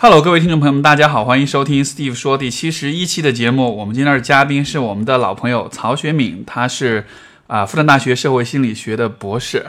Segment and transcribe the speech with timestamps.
[0.00, 3.78] Hello，各位听众朋友们，大家好，欢迎收听 Steve 说第七十一期的节目。
[3.78, 7.04] 我们今天的嘉宾是我们的老朋友曹学敏，他是
[7.48, 9.66] 啊复旦大学社会心理学的博士，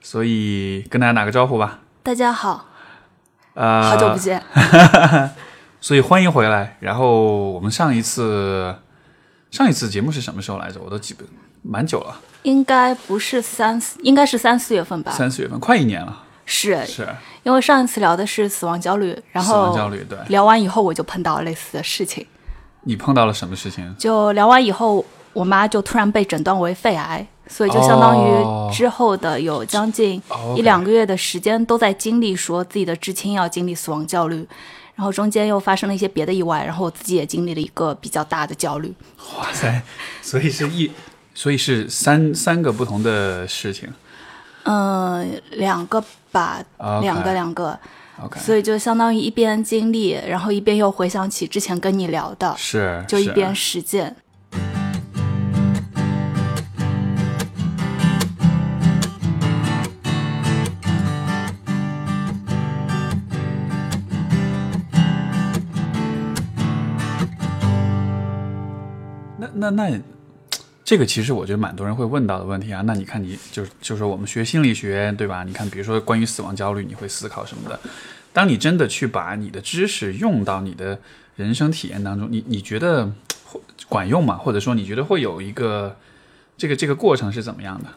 [0.00, 1.80] 所以跟大家打个招呼吧。
[2.02, 2.70] 大家好，
[3.52, 4.42] 呃，好久不见。
[5.78, 6.78] 所以欢迎回来。
[6.80, 8.76] 然后我们上一次
[9.50, 10.80] 上一次节目是什么时候来着？
[10.82, 11.22] 我都记不
[11.60, 15.12] 蛮久了，应该不是三四，应该是三四月份吧？
[15.12, 16.22] 三四月份，快一年了。
[16.46, 17.08] 是是
[17.46, 22.26] 因为上一次聊的是死亡焦虑，然后死亡后焦虑，对聊完以后我就碰到类似的事情。
[22.82, 23.94] 你碰到了什么事情？
[23.96, 34.44] 就聊完以后，我妈就突然被诊断为肺癌，所以就相当哦于之后的有将近哦一两个月的时间都在经历说自己的至亲要经历死亡焦虑，
[34.96, 38.92] 然后中间又发生了一些别的意外，然后我自己也经历了一个比较大的焦虑。
[39.38, 39.82] 哇塞，
[40.20, 40.90] 所以是一，
[41.32, 43.88] 所以是三三个不同的事情。
[44.66, 46.62] 嗯，两个吧
[47.00, 47.78] 两个两个。
[48.22, 54.16] OK，所以就相当于一边经历，然后一边又回想起之前跟你聊的，是是就一边实践。
[69.38, 70.00] 那那那，
[70.86, 72.80] 这个其实我觉得蛮多人会问到的问题啊。
[72.86, 75.42] 那你看你，就是就是说我们学心理学，对吧？
[75.42, 77.78] 你看，比如说关于死亡焦虑，你会思考什么的？
[78.32, 80.96] 当你真的去把你的知识用到你的
[81.34, 83.10] 人生体验当中，你你觉得
[83.46, 84.36] 会管用吗？
[84.36, 85.96] 或者说你觉得会有一个
[86.56, 87.88] 这个这个过程是怎么样的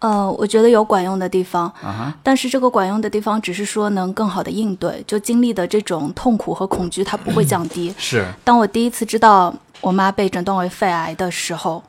[0.00, 2.14] 呃，我觉得有管用的地方，啊哈？
[2.22, 7.94] 但是这个管用的地方只是说能更好的应对，就经历的这种痛苦和恐惧它不会降低。
[7.96, 11.82] 是当我第一次知道我妈被诊断为肺癌的时候，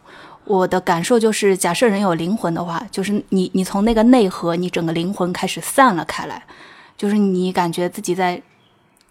[0.45, 6.43] 我的感受就是，假设人有灵魂的话，就是你你从那个内核，你整个灵魂开始散了开来，
[6.97, 8.41] 就是你感觉自己在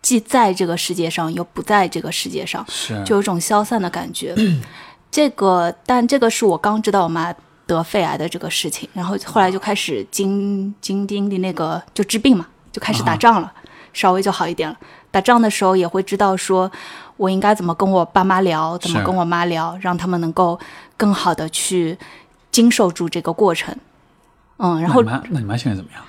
[0.02, 4.34] 既在这个世界上，又不在这个世界上，是，就有一种消散的感觉。
[5.10, 7.34] 这个，但这个是我刚知道我妈
[7.66, 13.52] 得肺癌的这个事情，然后后来就开始经经经历那个就治病嘛，就开始打仗了，
[13.92, 14.76] 稍微就好一点了。
[15.10, 16.70] 打仗的时候也会知道说，
[17.20, 20.58] 我应该怎么跟我爸妈聊，怎么跟我妈聊，让他们能够
[20.96, 21.98] 更好的去
[22.50, 23.76] 经受住这个过程。
[24.56, 26.02] 嗯，然后那你妈那你妈现在怎么样？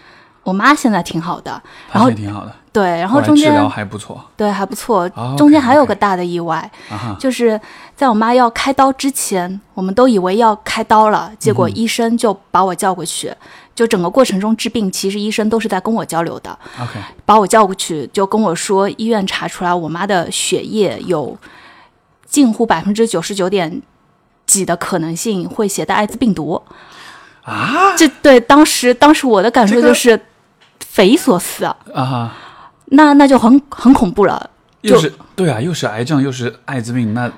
[0.44, 1.62] 我妈现在挺好的，
[1.92, 6.72] 然后挺好的，对，然后后中间来治疗还不错对还不错哦，中间还有个大的意外。
[7.20, 7.60] 就是
[7.94, 13.36] 在我妈要开刀之前，我们都以为要开刀了，结果医生就把我叫过去。
[13.74, 21.38] 就整个过程中治病，其实医生都是在跟我交流的，OK，把我叫过去就跟我说，医院查出来我妈的血液有
[22.26, 23.82] 近乎百分之九十九点
[24.46, 26.62] 几的可能性会携带艾滋病毒。
[27.44, 27.96] 啊？
[27.98, 30.20] 这对当时当时我的感受就是
[30.86, 32.38] 匪夷所思啊，啊，
[32.86, 34.50] 那那就很很恐怖了。
[34.82, 37.32] 又是对啊，又是癌症，又是艾滋病，那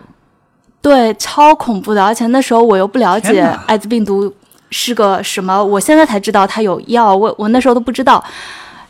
[0.82, 4.34] 对，超恐怖的，而且那时候我又不了解艾滋病毒
[4.74, 8.22] 是个什么，我现在才知道它有药，我我那时候都不知道。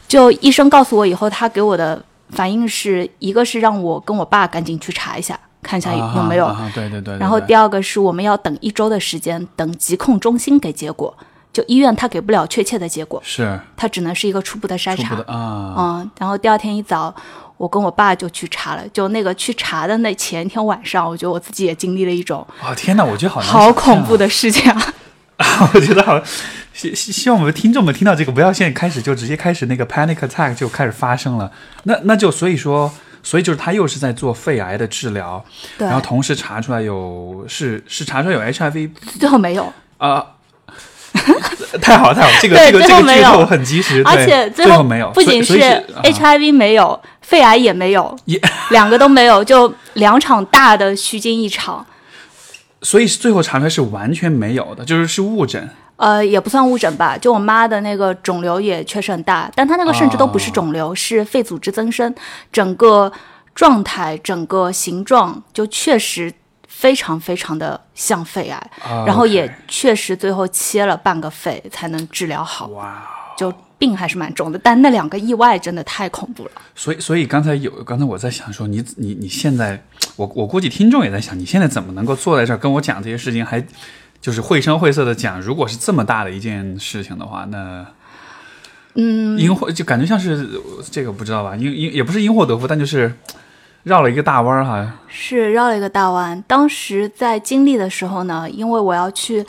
[0.07, 11.13] 就医生告诉我以后，他给我的反应是一个是让我跟我爸赶紧去查一下，看一下有没有，对对对对对然后第二个是我们要等一周的时间，等疾控中心给结果。
[11.51, 15.15] 就医院他给不了确切的结果，是他只能是一个初步的筛查。
[15.15, 17.13] 的啊，嗯，然后第二天一早，
[17.57, 18.81] 我跟我爸就去查了。
[18.89, 24.93] 就那个去查的那前一天晚上，我觉得我自己也经历了一种啊天哪，我觉得好难好恐怖的事情啊！
[25.37, 25.69] 啊！
[25.73, 26.21] 我觉得好，
[26.73, 31.51] 希希希望我们听众们听到这个，不要现在开始就直接开始那个 panic attack 就开始发生了。
[31.83, 35.43] 那那就所以说，所以就是他又是在做肺癌的治疗，
[35.77, 40.25] 对然，后同时查出来有是是查出来有 HIV 最后没有，啊。
[41.79, 42.33] 太好了，太好了！
[42.41, 45.59] 这个这个这个最后很及时，而且最后最没有，不仅是
[46.03, 48.39] HIV 没有，肺癌也没有，也
[48.71, 51.85] 两个都没有，就两场大的虚惊一场。
[52.83, 55.69] 所以最后查出来是完全没有的，就是是误诊。
[55.95, 62.13] 呃，也不算误诊吧，就我妈的那个肿瘤也确实很大，但她那个甚至都不是肿瘤，是肺组织增生，
[62.51, 63.11] 整个
[63.55, 66.33] 状态、整个形状就确实
[66.67, 73.07] 非常非常的像肺癌，啊然后也确实最后切了半个肺才能治疗好，哇，
[73.37, 76.51] 就病还是蛮重的，但那两个意外真的太恐怖了。
[76.73, 79.81] 所以所以刚才有刚才我在想说，你你你现在，
[80.15, 83.65] 我我估计听众也在想，你现在怎么能够坐在这儿跟我讲这些事情，还
[84.21, 87.85] 就是绘声绘色的讲，如果是这么大的一件事情的话，那。
[88.95, 90.47] 嗯，因祸就感觉像是
[90.91, 93.11] 这个不知道吧，因因也不是因祸得福，但就是
[93.81, 94.99] 绕了一个大弯儿哈。
[95.07, 96.39] 是绕了一个大弯。
[96.47, 99.43] 当时在经历的时候呢，因为我要去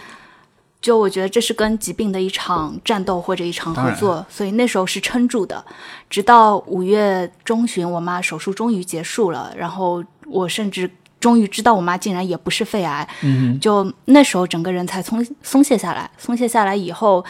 [0.81, 5.63] 就我觉得这是跟疾病的一场战斗或者一场合作，所以那时候是撑住的。
[6.09, 10.03] 直到五月中旬，我妈手术终于结束了，然后
[10.39, 10.91] 我甚至
[11.21, 13.09] 终于知道我妈竟然也不是肺癌。
[13.23, 17.25] 嗯就那时候整个人才松松懈下来，松懈下来以后，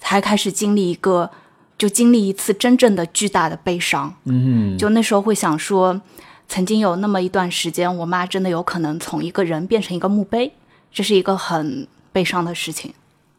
[0.00, 1.30] 才开始经历一个，
[1.78, 4.14] 就经历一次真正的巨大的悲伤。
[4.24, 6.00] 嗯就那时候会想说，
[6.46, 10.52] 曾经有那么一段时间，我妈真的有可能从一个人变成一个墓碑，
[10.92, 12.92] 这是一个很悲伤的事情。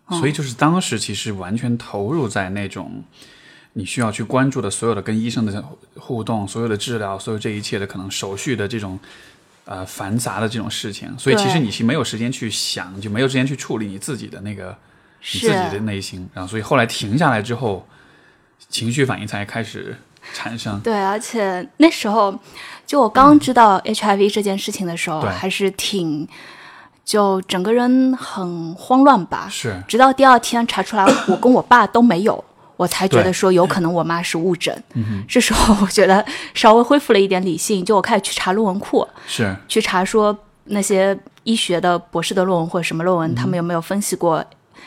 [0.05, 3.03] 哼，所以就是当时其实完全投入在那种
[3.73, 5.63] 你需要去关注的所有的跟医生的
[5.97, 8.99] 互动、所有的治疗、所有这一切的可能手续的这种
[9.65, 14.75] 呃繁杂的这种事情，所以其实你是没有时间去想，就没有时间去处理你自己的那个
[15.33, 17.87] 你自己的内心，然后所以后来停下来之后，
[18.69, 19.95] 情绪反应才开始
[20.33, 20.79] 产生。
[20.81, 22.37] 对，而且那时候，
[22.85, 25.29] 就我刚知道 HIV 这件事情的时候，对。
[25.31, 26.27] 还是挺，
[27.03, 29.47] 就整个人很慌乱吧。
[29.49, 32.43] 是，直到第二天查出来我跟我爸都没有，
[32.75, 34.83] 我才觉得说有可能我妈是误诊。
[35.27, 44.43] 这时候我觉得稍微恢复了一点理性，就我开始去查论文库，是，去查说那些医学的博士的论文或者什么论文，他们有没有分析过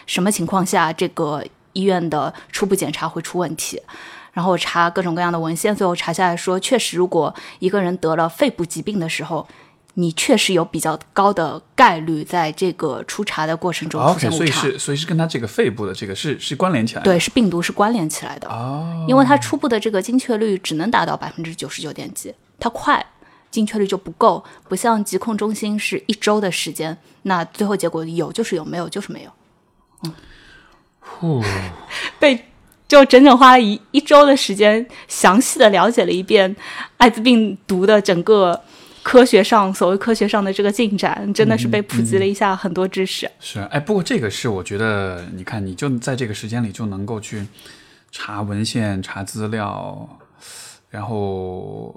[0.06, 3.80] 什么情况下这个医院的初步检查会出问题。
[4.32, 9.46] 然后我查各种各样的文献，最后查下来说，确实，如果一个人得了肺部疾病的时候，
[9.98, 14.36] 你确实有比较高的概率在这个初查的过程中出现误差。
[14.36, 17.04] 所以是所以是跟他这个肺部的这个是是关联起来的。
[17.04, 18.46] 对，是病毒是关联起来的。
[18.48, 23.04] 哦，因为它初步的这个精确率只能达到百分之九十九点几，它快，
[23.50, 29.30] 精确率就不够，不像疾控中心是一周的时间，那最后结果有就是有，没有就是没有。
[30.04, 30.12] 嗯
[31.00, 31.42] 呼，
[32.20, 32.44] 被
[32.86, 36.54] 就整整花了一一周的时间，详细的了解了一遍
[36.98, 38.60] 艾滋病毒的整个
[39.06, 43.30] 科学上所谓科学上的这个进展，真的是被普及了一下很多知识。
[43.38, 47.46] 是，哎，不过这个是我觉得，你看，你就在这个时间里就能够去
[48.10, 50.08] 查文献、查资料，
[50.90, 51.94] 然后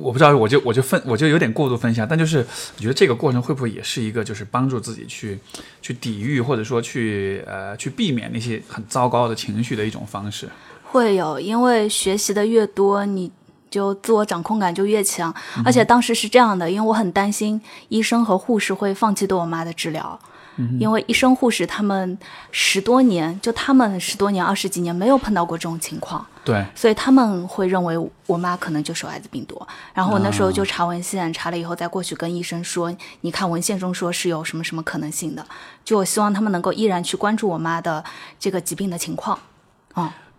[0.00, 5.38] 我不知道，我就我就分我就有点过度分享，但就是我觉得这个过程会不会也是一个就是帮助自己去
[5.82, 10.48] 去抵御或者说去呃去避免那些很糟糕的情绪的一种方式？
[10.82, 13.30] 会有，因为学习的越多，你
[13.74, 15.34] 就自我掌控感就越强。
[15.64, 20.16] 而且当时是这样的，因为我很担心医生和护士会放弃对我妈的治疗，
[20.78, 22.16] 因为医生护士他们
[22.52, 29.60] 十多年，就他们十多年、二十几年没有碰到过这种情况，对，所以他们会认为我妈可能就是有艾滋病毒。
[29.92, 35.44] 然后我那时候就查文献，查了以后再过去跟医生说，你看文献中说是有什么什么可能性的，
[35.84, 38.04] 就我希望他们能够依然去关注我妈的
[38.38, 39.36] 这个疾病的情况。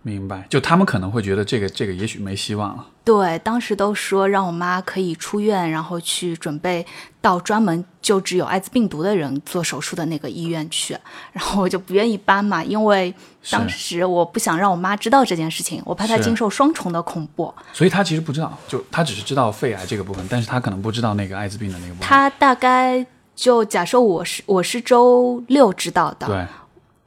[0.06, 0.46] 明白。
[0.50, 2.86] 就他们可能会觉得这个这个也许没希望了。
[3.04, 6.86] 对，当时都说让我妈可以出院，然后去准备
[7.22, 10.98] 到专门救治有艾滋病毒的人做手术的那个医院去，
[11.34, 13.13] 然后我就不愿意搬嘛，因为
[13.50, 17.54] 当时我不想让我妈知道这件事情，我怕她经受双重的恐怖。
[17.74, 22.08] 所以她其实不知道，就她只是知道肺癌这个部分，但是她可能不知道那个艾滋病的那个部分。
[22.08, 23.06] 她大概
[23.36, 26.48] 就假设我是我是周六知道的，对，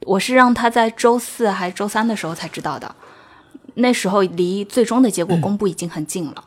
[0.05, 2.95] 我是让他在周四还是周三的时候才知道的，
[3.75, 6.43] 那时候离最终的结果公布已经很近了，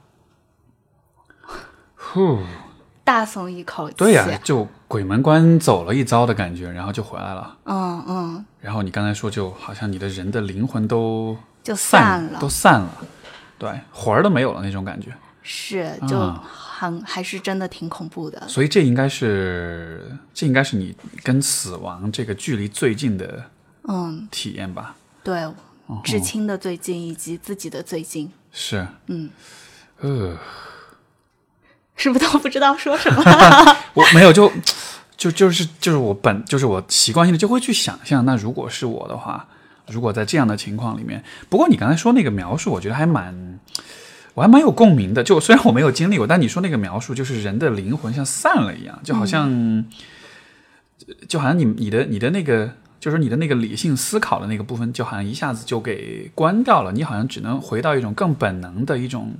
[1.96, 2.38] 呼。
[3.04, 3.96] 大松一口气。
[3.96, 7.56] 对呀、就鬼门关走了一遭的感觉，然后就回来了。
[7.64, 12.48] 嗯嗯，然后你刚才说，就好像你的人的灵魂都就散了都。
[12.48, 12.90] 散了，
[13.58, 15.12] 对，魂儿都没有了那种感觉。
[15.42, 16.44] 是，就啊
[16.82, 18.48] 很、还是真的挺恐怖的。
[18.48, 23.44] 所以这应该是，这应该是你跟死亡这个距离最近的
[23.88, 24.96] 嗯，体验吧？
[25.22, 25.44] 对，
[25.86, 29.30] 哦至亲的最近以及自己的最近，是，嗯，
[30.00, 30.36] 呃，
[31.94, 33.22] 是不是都不知道说什么？
[33.94, 34.50] 我没有就
[35.16, 39.46] 就就是就是我本就是我习惯性的就会去想象，那如果是我的话，
[39.86, 43.60] 如果在这样的情况里面，不过你刚才说那个描述，我觉得还蛮。
[44.34, 49.84] 我还蛮有共鸣的，就虽然我没有经历过，但你说那个描述，就是人的灵魂像散了一样，就好像，
[51.28, 59.34] 就好像你你的你的那个，就是你的那个理性思考的那个部分，就好像一下子就给关掉了，你好像只能回到一种更本能的一种，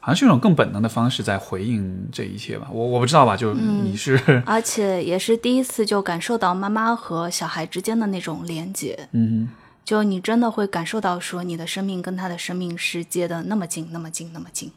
[0.00, 2.68] 好像是一种更本能的方式在回应这一切吧。
[2.70, 9.48] 我我不知道吧，就你是，而且也是第一次就感受到妈妈和小孩之间的那种连接，嗯
[9.88, 14.70] 就你真的会感受到说你的生命跟他的生命是接的那么近，那么近，那么近。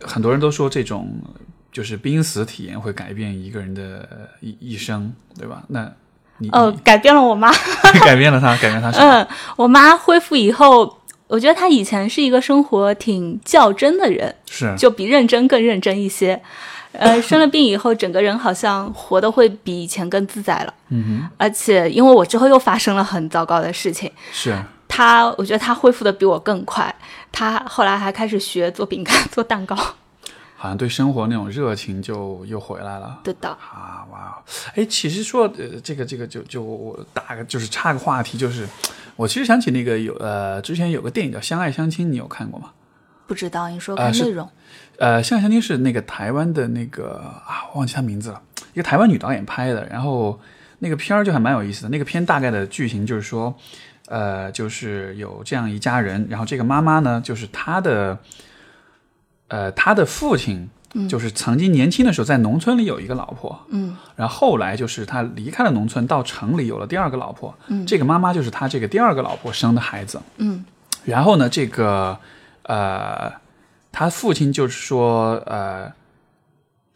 [0.00, 1.20] 很多人都说这种
[1.70, 5.64] 就是濒死体验会改变一个人的一一生，对吧？
[5.68, 5.92] 那
[6.38, 7.52] 你呃，改变了我妈。
[8.00, 8.88] 改变了他，改变他？
[8.92, 16.42] 嗯，我妈恢复以后，我觉得她以前是一个生活挺较真的人，是，就比认真更认真一些。
[16.92, 20.74] 呃，生了病以后，整个人好像活得会比以前更自在了。
[20.88, 26.94] 嗯哼而且因为我之后又发生了很糟糕的事情，哼，是他我觉得他恢复的比我更快，
[27.30, 29.76] 他后来还开始学做饼干、 做蛋糕。
[30.58, 33.20] 好像对生活那种热情就又回来了。
[33.22, 34.42] 对的，啊哇，
[34.74, 38.66] 哎，其实说呃，这个这个就就我打个就是插个话题，就是
[39.16, 42.70] 我其实想起那个有呃，之前有个电影叫《相爱相亲》，你有看过吗？
[43.26, 44.50] 不知道你说看内容，呃，
[44.98, 48.40] 《相爱相亲》是那个台湾的那个啊，忘记他名字了，
[48.74, 50.40] 一个台湾女导演拍的，然后
[50.78, 51.88] 那个片儿就还蛮有意思的。
[51.88, 53.54] 那个片大概的剧情就是说，
[54.08, 58.18] 呃，就是有这样一家人，然后这个妈妈呢，就是她的，
[59.48, 60.68] 呃，她的父亲。
[61.10, 70.64] 就是曾经年轻的时候在农村里有一个老婆，嗯，然后后来就是他离开了农村，到城里有了第二个老婆，嗯，这个妈妈就是他这个第二个老婆生的孩子，嗯，
[71.04, 72.18] 然后呢，这个
[72.62, 73.30] 呃，
[73.98, 75.90] 他父亲就是说呃，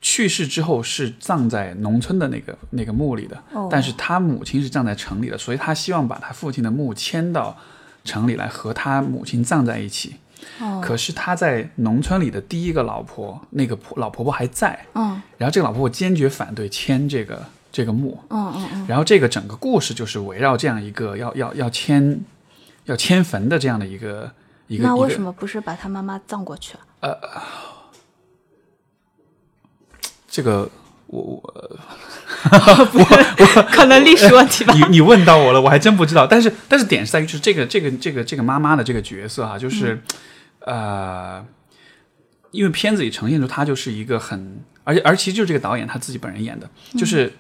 [0.03, 3.69] 去世之后是葬在农村的那个那个墓里的，哦。
[3.71, 7.57] 但是他母亲是葬在城里的，所以他希望把他父亲的墓迁到
[8.05, 10.17] 城里来和他母亲葬在一起。
[10.61, 15.23] 哦，可是他在农村里的第一个老婆，那个婆老婆婆还在，嗯。
[15.39, 17.43] 然后这个老婆婆坚决反对迁这个
[17.73, 22.21] 这个墓，嗯嗯嗯，然后这个整个故事就是围绕这样一个要要要迁
[22.85, 24.31] 要迁坟的这样的一个
[24.67, 27.19] 一个一个那为什么不是把他妈妈葬过去啊？
[30.33, 30.71] 这个
[31.09, 31.43] 我我
[32.95, 34.73] 我我可能历史问题吧。
[34.75, 36.25] 你你问到我了，我还真不知道。
[36.25, 40.01] 但是但是点是在于，就是这个这个这个这个妈妈的这个角色啊、就是、
[40.61, 41.45] 呃，
[42.53, 47.33] 因为片子里呈现出她就是一个很，而且而其实就是这个导演他自己本人演的，就是、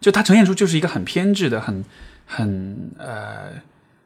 [0.00, 1.84] 就他呈现出就是一个很偏执的、很
[2.26, 3.52] 很呃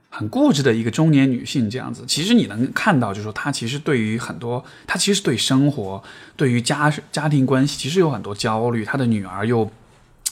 [0.09, 2.05] 很固执的一个中年女性这样子。
[2.07, 6.03] 其实你能看到，就是说她其实对于很多，她其实对生活、
[6.37, 8.85] 对于家家庭关系，其实有很多焦虑。
[8.85, 9.71] 她的女儿又。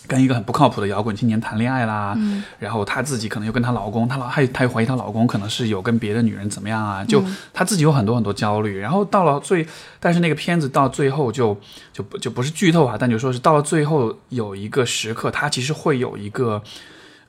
[0.07, 2.15] 跟一个很不靠谱的摇滚青年谈恋爱啦，
[2.59, 9.67] 然后她自己可能又跟她老公，她老还她又怀疑她老公可能是有跟别的女人怎么样啊，就她自己有很多很多焦虑，然后到了最，
[9.99, 11.59] 但是那个片子到最后就
[11.91, 16.63] 就不就不是剧透啊，但就说是到了最后有一个时刻，她其实会有一个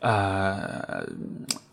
[0.01, 1.07] 呃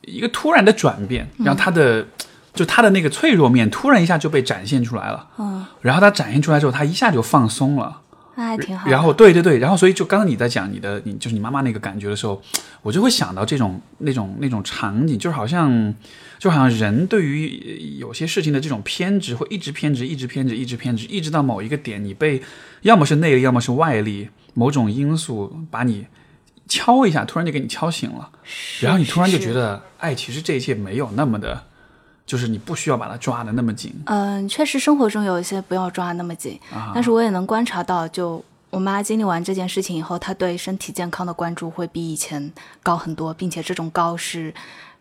[0.03, 2.07] 一个突然的转变，让他的、
[2.55, 8.01] 就他的那个脆弱面突然一下就被展现出来了，嗯，然后他展现出来之后，他一下就放松了。
[8.35, 8.89] 那还挺好。
[8.89, 12.41] 然后对对对，然后所以就刚刚你在讲你的你就是你妈妈那个感觉的时候，
[12.81, 15.95] 我就会想到这种那种那种场景，就是好像
[16.39, 22.43] 就好像人对于呃有些事情的这种偏执，会一直偏执，一直偏执，一直偏执，一直到某一个点，你被
[22.81, 26.07] 要么是内力，要么是外力某种因素把你
[26.69, 28.31] 敲一下，突然就给你敲醒了，
[28.81, 31.63] 然后你突然就觉得，哎，其实这一切没有那么的，
[32.25, 36.93] 就是你不需要把它抓的那么紧嗯，确实生活中有一些不要抓那么紧，啊。
[36.95, 42.53] 但是我也能观察到，就我妈经历完这件事情以后，她对身体健康的关注会比以前
[42.83, 44.55] 高很多，并且这种高是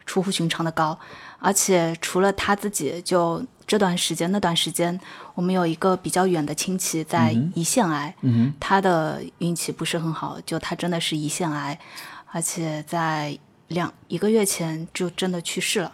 [0.06, 1.00] 出乎寻常的高。
[1.44, 4.98] 而且除了他自己，就这段时间那段时间，
[5.34, 11.80] 我们有一个比较远的亲戚在胰腺癌，嗯他的运气不是很好，就他真的是胰腺癌，
[12.32, 13.36] 而且在
[13.70, 15.92] 两一个月前就真的去世了，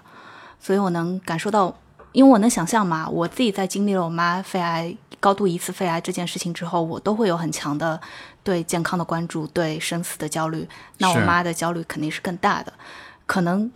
[0.59, 1.73] 所以我能感受到，
[2.11, 7.99] 因为我能想象嘛，我自己在经历了我妈肺癌高度疑似肺癌这件事情之后，我都会有很强的
[8.43, 12.73] 对健康的关注，对生死的焦虑，那我妈的焦虑肯定是更大的，
[13.27, 13.71] 可能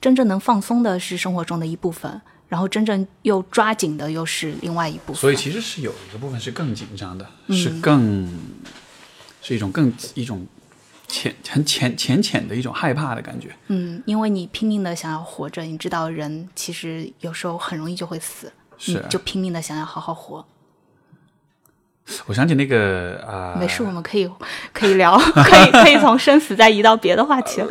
[0.00, 2.22] 真正能放松的是生活中的一部分。
[2.48, 8.28] 然后真正又抓紧的又是另外一部分，所以其实是有一个部分是更紧张的，嗯是更
[9.40, 10.46] 是一种更一种
[11.08, 13.56] 浅很浅浅浅的一种害怕的感觉。
[13.68, 20.44] 嗯，因为你拼命的想要活着，你知道人其实有时候很容易就会死，是你就拼命的想要好好活。
[22.26, 24.30] 我想起那个啊，没事，我们可以
[24.74, 27.68] 可以聊， 可以可以从生死再移到别的话题了。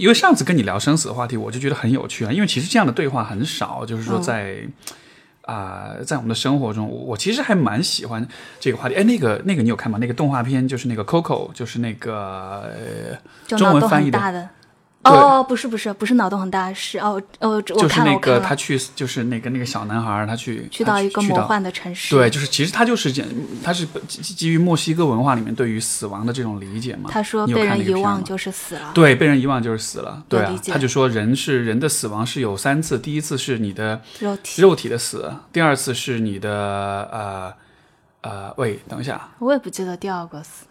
[0.00, 2.32] 因为上次跟你聊生死的话题，我就觉得很有趣啊。
[2.32, 4.56] 因为其实这样的对话很少，就是说在
[5.42, 8.26] 啊、在我们的生活中，我我其实还蛮喜欢
[8.60, 8.94] 这个话题。
[8.94, 9.98] 哎，那个那个你有看吗？
[10.00, 12.70] 那个动画片就是那个 Coco，就是那个
[13.46, 14.48] 中文翻译的
[15.02, 23.26] 哦，不是不是不是脑洞很大，是哦哦，我就是那个他去就是那个那个小男孩他去去到一个魔幻的城市，对，就是其实他就是讲，
[23.64, 27.08] 他是基基于墨西哥文化里面对于死亡的这种理解嘛。
[27.10, 28.90] 他说被人遗忘就是死了。
[28.92, 30.22] 对，被人遗忘就是死了。
[30.28, 36.50] 对他就说人是人的死亡是有三次，第一次是你的肉体，肉体的死，第二次是你的
[37.10, 37.54] 呃
[38.20, 40.66] 呃，喂，等一下，我也不记得第二个死。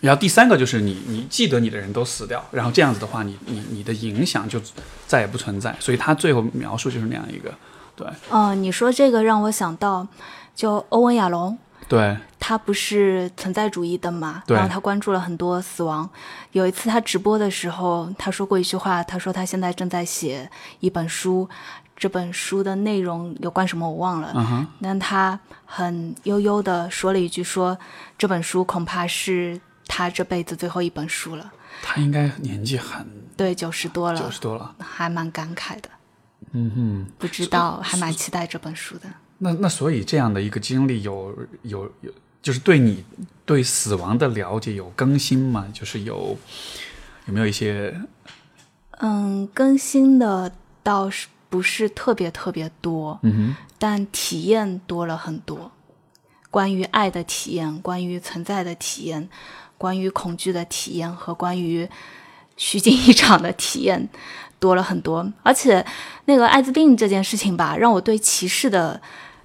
[0.00, 4.60] 然后第三个就是你你记得你的人都死掉，然后这样子的话，你你你的影响就
[5.06, 5.74] 再也不存在。
[5.80, 7.52] 所以他最后描述就是那样一个，
[7.96, 10.06] 对，哦，你说这个让我想到，
[10.54, 11.56] 就欧文亚龙，
[11.88, 16.08] 对，他不是存在主义的嘛，然后他关注了很多死亡。
[16.52, 20.48] 有一次他直播的时候，他说过一句话，他说他现在正在写
[20.80, 21.48] 一本书，
[21.96, 27.76] 这本书的内容有关什么我忘了，嗯哼，但他很悠悠的说了一句说，
[28.18, 31.52] 这本书恐怕是他这辈子最后一本书了。
[31.82, 34.74] 他应该年纪很对，九十多了九了，十多了。
[34.78, 35.90] 还蛮感慨的。
[36.52, 39.08] 嗯哼，不知道，还蛮期待这本书的。
[39.38, 43.04] 那那所以这样的一个经历有有有，就是对你
[43.44, 45.68] 对死亡的了解有更新吗？
[45.74, 46.38] 就是有
[47.26, 48.00] 有没有一些
[48.98, 50.50] 嗯，更新的
[50.82, 55.70] 倒是不是特别特别多，嗯但体验多了很多。
[56.50, 59.28] 关于爱的体验，关于存在的体验，
[59.78, 61.88] 关于恐惧的体验和关于
[62.56, 64.08] 虚惊一场的体验
[64.58, 65.30] 多了很多。
[65.42, 65.84] 而且，
[66.24, 69.00] 那个艾滋病这件事情吧，让我对歧视的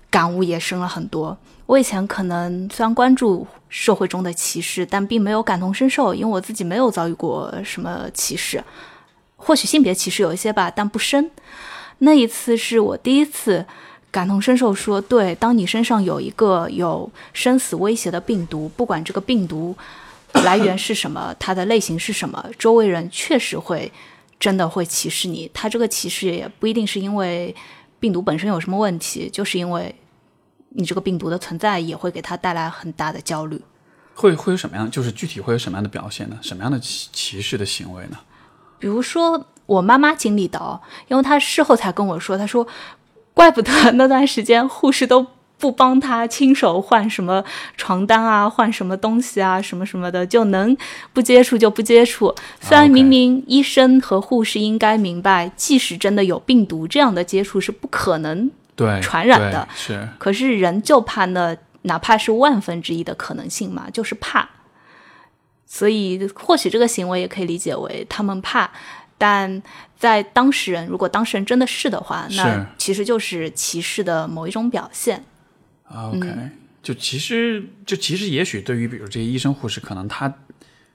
[0.09, 1.37] 感悟也深了很多。
[1.65, 8.61] 我以前可能虽然关注社会中的歧视，但并没有感同身受，因为我自己没有遭遇过什么歧视。
[9.37, 11.31] 或许性别歧视有一些吧，但不深。
[11.99, 13.65] 那一次是我第一次
[14.11, 19.75] 感同身受说，对，当你身上有一个有生死威胁的病毒，不管这个病毒
[20.43, 23.91] 来源是什么，它的类型是什么，周围人确实会
[24.39, 25.49] 真的会歧视你。
[25.53, 27.55] 他这个歧视也不一定是因为
[27.99, 29.93] 病毒本身有什么问题，就是因为
[30.69, 33.61] 你这个病毒的存在也会给他带来很大的焦虑。
[34.13, 34.89] 会会有什么样？
[34.89, 36.37] 就是具体会有什么样的表现呢？
[36.41, 38.17] 什么样的歧歧视的行为呢？
[38.79, 42.67] 比如说我妈妈经历的哦，因为她事后才跟我说，她说，
[43.33, 45.25] 怪不得那段时间护士都
[45.61, 47.43] 不帮他亲手换什么
[47.77, 50.75] 床单啊，换什么东西啊，什么什么的，就能
[51.13, 52.33] 不接触就不接触。
[52.59, 64.49] 虽然明明医生和护士应该明白，即使真的有病毒，这样的接触是不可能对，传染的是可是人就怕那哪怕是万分之一的可能性嘛，就是怕。
[65.67, 68.69] 所以或许这个行为也可以理解为他们怕，
[69.17, 69.61] 但
[69.97, 75.23] 在当事人如果当事人真的是的话，那其实就是歧视的某一种表现。
[75.93, 76.27] OK，、
[76.81, 80.33] 就其实就其实也许对于比如这些医生护士，可能他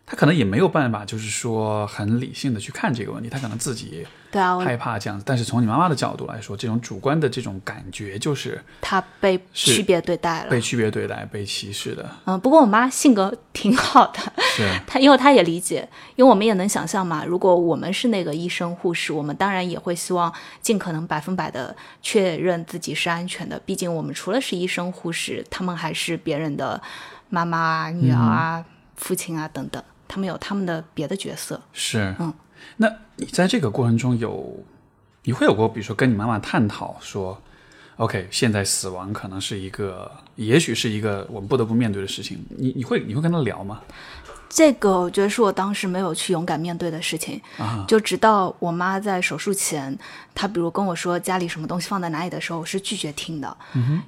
[0.05, 5.25] 他可能也没有办法，就是说很理性的去看这个问题，他可能自己对啊，害怕这样子。
[5.27, 10.51] 但是从你妈妈的角度来说，这种主观的这种感觉就是她被区别对待了。
[10.51, 14.21] 被区别对待、被歧视的，嗯，不过我妈性格挺好的，
[14.55, 23.59] 是 她因为她也理解，因为我们也能想象嘛，如果我们是那个医生护士，我们当然也会希望尽可能百分百的确认自己是安全的。
[23.65, 26.81] 毕竟我们除了是医生护士，他们还是别人的
[27.31, 28.65] 妈妈啊、女儿啊、
[28.97, 31.61] 父亲啊等等，他们有他们的别的角色。
[31.73, 32.15] 是。
[32.19, 32.33] 嗯，
[32.77, 34.65] 那你在这个过程中有
[35.25, 37.41] 你会有过，比如说跟你妈妈探讨说
[37.97, 42.45] ，OK，现在死亡可能是一个，也许是一个我们不得不面对的事情。
[42.51, 43.81] 你你会你会跟她聊吗？
[44.49, 49.99] 这个我觉得是我当时没有去勇敢面对的事情，啊就直到我妈在手术前，
[50.35, 53.57] 她比如跟我说家里什么东西放在哪里的时候，我是拒绝听的。
[53.75, 54.03] 嗯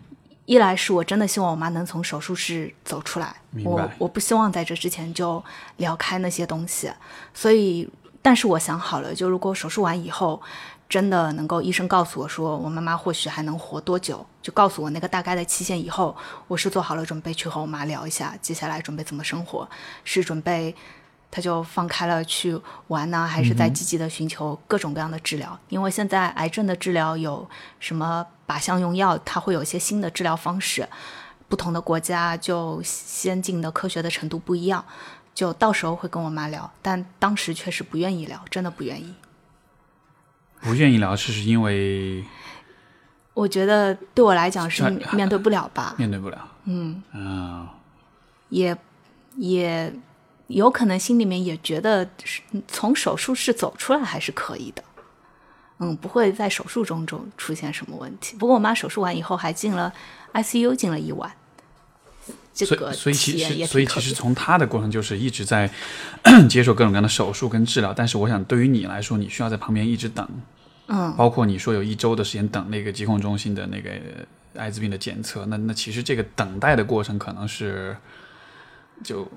[0.47, 5.45] 一来是我真的希望我妈能从手术室走出来，我我不希望在这之前就
[5.77, 6.91] 聊开那些东西，
[7.35, 7.87] 所以，
[8.23, 10.41] 但是我想好了，就如果手术完以后。
[10.89, 19.69] 真的能够医生告诉我说我妈妈或许还能活多久，就告诉我那个大概的期限以后，我是做好了准备去和我妈聊一下接下来准备怎么生活，
[20.03, 20.75] 是准备
[21.31, 25.59] 她就放开了去玩呢，还是在积极的寻求各种各样的治疗？
[25.69, 27.47] 因为现在癌症的治疗有
[27.79, 30.89] 什么靶向用药，它会有一些新的治疗方式，
[31.51, 34.83] 不同的国家就先进的科学的程度不一样。
[35.39, 39.15] 就到时候会跟我妈聊，但当时确实不愿意聊，真的不愿意。
[40.61, 42.25] 不愿意聊，是是因为
[43.35, 46.49] 我觉得对我来讲是这面对不了吧， 面对不了。
[46.65, 47.73] 嗯，啊，
[48.49, 48.77] 也
[49.37, 49.95] 也
[50.49, 54.83] 有可能心里面也觉得是从手术室走出来还是可以的，
[55.79, 58.37] 嗯，不会在手术中中出现什么问题。
[58.37, 59.93] 不过我妈手术完以后还进了
[60.33, 61.33] ICU，进了一晚，
[62.67, 65.71] 这个所以所以其实所以其实从他的过程就是一直在
[66.51, 70.29] 接受各种各样的手术跟治疗，但是我想对于你来说，你需要在旁边一直等，
[70.89, 73.91] 嗯，包括你说有一周的时间等那个疾控中心的那个
[74.55, 77.97] 艾滋病的检测，那那其实这个等待的过程可能是
[79.05, 79.31] 就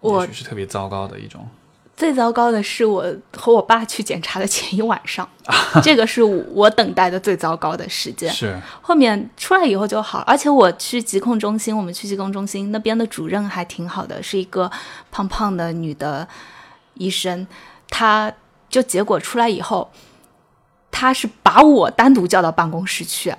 [0.00, 1.48] 我也许是特别糟糕的一种。
[2.00, 3.04] 最糟糕的是我
[3.36, 5.28] 和我爸去检查的前一晚上，
[5.82, 8.32] 这个是我等待的最糟糕的时间。
[8.32, 14.70] 是后面出来以后就好，而且我去疾控中心，我们去疾控中心那边的主任还挺好的，是一个
[15.10, 16.26] 胖胖的女的
[16.94, 17.46] 医生，
[17.90, 18.32] 她
[18.70, 19.90] 就结果出来以后，
[20.90, 23.34] 她是把我单独叫到办公室去，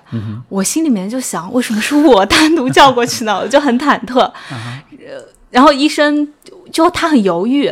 [0.50, 3.40] 我心里面就想，为什么是我单独叫过去呢？
[3.40, 4.20] 我就很忐忑。
[4.20, 4.32] 呃
[5.52, 6.34] 然后医生
[6.72, 7.70] 就他很犹豫，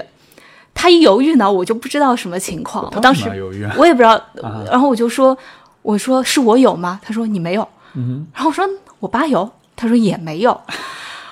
[0.81, 2.89] 他一犹豫呢，我就不知道什么情况。
[2.95, 3.27] 我当时？
[3.77, 5.37] 我也不知道，啊然后我就说，
[5.81, 7.01] 我说是我有吗？
[7.03, 7.67] 他说你没有。
[7.95, 8.65] 嗯然后我说
[8.99, 10.61] 我爸有，他说也没有。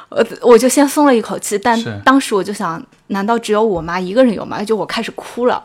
[0.09, 4.61] 呃，我就先松了一口气，但当时我就想，难道只有我妈一个人有吗？
[4.61, 5.63] 就我开始哭了，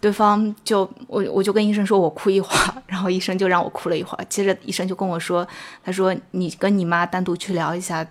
[0.00, 5.44] 对方就我我就跟医生说我哭一会儿，然后医生就让我哭了一会儿，接着医生就跟我说，
[5.84, 8.06] 他说你跟你妈单独去聊一下，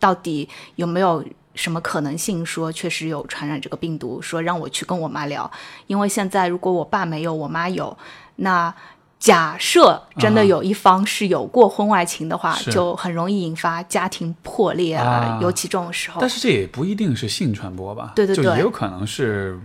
[0.00, 1.24] 到底有没有
[1.58, 5.50] 什么可能性说确实有传染这个病毒，说让我去跟我妈聊，
[5.88, 7.96] 因为现在如果我爸没有，我妈有，
[8.36, 8.72] 那。
[9.20, 16.20] 假设真的啊有一方是有过婚外情的话，是就很容易引发家庭破裂啊，啊尤其这种时候。
[16.20, 18.12] 但是这也不一定是性传播吧？
[18.14, 19.58] 对对对对也有可能是，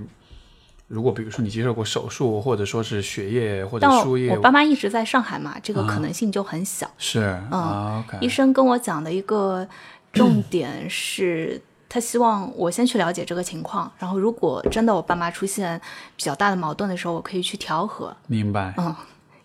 [0.88, 6.90] 如果比如说你接受过手术，或者说是血液或者输液，我爸妈一直在上海嘛，这个啊可能性就很小。
[6.98, 7.20] 是
[7.52, 9.68] 啊，OK，医生跟我讲的一个
[10.12, 11.62] 重点是，
[11.94, 15.80] 他希望我先去了解这个情况，然后如果真的我爸妈出现
[16.16, 18.18] 比较大的矛盾的时候，我可以去调和。
[18.26, 18.74] 明白。
[18.78, 18.96] 嗯，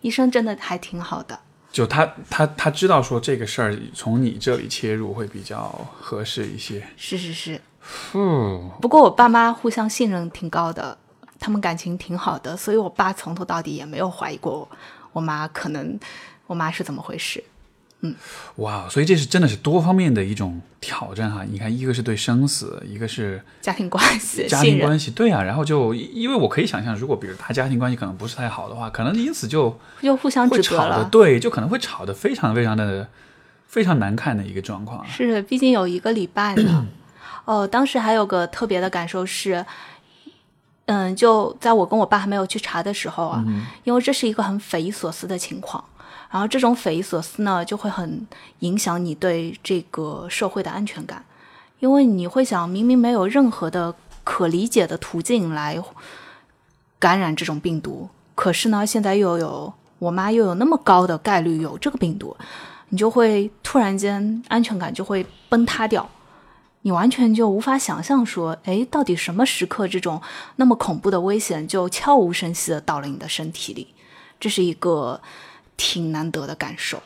[0.01, 1.37] 医生真的还挺好的。
[1.71, 5.69] 就他他他知道说这个事儿从你这里切入会比较
[6.01, 6.83] 合适一些。
[6.97, 7.61] 是是是，
[8.15, 10.97] 嗯，不过我爸妈互相信任挺高的，
[11.39, 14.67] 他们感情挺好的，所以我爸从头到底也没有怀疑过我
[15.11, 15.99] 我妈可能
[16.47, 17.43] 我妈是怎么回事。
[18.55, 21.43] 哇，所以这是真的是多方面的一种挑战哈。
[21.43, 25.43] 你看，一个是对生死，一个是家庭关系、家庭关系，对啊。
[25.43, 31.09] 然后就因为我可以想象，如果比如他家庭关系可能不是太好的话，可能因此就就互相会吵的，指责了。
[31.11, 33.07] 对，就可能会吵得非常非常的
[33.67, 35.05] 非常难看的一个状况啊。
[35.07, 36.87] 是，毕竟有一个礼拜呢。
[37.45, 39.65] 哦，当时还有个特别的感受是，
[40.85, 43.43] 嗯，就在我跟我爸还没有去查的时候啊，
[43.83, 45.83] 因为这是一个很匪夷所思的情况，
[46.29, 48.27] 然后这种匪夷所思呢，就会很
[48.59, 51.25] 影响你对这个社会的安全感，
[51.79, 55.81] 因为你会想，明明没有任何的可理解的途径来
[56.99, 62.37] 感染这种病毒，可是呢，现在又有我妈又有那么高的概率有这个病毒，
[62.89, 66.07] 你就会突然间安全感就会崩塌掉，
[66.83, 70.21] 你完全就无法想象说，哎，到底什么时刻这种
[70.57, 73.87] 那么恐怖的危险就悄无声息的到了你的身体里，
[74.39, 75.19] 这是一个
[75.79, 77.01] 挺难得的感受。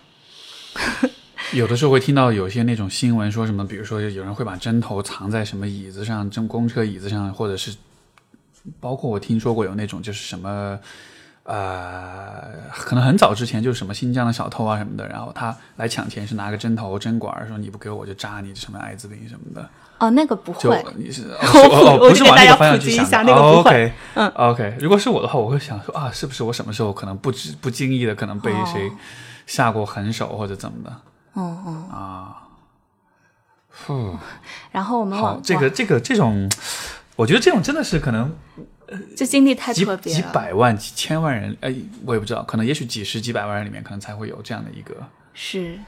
[1.54, 7.76] 有的时候会听到有些那种新闻说什么，比如说有人会把针头藏在什么椅子上，正公车椅子上，或者是
[8.80, 10.80] 包括我听说过有那种就是什么。
[11.46, 19.70] 呃，可能很早之前就是什么新疆的小偷啊什么的，然后他来抢钱是拿个针头针管，说你不给我就扎你什么艾滋病什么的。
[20.04, 24.78] 哦，那个不会， 我哦哦我不是往那个就给大家方向去想的普及一下那个不会 OK，嗯，OK。
[24.80, 28.92] 如果是我的话，我会想说啊，是不是我什么时候可能不知不经意的可能被谁
[29.46, 30.94] 下过狠手或者怎么的
[31.36, 31.90] 嗯嗯。
[31.90, 32.38] 啊？
[33.86, 34.18] 呼，
[34.72, 36.50] 然后我们这个这个这种，
[37.16, 38.22] 我觉得这种真的是可能
[38.92, 41.74] 往这经历太特别了，几百万、几千万人，哎，
[42.06, 44.96] 我也不知道，可能也许几十几百万人里面可能才会有这样的一个，
[45.34, 45.80] 是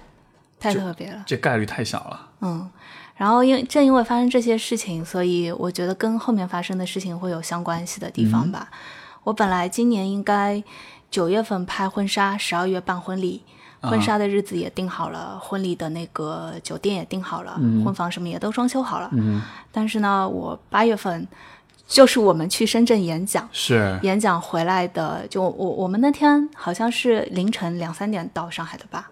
[0.74, 1.24] 太特别了。
[1.26, 2.30] 这概率太小了。
[2.42, 2.70] 嗯，
[3.16, 8.70] 然后因正因为发生这些事情，所以我觉得跟后面发生的事情会有相关系的地方吧。
[9.24, 10.64] 我本来今年应该
[11.10, 13.42] 九月份拍婚纱，十二月办婚礼，
[13.82, 19.10] 婚纱的日子也定好了，婚礼的那个酒店也定好了，婚房什么也都装修好了。
[19.14, 21.28] 嗯，但是呢，我八月份
[21.88, 23.48] 就是我们去深圳演讲。
[23.52, 29.10] 是演讲回来的，就我我们那天好像是凌晨两三点到上海的吧，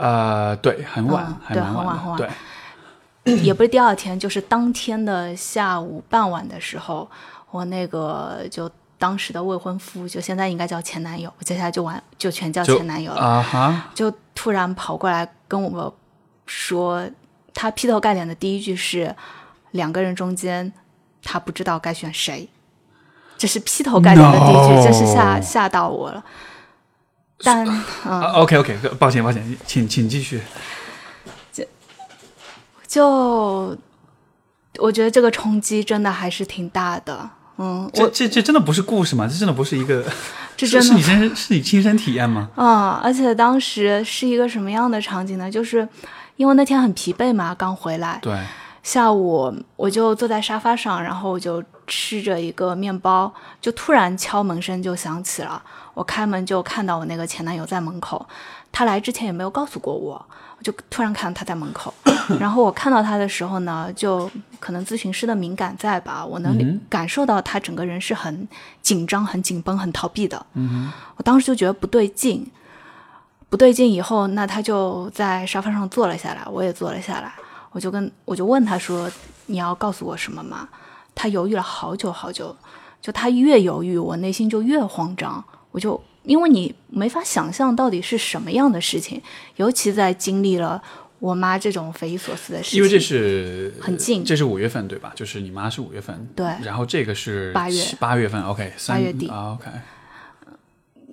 [0.00, 2.32] 呃，对，很晚，嗯还对蛮晚的，很晚很晚。
[3.24, 7.08] 对， 也不是第二天，就是当天的下午傍晚的时候，
[7.50, 15.94] 我那个就当时的未婚夫，就现在应该叫前男友，我接下来就完就全叫前男友了，啊哈，就突然跑过来跟我
[16.46, 17.06] 说，
[17.52, 19.14] 他劈头盖脸的第一句是
[19.72, 20.72] 两个人中间
[21.22, 22.48] 他不知道该选谁，
[23.36, 26.24] 这是劈头盖脸的第一句 No 真是吓吓到我了。
[27.42, 27.66] 但
[28.04, 30.40] 嗯，啊，OK OK，抱歉抱歉，请请继续。
[32.86, 33.76] 就
[34.78, 37.30] 我觉得这个冲击真的还是挺大的。
[37.56, 39.28] 嗯，这这这真的不是故事吗？
[39.28, 40.04] 这真的不是一个，
[40.56, 42.48] 这真的是你真身是你亲身体验吗？
[42.56, 45.48] 嗯，而且当时是一个什么样的场景呢？
[45.48, 45.86] 就是
[46.36, 48.36] 因为那天很疲惫嘛，刚回来，对，
[48.82, 55.62] 下午我就坐在沙发上，然后我就吃着一个面包，就突然敲门声就响起了。
[56.00, 58.26] 我开门就看到我那个前男友在门口，
[58.72, 60.12] 他来之前也没有告诉过我，
[60.56, 61.92] 我就突然看到他在门口，
[62.40, 68.48] 然后我看到他的时候呢，就可能咨询师的敏感在吧，我能嗯感受到他整个人是很
[68.80, 70.46] 紧张、很紧绷、很逃避的。
[70.54, 72.50] 嗯我当时就觉得不对劲，
[73.50, 77.30] 不对劲以后，那他就在沙发上坐了下来，我也坐了下来，
[77.72, 79.10] 我就跟我就问他说
[79.44, 80.66] ：“你要告诉我什么吗？”
[81.14, 82.56] 他犹豫了好久好久，
[83.02, 89.20] 就他越犹豫，我内心就越慌张，我就因为你没法想象到底是什么样的事情，
[89.56, 90.82] 尤其在经历了
[91.18, 95.12] 我妈这种匪夷所思的事情，因为这是很近这是五月份对吧？
[95.14, 99.70] 就是你妈是五月份，对然后这个是八月七八月份，OK，三八月底啊，OK，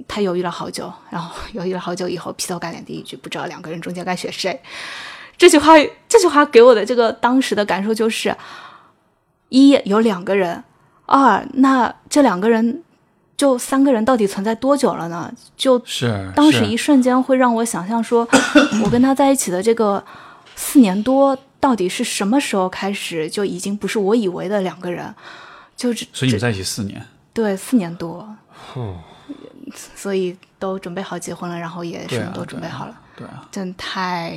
[0.08, 4.60] 他犹豫了好久，然后犹豫了好久以后，劈头盖脸第一句不知道两个人中间该选谁。
[5.38, 5.74] 这句话，
[6.08, 8.36] 这句话给我的这个当时的感受就是：
[9.50, 10.63] 一有两个人，
[11.06, 12.84] 二那这两个人
[13.38, 15.32] 就三个人到底存在多久了呢？
[15.56, 18.28] 就是当时一瞬间会让我想象说，
[18.84, 20.04] 我跟他在一起的这个
[20.56, 25.13] 四年多，到底是什么时候开始就已经不是我以为的两个人？
[25.76, 28.28] 就是所以你们在一起四年，对四年多，
[28.73, 28.97] 哦，
[29.95, 34.36] 所以都准备好结婚了，然后也什么都准备好了，对啊，真太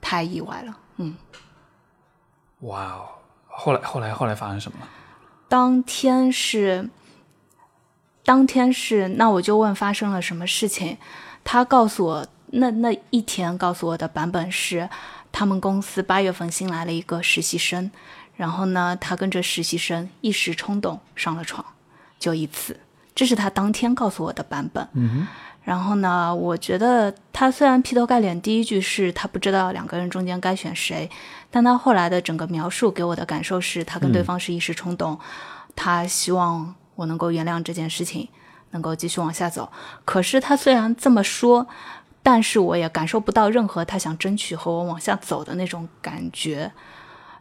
[0.00, 0.76] 太意外了。
[0.96, 1.14] 嗯，
[2.62, 3.06] 哇哦，
[3.46, 4.88] 后来后来后来发生什么了？
[5.48, 6.90] 当天是，
[8.24, 10.96] 当天是，那我就问发生了什么事情，
[11.42, 14.88] 他告诉我，那那一天告诉我的版本是，
[15.32, 17.90] 他们公司八月份新来了一个实习生，
[18.36, 21.64] 然后呢，他跟着实习生一时冲动上了床，
[22.18, 22.78] 就一次，
[23.14, 24.88] 这是他当天告诉我的版本。
[24.92, 25.26] 嗯
[25.64, 31.08] 然后呢，我觉得他虽然劈头盖脸第一句是他不知道两个人中间该选谁，
[31.52, 35.16] 但他后来的整个描述给我的感受是他跟对方是一时冲动，
[35.76, 38.28] 他希望我能够原谅这件事情，
[38.70, 39.70] 能够继续往下走。
[40.04, 41.66] 可是他虽然这么说，
[42.22, 46.70] 但是我也感受不到任何他想争取和我往下走的那种感觉。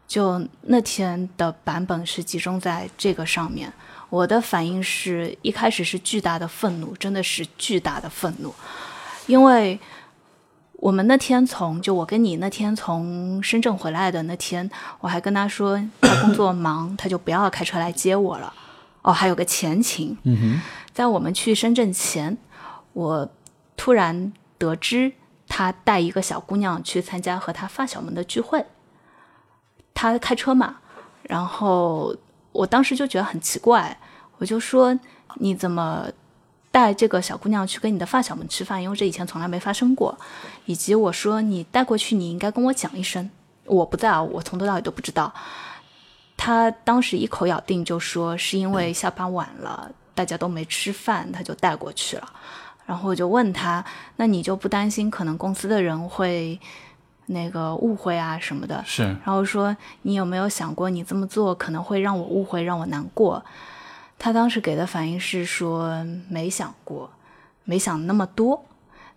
[0.08, 3.72] 就那天的版本是集中在这个上面，
[4.10, 8.54] 我的反应是一开始是巨大的愤怒，真的是巨大的愤怒，
[9.26, 9.80] 因为
[10.74, 18.54] 我们那天从就我跟你那天从深圳回来的那天，我还跟他说他工作忙，他就不要开车来接我了。
[19.02, 20.62] 哦，还有个前情，嗯哼，
[20.94, 22.38] 在我们去深圳前，
[22.94, 23.30] 我
[23.76, 25.12] 突然得知
[25.48, 28.66] 他带一个小姑娘去参加和他发小们的聚会。
[29.94, 30.78] 他开车嘛，
[31.24, 32.16] 然后
[32.52, 33.98] 我当时就觉得很奇怪，
[34.38, 34.98] 我就说
[35.36, 36.08] 你怎么
[36.72, 38.82] 带这个小姑娘去跟你的发小们吃饭？
[38.82, 40.18] 因为这以前从来没发生过，
[40.66, 43.30] 以及我说你带过去，你应该跟我讲一声，
[43.66, 45.34] 我不在啊，我从头到尾都不知道。
[46.44, 52.28] 他当时一口咬定就说是因为下班晚了，大家都没吃饭，他就带过去了。
[52.84, 56.60] 然后我就问他，那你就不担心可能公司的人会
[57.28, 58.84] 那个误会啊什么的？
[58.88, 63.46] 是然后说你有没有想过你这么做可能会让我误会，让我难过？
[64.18, 67.08] 他当时给的反应是说没想过，
[67.66, 68.66] 没想那么多。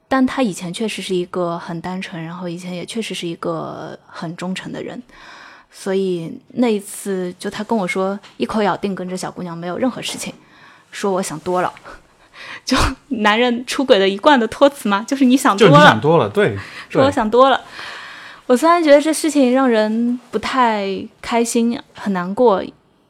[0.09, 5.03] 但他以前确实是一个很单纯，然后以前也确实是一个很忠诚的人，
[5.77, 10.33] 所以那一次就他跟我说一口咬定跟这小姑娘没有任何事情，
[10.93, 11.73] 说我想多了，
[12.65, 12.77] 就
[13.09, 16.57] 男人出轨的一贯的托词嘛，就是你想多了，就你想多了，对，
[16.89, 17.61] 说我，想多了。
[18.47, 20.87] 我虽然觉得这事情让人不太
[21.21, 22.57] 开心，很难过，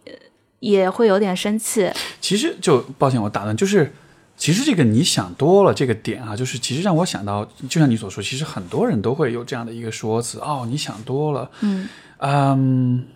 [0.07, 0.12] 呃
[0.61, 1.90] 也会有点生气。
[2.20, 3.92] 其实就抱歉我打断，就是
[4.37, 13.07] 其实这个你想多了这个点啊，就是其实让我想到，就像你所说，其实很多人都会有这样的一个说辞哦，你想多了，嗯嗯，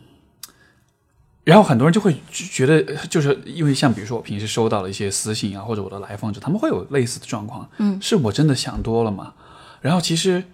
[1.45, 9.35] 然后很多人就会觉得，就是因为像比如说我平时收到了一些私信啊，或者我的来访者，他们会有类似的状况，嗯，是我真的想多了吗？
[9.81, 10.45] 然后其实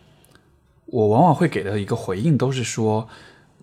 [0.86, 3.08] 我往往会给的一个回应都是说，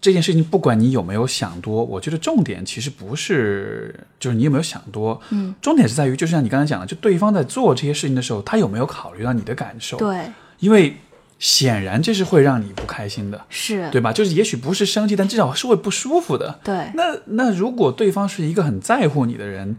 [0.02, 10.98] 这件事情不管你有没有想多，我觉得重点其实不是就是你有没有想多，嗯，重点是在于就是像你刚才讲的，就对方在做这些事情的时候，他有没有考虑到你的感受？，对，因为
[11.42, 13.42] 显然这是会让你不开心的。
[13.50, 14.14] 是，对吧？
[14.14, 16.60] 就是也许不是生气，但至少是会不舒服的。
[16.64, 19.76] 对，那那如果对方是一个很在乎你的人，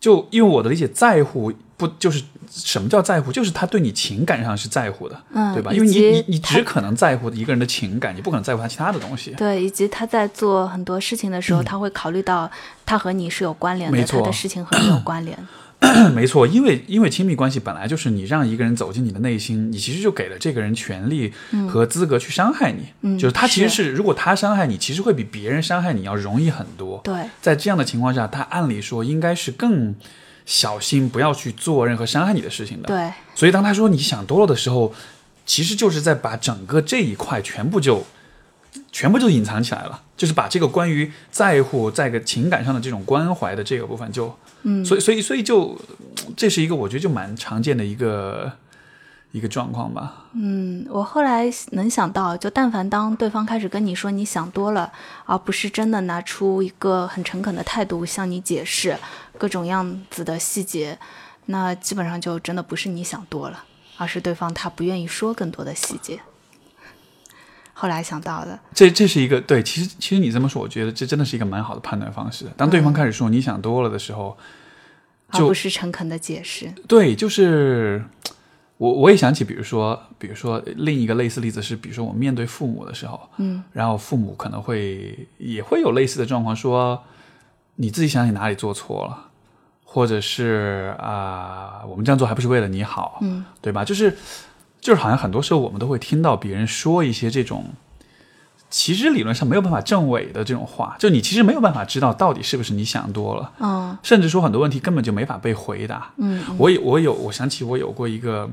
[0.00, 3.30] 就因为我的理解，在乎不就是什么叫在乎？
[3.30, 5.72] 就是他对你情感上是在乎的，嗯，对吧？
[5.72, 9.30] 因为你你你只可能在乎一个人的情感，你不可能在乎他其他的东西。
[9.36, 12.50] 对，以及他在做很多事情的时候， 他会考虑到
[12.84, 15.38] 他和你是有关联的，嗯没错他的事情和你有关联。
[16.14, 21.32] 没错，因为因为亲密关系本来就是你让一个人走进你的内心，你其实就给了这个人权利
[21.68, 22.86] 和资格去伤害你。
[23.02, 27.00] 嗯就是他其实是是，如果他伤害你，其实会比别人伤害你要容易很多。
[27.02, 29.94] 对，在这样的情况下，他按理说应该是更
[30.46, 32.86] 小心，不要去做任何伤害你的事情的。
[32.88, 34.94] 对，所以当他说你想多了的时候，
[35.44, 38.04] 其实就是在把整个这一块全部就
[38.92, 45.78] 全部就隐藏起来了，就是把这个关于在乎在个情感上的这种关怀的这个部分就，嗯，所以所以所以就
[46.36, 48.52] 这是一个我觉得就蛮常见的一个
[49.32, 50.26] 一个状况吧。
[50.34, 54.92] 嗯，我后来能想到，就但凡当对方开始跟你说你想多了，
[55.26, 58.96] 而不是真的拿出一个很诚恳的态度向你解释
[59.36, 60.98] 各种样子的细节，
[61.46, 63.64] 那基本上就真的不是你想多了，
[63.96, 66.20] 而是对方他不愿意说更多的细节。
[67.82, 72.46] 后来想到的，这这是一个对，其实其实你这么说，我觉得这真的是一个蛮好的判断方式。
[72.56, 74.38] 当对方开始说你想多了的时候，
[75.32, 76.72] 就不是诚恳的解释。
[76.86, 78.00] 对，就是
[78.76, 87.02] 我我也想起，比如说，比如说另一个类似例子是，比如说我面对父母的时候，嗯，然后父母可能会也会有类似的状况，说
[87.74, 89.30] 你自己想想哪里做错了，
[89.82, 93.84] 或者是啊、我们这样做还不是为了你好，嗯，对吧？
[93.84, 94.16] 就是
[94.82, 97.70] 就是好像很多时候我们都会听到别人说一些这种。
[98.68, 106.10] 其实理论上没有办法证伪的这种话，就你其实没有办法知道到底是不是你想多了，嗯甚至说很多问题根本就没法被回答。
[106.16, 108.50] 嗯我有我有，我想起我有过一个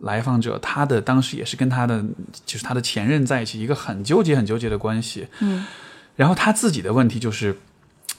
[0.00, 2.04] 来访者，他的当时也是跟他的
[2.44, 5.28] 就是他的前任在一起，一个很纠结很纠结的关系。
[5.38, 5.64] 嗯
[6.16, 7.56] 然后他自己的问题就是，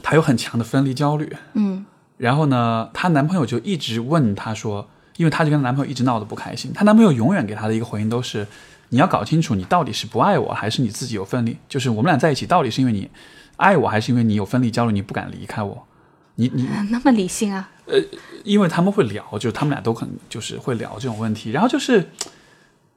[0.01, 1.35] 他有很强的分离焦虑。
[1.53, 1.85] 嗯
[2.17, 4.87] 然后呢，她男朋友就一直问她说，
[5.21, 8.45] 因为她就跟她男朋友一直闹得不开心，她男朋友永远给她的一个回应都是，
[8.89, 13.09] 你要搞清楚你到底是不爱我，还是你自己有分离，就是我们俩在一起到底是因为你
[13.57, 15.87] 爱我，还是因为你有分离焦虑，你不敢离开我。
[16.35, 17.69] 你你 那么理性啊？
[17.85, 17.99] 呃
[18.43, 22.09] 因为他们会聊，就是他们俩都可能就是会聊这种问题，然后就是，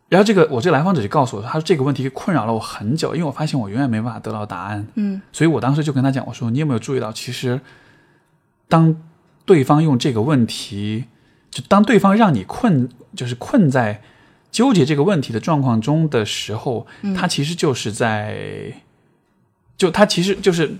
[0.08, 7.60] 然后这个我这个来访者就告诉我说，他说这个问题困扰了我很久，因为我发现我永远没办法得到答案，嗯所以我当时就跟他讲，我说你有没有注意到，其实
[8.68, 8.96] 当
[9.44, 11.04] 对方用这个问题，
[11.54, 14.02] 就当对方让你困，就是困在
[14.50, 16.86] 纠结这个问题的状况中的时候，
[17.16, 18.74] 他其实就是在，
[19.78, 20.76] 就他其实就是。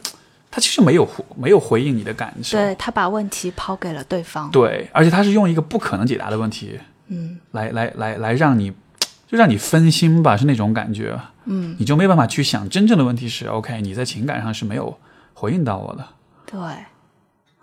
[0.57, 4.49] 他其实没有回没有回应你的感受，对他把问题抛给了对方。
[4.53, 8.73] 对，而且他是用一个不可能解答的问题嗯来来来来让你，
[9.27, 14.97] 就让你分心吧，是那种感觉，嗯，你就没办法去想真正的问题是 OK，你在情感上是没有
[15.33, 16.07] 回应到我的。
[16.47, 16.61] 对，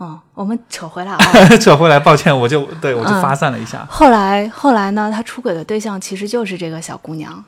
[0.02, 1.18] 嗯，我们扯回来啊。
[1.62, 3.88] 扯回来，抱歉，我就对我就嗯发散了一下。
[3.88, 7.44] 后来后来呢，他出轨的对象其实就是这个小姑娘。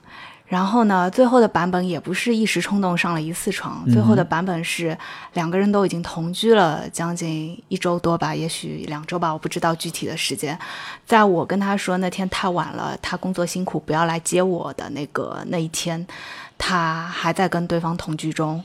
[0.46, 4.96] 然后呢，最后的版本也不是一时冲动上了一次床，最后的版本是
[5.34, 10.56] 两个人都已经同居了将近一周多吧，也许两周吧，我不知道具体的时间。
[11.08, 16.06] 在我跟他说那天太晚了，他工作辛苦，不要来接我的那个那一天，
[16.56, 18.64] 他还在跟对方同居中，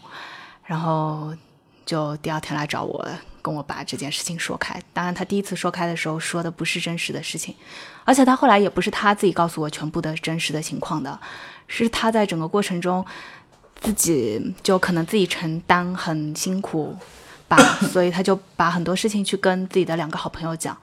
[0.64, 1.32] 然后
[1.86, 3.02] 就第二天来找我，
[3.48, 4.78] 跟我把这件事情说开。
[4.92, 7.54] 当然，他第一次说开的时候说的不是真实的事情，
[8.04, 11.18] 而且他后来也不是他自己告诉我全部的真实的情况的，
[11.66, 13.02] 是他在整个过程中
[13.80, 16.94] 自己就可能自己承担很辛苦
[17.48, 17.56] 吧，
[17.90, 20.76] 所以他就把很多事情去跟自己的两个好朋友讲。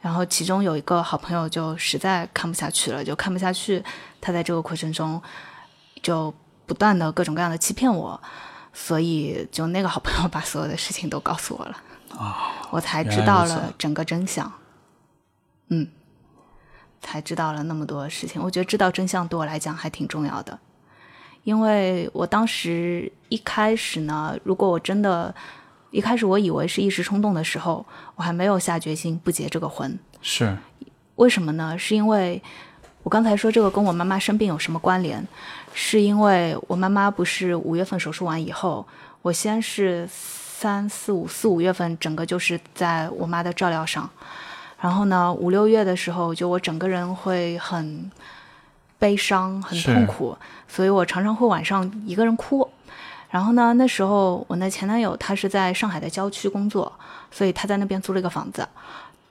[0.00, 3.80] 然后其中有一个好朋友就实在看不下去了，就看不下去，
[4.20, 5.22] 他在这个过程中
[6.02, 6.34] 就
[6.66, 8.20] 不断的各种各样的欺骗我，
[8.72, 11.76] 所以就那个好朋友把所有的事情都告诉我了，
[12.70, 14.50] 我才知道了整个真相。
[15.68, 15.88] 嗯，
[17.00, 18.42] 才知道了那么多事情。
[18.42, 20.58] 我觉得知道真相对我来讲还挺重要的，
[21.44, 25.34] 因为我当时一开始呢，如果我真的，
[25.90, 29.98] 一开始我以为是一时冲动的时候，我还没有下决心不结这个婚。
[30.20, 30.56] 是，
[31.16, 31.78] 为什么呢？
[31.78, 32.42] 是因为
[33.02, 35.26] 我刚才说这个跟我妈妈生病有什么关联？
[35.74, 38.86] 是因为我妈妈不是五月份手术完以后，
[39.22, 44.08] 我先是三四五四五月份整个就是在我妈的照料上，
[44.80, 48.08] 然后呢五六月的时候，就我整个人会很
[49.00, 50.36] 悲伤、很痛苦，
[50.68, 52.68] 所以我常常会晚上一个人哭。
[53.30, 56.92] 然后呢，那时候我那前男友他是在上海的郊区工作，
[57.30, 58.68] 所以他在那边租了一个房子。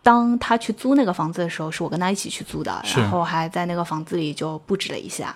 [0.03, 5.35] 当他去租那个房子的时候，是我跟他一起去租的，然后还在那个房子里就布置了一下。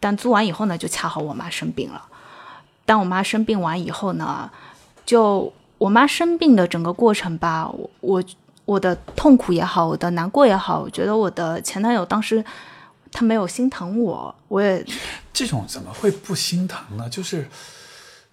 [0.00, 2.02] 但租完以后呢，就恰好我妈生病了。
[2.84, 4.50] 当我妈生病完以后呢，
[5.06, 8.24] 就我妈生病的整个过程吧，我我
[8.64, 12.44] 我的痛苦也好，我的难过也好，我觉得我的前男友当时
[13.12, 14.84] 他没有心疼我，我也
[15.32, 17.08] 这种怎么会不心疼呢？
[17.08, 17.48] 就是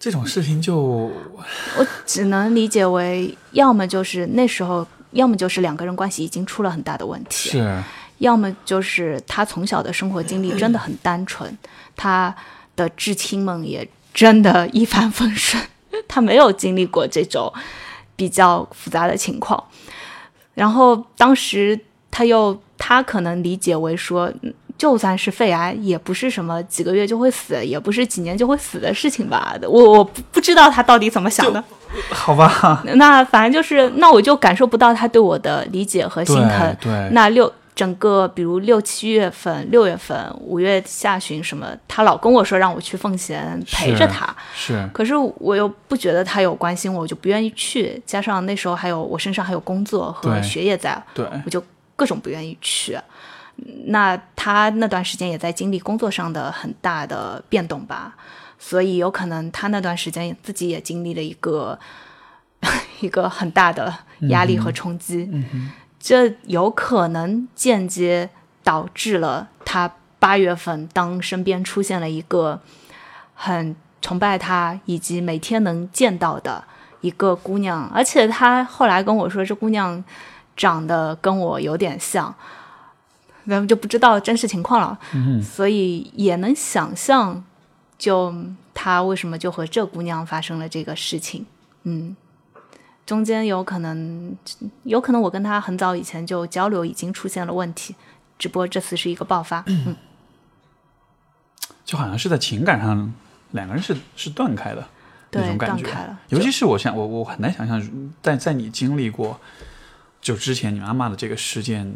[0.00, 7.82] 这种事情就我只能理解为，要么就是那时候，要么就是两个人关系已经出了很大的问题，是
[8.18, 11.56] 要么就是他从小的生活经历真的很单纯，
[11.96, 12.34] 他
[12.76, 15.62] 的至亲们也真的一帆风顺，
[16.06, 17.52] 他没有经历过这种
[18.16, 19.62] 比较复杂的情况。
[20.54, 21.78] 然后当时
[22.10, 29.54] 他又他可能理解为说，嗯就算是肺癌，也不是什么几个月就会死，也不是几年就会死的事情吧。
[29.64, 31.62] 我我不不知道他到底怎么想的。
[32.08, 36.90] 好吧，那反正就是，那我就感受不到他对我的理解和心疼对。
[36.90, 48.02] 对，那六整个，比如六七月份、六月份、五月下旬什么，他老跟我说让我去奉贤陪着他，是可是我又不觉得他有关心我，我就不愿意去。
[48.06, 51.62] 加上那时候还有我身上还有工作和学业在，对，我就
[51.94, 52.98] 各种不愿意去。
[53.86, 58.14] 那他那段时间也在经历工作上的很大的变动吧，
[58.58, 61.78] 所以有可能他那段时间自己也经历了一个
[63.00, 63.92] 一个很大的
[64.28, 65.28] 压力和冲击，
[65.98, 68.30] 这有可能间接
[68.62, 72.60] 导致了他八月份当身边出现了一个
[73.34, 76.64] 很崇拜他以及每天能见到的
[77.00, 80.02] 一个姑娘，而且他后来跟我说，这姑娘
[80.56, 82.34] 长得跟我有点像。
[83.46, 87.42] 咱们就不知道真实情况了，嗯所以也能想象，
[87.98, 88.34] 就
[88.74, 91.46] 他为什么就和这姑娘发生了这个事情，
[91.84, 92.16] 嗯，
[93.06, 94.36] 中间有可能，
[94.84, 97.94] 有可能我跟他很早以前就交流已经出现了问题，
[98.38, 99.96] 只不过这次是一个爆发，嗯，
[101.84, 103.12] 就好像是在情感上
[103.52, 104.86] 两个人是是断开的
[105.32, 105.82] 那对，种感觉。
[105.82, 107.82] 断开了，尤其是我想我我很难想象，
[108.22, 109.40] 在在你经历过
[110.20, 111.92] 就之前你妈妈的这个事件，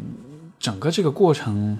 [0.65, 1.77] 整个这个过程、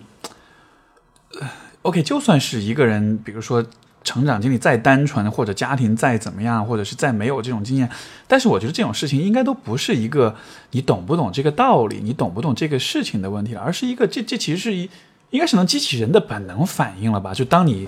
[1.41, 1.49] 呃、
[1.81, 3.65] ，OK，就算是一个人，比如说
[4.03, 7.89] 成长经历再单纯，或者家庭再怎么样，或者是再没有这种经验，
[8.27, 10.35] 但是我觉得这种事情应该都不是一个
[10.69, 14.87] 你懂不懂这个道理，你懂不懂这个事情的问题了，而是一个这这其实是一
[15.31, 17.33] 应该是能激起人的本能反应了吧？
[17.33, 17.87] 就当你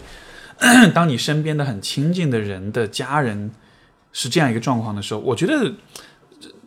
[0.96, 3.52] 当你身边的很亲近的人的家人
[4.12, 5.74] 是这样一个状况的时候，我觉得，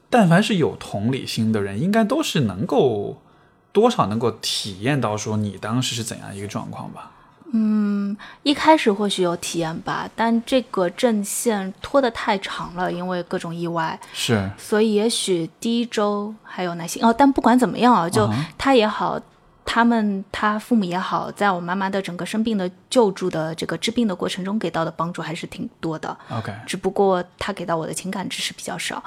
[0.08, 3.20] 但凡是有同理心的人，应该都是能够
[3.72, 7.10] 多少能够体验到说你当时是怎样一个状况吧。
[7.52, 17.12] 嗯一开始或许有体验吧，但这个阵线拖得太长了，因为各种意外，是，所以也许第一周还有耐心哦。
[17.12, 19.20] 但不管怎么样啊，就他也好，
[19.64, 26.16] 他们他父母也好，在我妈妈的整个生病的救助的这个治病的过程中给到的帮助还是挺多的。
[26.30, 29.02] OK，只不过他给到我的情感支持比较少，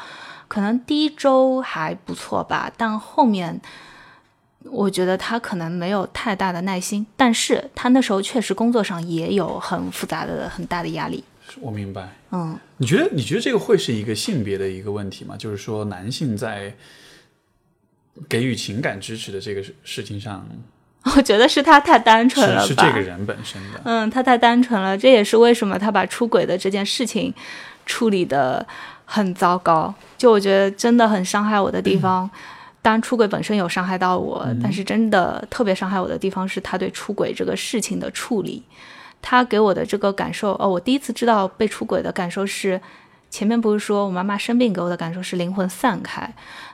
[0.49, 3.61] 可能第一周还不错吧，但后面
[4.65, 11.23] 我觉得他可能没有太大的耐心，但是他那时候确实工作上也有很复杂的、很大的压力。
[11.59, 12.09] 我明白。
[12.31, 15.35] 嗯，你觉得你觉得这个会是一个性别的一个问题吗？
[15.37, 16.73] 就是说男性在
[18.27, 20.47] 给予情感支持的这个事事情上，
[21.15, 22.61] 我觉得是他太单纯了吧？
[22.61, 23.81] 是是这个人本身的。
[23.83, 27.31] 嗯，他太单纯了，这也是为什么他把出轨的这件事情
[27.85, 28.65] 处理的
[29.05, 29.93] 很糟糕。
[30.17, 32.27] 就我觉得真的很伤害我的地 方，
[32.83, 38.61] 当然出轨本身有伤害到我，但是真的特别伤害我的地方是他对出轨这个事情的处理。
[39.21, 42.79] 他给我的这个感受，哦，我第一次知道被出轨的感受是，
[43.29, 46.29] 前面不是说我妈妈生病给我的感受是灵魂散开，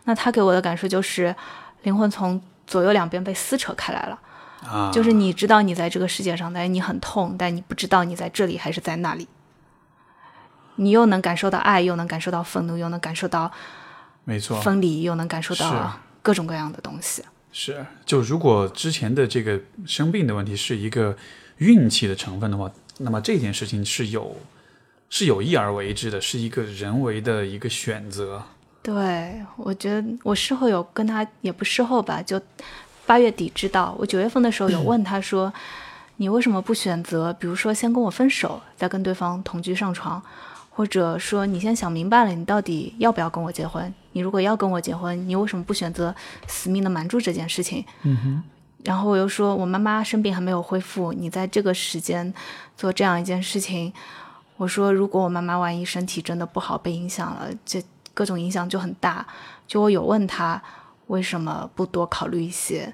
[0.05, 1.33] 那他给我的感受就是
[1.83, 4.19] 灵魂从左右两边被撕扯开来了。
[4.67, 9.27] 啊，就是你知道你在这个世界上，但是你很痛，但你不知道你在这里还是在那里。
[10.77, 13.51] 你又能感受到爱，又能感受到愤怒，又能感受到
[14.29, 17.23] 没错，分离，又能感受到各种各样的东西。
[17.51, 21.17] 是，就如果之前的这个生病的问题是一个
[21.57, 22.69] 运气的成分的话，
[22.99, 24.37] 那么这件事情是有
[25.09, 28.43] 是有意而为之的，是一个人为的一个选择。
[28.83, 32.39] 对，我觉得我事后有跟他，也不事后吧，就
[33.07, 35.51] 八月底知道，我九月份的时候有问他说，
[36.17, 40.21] 你为什么不选择，比如说先跟我分手，再跟对方同居上床，
[40.79, 43.93] 或者说你先想明白了，你到底要不要跟我结婚？
[44.13, 46.15] 你如果要跟我结婚，你为什么不选择
[46.47, 47.83] 死命的瞒住这件事情？
[48.03, 48.43] 嗯哼，
[48.85, 52.33] 然后我又说，我妈妈生病还没有恢复，你在这个时间
[52.77, 53.91] 做这样一件事情，
[54.55, 59.27] 我说如果我妈妈万一身体真的不好被影响了，这各种影响就很大。
[59.67, 60.63] 就我有问他
[61.07, 62.93] 为什么不多考虑一些，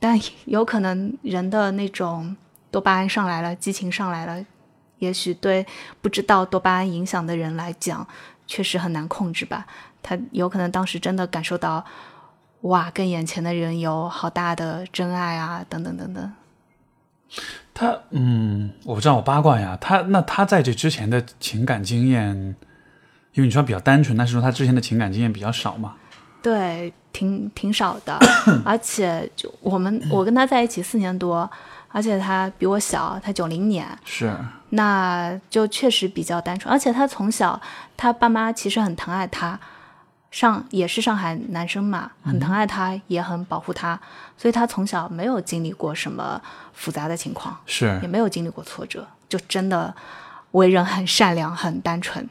[0.00, 2.34] 但 有可能人的那种
[2.70, 4.42] 多巴胺上来了，激情上来了，
[5.02, 5.66] 也许对
[6.00, 8.06] 不知道多巴胺影响的人来讲，
[8.46, 9.66] 确实很难控制吧。
[10.02, 11.84] 他有可能当时真的感受到。
[12.62, 16.32] 哇，跟眼前的人有好大的真爱啊，等等等等。
[17.74, 19.76] 他嗯，我不知道，我八卦呀。
[19.80, 22.36] 他那他在这之前的情感经验，
[23.32, 25.96] 因为你说比较单纯，但是说他之前的情感经验比较少嘛。
[26.40, 28.16] 对，挺挺少的，
[28.64, 31.50] 而且就我们我跟他在一起四年多，
[31.92, 34.34] 而且他比我小，他九零年，是，
[34.70, 36.72] 那就确实比较单纯。
[36.72, 37.60] 而且他从小，
[37.96, 39.60] 他爸妈其实很疼爱他，
[40.30, 44.00] 上也是上海男生嘛，很疼爱他，也很保护他，
[44.36, 46.40] 所以他从小没有经历过什么
[46.72, 49.94] 复杂的情况，是也没有经历过挫折，就真的
[50.52, 52.26] 为人很善良、很单纯。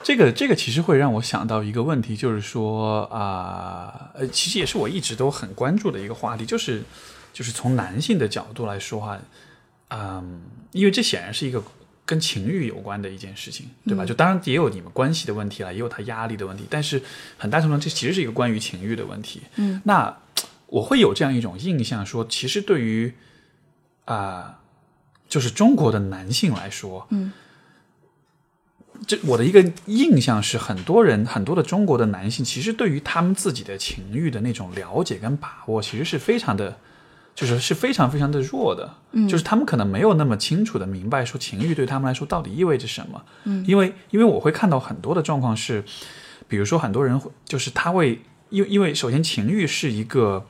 [0.00, 6.84] 这个这个其实会让我想到一个问题，就是说啊，呃，其实也是我一直都很关注的一个话题，就是
[7.36, 9.18] 就是从男性的角度来说话，
[9.88, 10.40] 嗯，
[10.72, 11.62] 因为这显然是一个
[12.06, 14.06] 跟情欲有关的一件事情，对吧？
[14.06, 17.02] 就当然也有你们关系的问题了，也有他压力的问题，但是
[17.36, 19.42] 很大程度上这其实是一个关于情欲的问题。
[19.56, 20.16] 嗯，那
[20.68, 23.12] 我会有这样一种印象，说其实对于
[24.06, 24.60] 啊、
[25.28, 27.30] 就是中国的男性来说，嗯。
[29.06, 36.78] 这我的一个印象是，很多人很多的中国的男性，其实对于他们自己的情欲的那种了解跟把握，其实是非常的，
[37.36, 38.92] 就是是非常非常的弱的。
[39.12, 43.22] 嗯就是他们可能没有那么清楚的明白说情欲对他们来说到底意味着什么。
[43.44, 45.84] 嗯因为因为我会看到很多的状况是，
[46.48, 48.20] 比如说很多人会就是他会
[48.50, 50.44] 因为因为首先情欲是一个。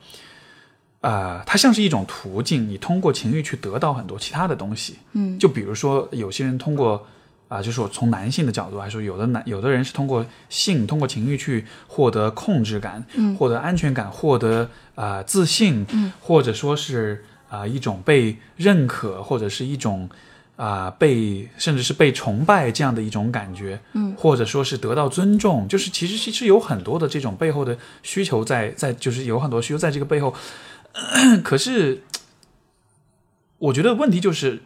[1.01, 4.95] 呃，它像是一种途径，你通过情欲去得到很多其他的东西。
[5.13, 7.05] 嗯就比如说，有些人通过
[7.47, 20.09] 啊、就是我从男性的角度来说，有的男有的人是通过性、通过情欲去获得控制感，嗯获得安全感，获得啊、呃自信，嗯或者说是啊、一种被认可，或者是一种
[20.57, 30.33] 啊、被甚至是被崇拜这样的一种感觉，嗯或者说是得到尊重，就是其实其实有很多的这种背后的需求在在，就是有很多需求在这个背后。
[31.43, 32.01] 可是，
[33.59, 34.63] 我觉得问题就是，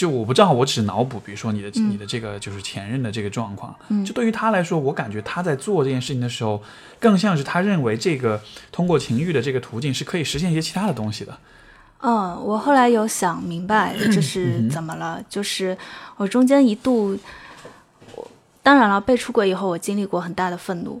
[0.00, 6.62] 就我不知道，我只是脑补，比如说你的、嗯你的这个就是前任的这个状况，嗯就对于他来说，我感觉他在做这件事情的时候，
[6.98, 8.40] 更像是他认为这个
[8.72, 11.36] 通过情欲的这个途径是可以实现一些其他的东西的。
[12.00, 15.76] 嗯，我后来有想明白这 是怎么了，就是
[16.16, 17.18] 我中间一度，
[18.14, 18.26] 我
[18.62, 20.98] 当然了，被出轨以后，我经历过很大的愤怒，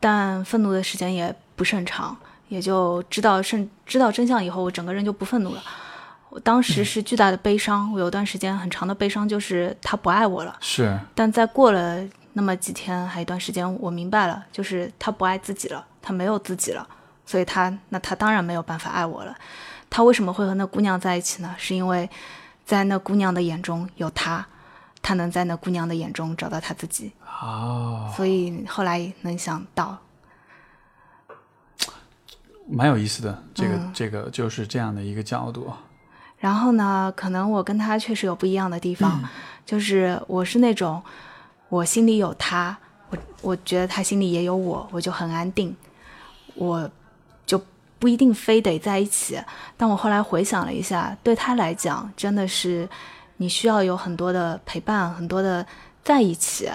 [0.00, 2.16] 但愤怒的时间也不甚长，
[2.48, 5.62] 也就知道甚知道真相以后，我整个人就不愤怒了。
[6.30, 10.56] 我当时是巨大的悲伤，我有段时间很长的悲伤，就是他不爱我了。
[10.60, 12.02] 是，但在过了
[12.32, 16.88] 那么几天，还一段时间，我明白了，就是他不爱自己了，他没有自己了，
[17.26, 19.36] 所以他那他当然没有办法爱我了。
[19.90, 21.52] 他为什么会和那姑娘在一起呢？
[21.58, 22.08] 是因为
[22.64, 24.46] 在那姑娘的眼中有他，
[25.02, 27.10] 他能在那姑娘的眼中找到他自己，
[27.42, 29.98] 哦，所以后来能想到，
[32.68, 35.72] 蛮有意思的，这个、嗯这个就是这样的一个角度。
[36.40, 39.22] 然后呢，可能我跟他确实有不一样的地方，
[39.64, 41.00] 就是我是那种
[41.68, 42.76] 我心里有他，
[43.10, 45.76] 我我觉得他心里也有我，我就很安定，
[46.54, 46.90] 我
[47.44, 47.62] 就
[47.98, 49.38] 不一定非得在一起。
[49.76, 52.88] 但我后来回想了一下，对他来讲，真的是
[53.36, 55.64] 你需要有很多的陪伴，很多的
[56.02, 56.70] 在一起，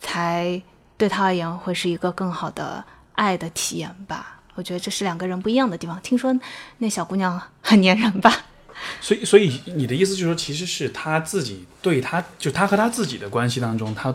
[0.00, 0.60] 才
[0.98, 2.84] 对他而言会是一个更好的
[3.14, 4.40] 爱的体验吧。
[4.54, 5.98] 我觉得这是两个人不一样的地方。
[6.02, 6.38] 听说
[6.76, 8.30] 那小姑娘很粘人吧？
[9.00, 14.14] 所以，所以你的意思就是说，其实是他自己对他，就他和他自己的关系当中，他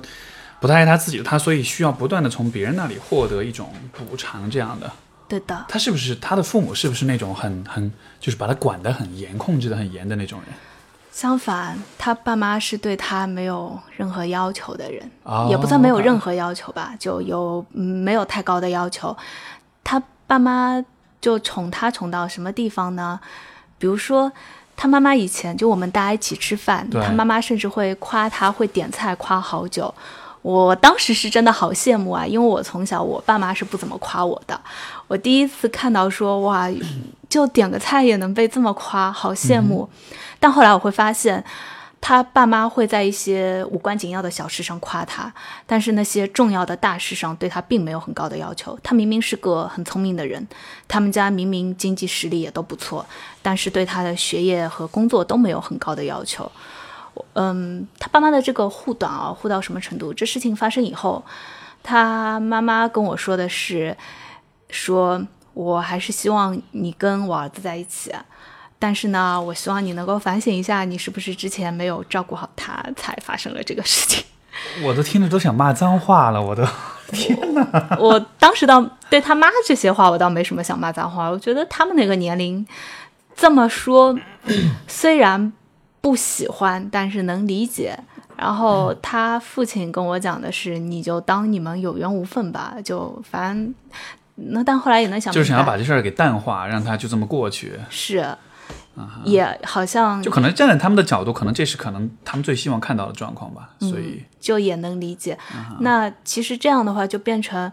[0.59, 4.91] 不太爱他自己，他所以需要不断的从别人那里获得一种补偿，这样的。
[5.28, 10.49] 对的，他是不是他的父母是不是那种很很就是把他管得很严、控制得很严的那种人？
[11.11, 19.16] 相反，他爸妈是对他没有任何要求的人，哦也不算没有任何要求吧，就有嗯没有太高的要求。
[19.84, 20.84] 他爸妈
[21.22, 23.20] 就宠他宠到什么地方呢？
[23.84, 24.32] 比如说，
[24.78, 29.94] 他妈妈以前就我们大家一起吃饭，他妈妈甚至会夸他会点菜，夸好久。
[30.42, 34.58] 我当时是真的好羡慕啊，因为我从小我爸妈是不怎么夸我的。
[35.10, 36.70] 我第一次看到说哇，
[37.28, 39.90] 就点个菜也能被这么夸，好羡慕。
[40.40, 41.44] 但后来我会发现，
[42.06, 45.34] 他爸妈会在一些无关紧要的小事上夸他，
[45.66, 48.78] 但是那些重要的大事上对他并没有很高的要求。
[48.84, 50.45] 他明明是个很聪明的人，
[50.86, 53.06] 他们家明明经济实力也都不错，
[53.41, 56.51] 但是对他的学业和工作都没有很高的要求。
[57.36, 60.14] 嗯，他爸妈的这个护短啊，护到什么程度？
[60.14, 61.24] 这事情发生以后，
[61.82, 63.95] 他妈妈跟我说的是，
[64.70, 68.12] 说我还是希望你跟我儿子在一起，
[68.84, 74.22] 但是呢，我希望你能够反省一下，你是不是之前没有照顾好他，才发生了这个事情。
[74.84, 76.68] 我都听着都想骂脏话了，我都。
[77.98, 81.30] 我当时倒对他妈这些话，我倒没什么想骂脏话。
[81.30, 82.68] 我觉得他们那个年龄
[83.34, 84.14] 这么说，
[84.86, 85.54] 虽然
[86.02, 87.98] 不喜欢，但是能理解。
[88.36, 93.74] 然后他父亲跟我讲的是，你就当你们有缘无分吧，就反正
[94.36, 97.80] 那但后来也能想就是想要把这事儿给淡化，让他就这么过去。
[97.90, 98.36] 是
[99.26, 105.38] 也好像就可能站在他们的角度，可能这是可能他们最希望看到的状况吧，所以就也能理解。
[105.80, 107.72] 那其实这样的话，就变成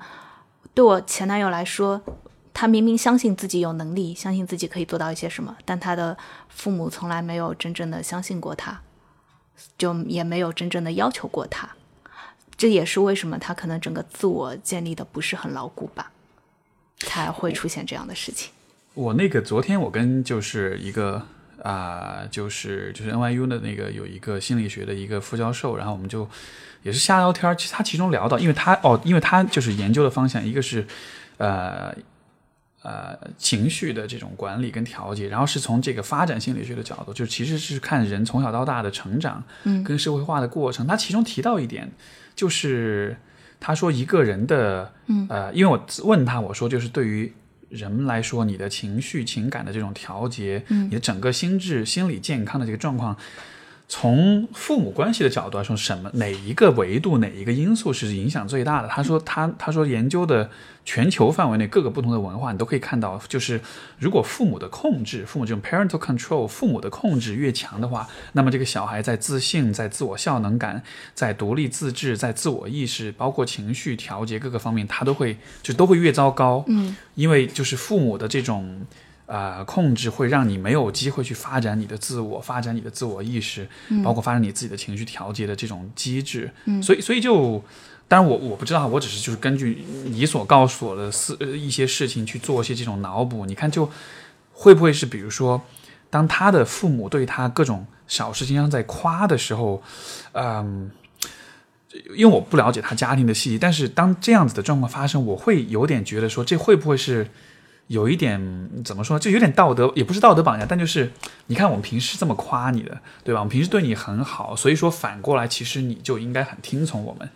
[0.72, 2.00] 对我前男友来说，
[2.54, 6.16] 他明明相信自己有能力，相信自己可以做到一些什么，但他的
[6.48, 8.80] 父母从来没有真正的相信过他，
[9.76, 11.68] 就也没有真正的要求过他。
[12.56, 16.10] 这也是为什么他可能整个自我建立的不是很牢固吧，
[16.98, 18.52] 才会出现这样的事情。
[18.94, 21.22] 我那个昨天我跟就是一个
[21.62, 26.26] 啊、就是就是 NYU 的那个有一个心理学的一个副教授，然后我们就
[26.82, 27.54] 也是瞎聊天儿。
[27.54, 30.86] 其实他其中聊到，因为他哦，因为他就是研究的方向，一个是
[31.36, 31.94] 呃
[32.82, 40.86] 呃情绪的这种管理跟调节，然后是从这个发展心理学的角度，就其实是看人从小到大的成长，嗯跟社会化的过程。
[40.86, 41.92] 他其中提到一点，
[42.34, 43.14] 就是
[43.60, 47.30] 他说一个人的，嗯呃，因为我问他，我说就是对于
[47.70, 50.86] 人来说，你的情绪、情感的这种调节，嗯。
[50.86, 53.16] 你的整个心智、心理健康的这个状况，
[53.92, 58.86] 从父母关系的角度来说，什么哪一个维度、哪一个因素是影响最大的？
[58.86, 60.48] 他说他他说研究的
[60.84, 63.60] 全球范围内各个不同的文化，你都可以看到，就是
[63.98, 70.80] 如果父母的控制，父母这种 parental control，父母的控制越强的话，那么这个小孩在自信、在自我效能感、
[71.12, 76.64] 在独立自治、在自我意识，包括情绪调节各个方面，他都会就都会越糟糕。
[76.68, 78.86] 嗯因为就是父母的这种
[79.30, 83.66] 呃控制，会让你没有机会去发展你的自我，发展你的自我意识，
[84.02, 86.50] 包括发展你自己的情绪调节的这种机制。
[86.64, 87.62] 嗯所以所以就。
[88.10, 93.46] 当然我我不知道，我只是就是根据你所告诉我的事呃一些事情去做一些这种脑补。
[93.46, 93.88] 你看，就
[94.52, 95.62] 会不会是比如说，
[96.10, 99.80] 当他的父母对他各种小事情上在夸的时候，
[100.32, 100.90] 嗯，
[102.16, 107.30] 因为我不了解他家庭的细节，但是当这样子的状况发生，我会有点觉得说，这会不会是
[107.90, 111.10] 有一点怎么说，就有点道德，也不是道德绑架，但就是
[111.48, 113.40] 你看我们平时这么夸你的，对吧？
[113.40, 117.28] 我们平时对你很好，所以说反过来，其实你就应该很听从我们。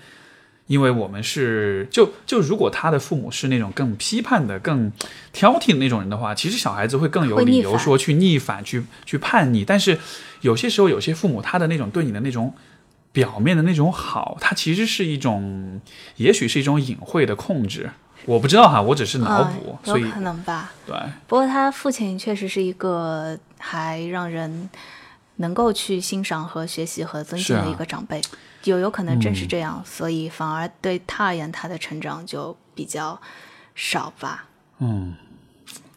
[0.68, 4.92] 因为我们是就就如果他的父母是那种更批判的、更
[5.32, 9.64] 挑剔的那种人的话，其实小孩子会更有理由说去逆反、去去叛逆。
[9.64, 9.98] 但是
[10.42, 12.55] 有些时候，有些父母他的那种对你的那种
[13.11, 15.80] 表面的那种好，它其实是一种，
[16.16, 17.90] 也许是一种隐晦的控制。
[18.27, 20.72] 我不知道哈，我只是脑补，所以嗯有可能吧。
[20.87, 20.97] 对，
[21.27, 24.68] 不过他父亲确实是一个还让人
[25.37, 28.22] 能够去欣赏和学习和尊敬的一个长辈，
[28.64, 33.20] 有有可能正是嗯这样，所以反而对他而言，他的成长就比较
[33.75, 34.47] 少吧。
[34.79, 35.14] 嗯，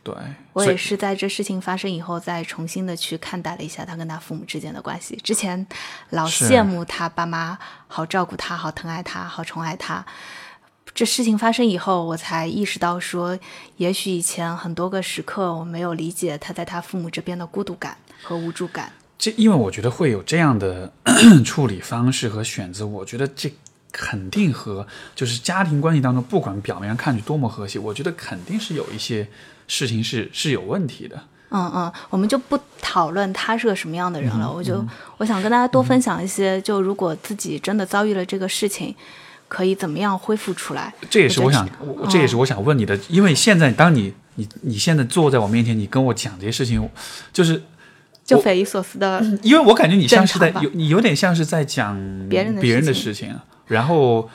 [0.04, 0.14] 对，
[0.54, 5.16] 我也是在这事情发生以后，再重新的去看待了一下他跟他父母之间的关系。
[5.18, 5.66] 之前
[6.10, 7.58] 老羡慕他爸妈
[7.88, 10.06] 好照顾他、好疼爱他、好宠爱他。
[10.98, 13.38] 这事情发生以后，我才意识到说，
[13.76, 18.92] 也许以前很多个时刻我没有理解他在他父母这边的孤独感和无助感。
[19.16, 20.92] 这因为我觉得会有这样的
[21.46, 23.54] 处理方式和选择，我觉得这
[23.92, 29.28] 肯定和就是家庭关系当中，不管表面上看去多么和谐，我觉得肯定是有一些
[29.68, 31.22] 事情是是有问题的。
[31.50, 34.52] 嗯嗯，我们就不讨论他是个什么样的人了。
[34.52, 34.84] 我就
[35.18, 38.96] 我想跟大家多分享一些，就如果自己真的遭遇了这个事情，
[39.48, 40.94] 可以怎么样恢复出来。
[41.10, 46.90] 这也是我想，我这也是我想问你的，因为现在当你你你现在坐在我面前，你跟我讲这些事情，
[47.32, 47.64] 就是
[48.26, 51.96] 就匪夷所思的，因为我感觉你像是在有你有点像是在讲
[52.30, 53.34] 别人的别人的事事情，
[53.68, 54.30] 然后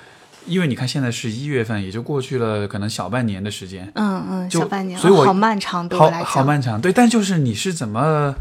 [0.47, 8.35] 因为你看现在是一月份，也就过去了可能小半年的时间，嗯嗯，就小半年，所以我哦好漫长，对我好来讲，好漫长，对，但就是你是怎么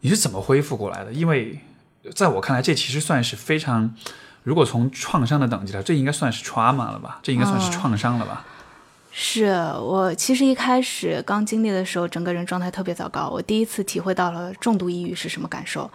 [0.00, 1.12] 你是怎么恢复过来的？
[1.12, 1.58] 因为
[2.14, 3.94] 在我看来，这其实算是非常，
[4.42, 7.18] 如果从创伤的等级来，这应该算是 trauma 了吧？
[7.22, 8.44] 这应该算是嗯创伤了吧？
[9.14, 13.28] 是我其实一开始刚经历的时候，整个人状态特别糟糕。
[13.28, 15.90] 我第一次体会到了重度抑郁是什么感受。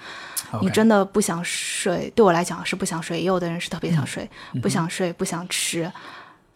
[0.62, 5.92] 你真的不想睡，对我来讲是不想睡，也有的人是特别想睡，嗯不想睡，不想吃，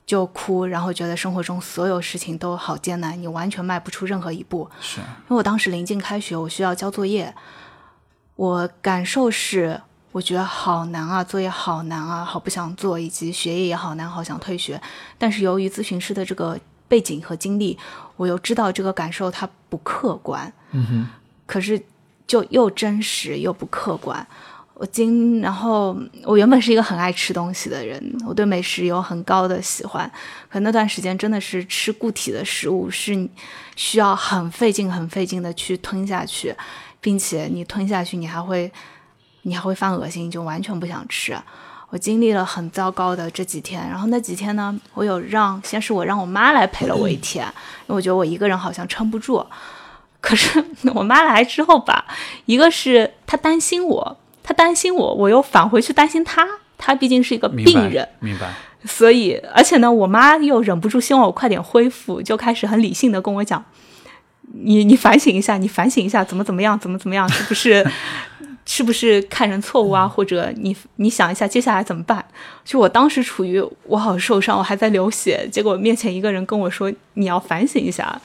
[0.05, 4.69] 就哭，然后觉得生活中所有事情都好艰难，你完全迈不出任何一步。
[4.79, 7.33] 是因为我当时临近开学，我需要交作业，
[8.35, 9.81] 我感受是，
[10.11, 14.79] 我觉得好难啊，作业好难啊，好不想做，以及学业也好难，好想退学。
[15.17, 17.77] 但是由于咨询师的这个背景和经历，
[18.17, 21.07] 我又知道这个感受它不客观，嗯哼，
[21.45, 21.81] 可是
[22.27, 24.25] 就又真实又不客观。
[24.73, 30.11] 我今，然后我原本是一个很爱吃东西的人，我对美食有很高的喜欢，
[30.49, 33.29] 可那段时间真的是吃固体的食物是
[33.75, 36.55] 需要很费劲、很费劲的去吞下去，
[36.99, 38.71] 并且你吞下去，你还会，
[39.43, 41.35] 你还会犯恶心，就完全不想吃。
[41.89, 49.45] 我经历了很糟糕的这几天，然后那几天呢，我有让，先是我让我妈来陪了我一天，因为我觉得我一个人好像撑不住。
[50.21, 50.63] 可是
[50.93, 52.05] 我妈来之后吧，
[52.45, 58.53] 一个是她担心我，她担心我，我又返回去担心她，她毕竟是一个明白病人，明白。
[58.85, 63.65] 所以而且呢，我妈又忍不住希望我快点恢复，就开始很理性的跟我讲，
[64.53, 67.85] 你你反省一下，你反省一下，怎么怎么样，怎么怎么样，是不是？
[68.65, 70.07] 是不是看人错误啊？
[70.07, 72.23] 或者你你想一下接下来怎么办？
[72.63, 78.19] 就我当时处于我好受伤，我还在流血，结果面前一个人跟我说你要反省一下，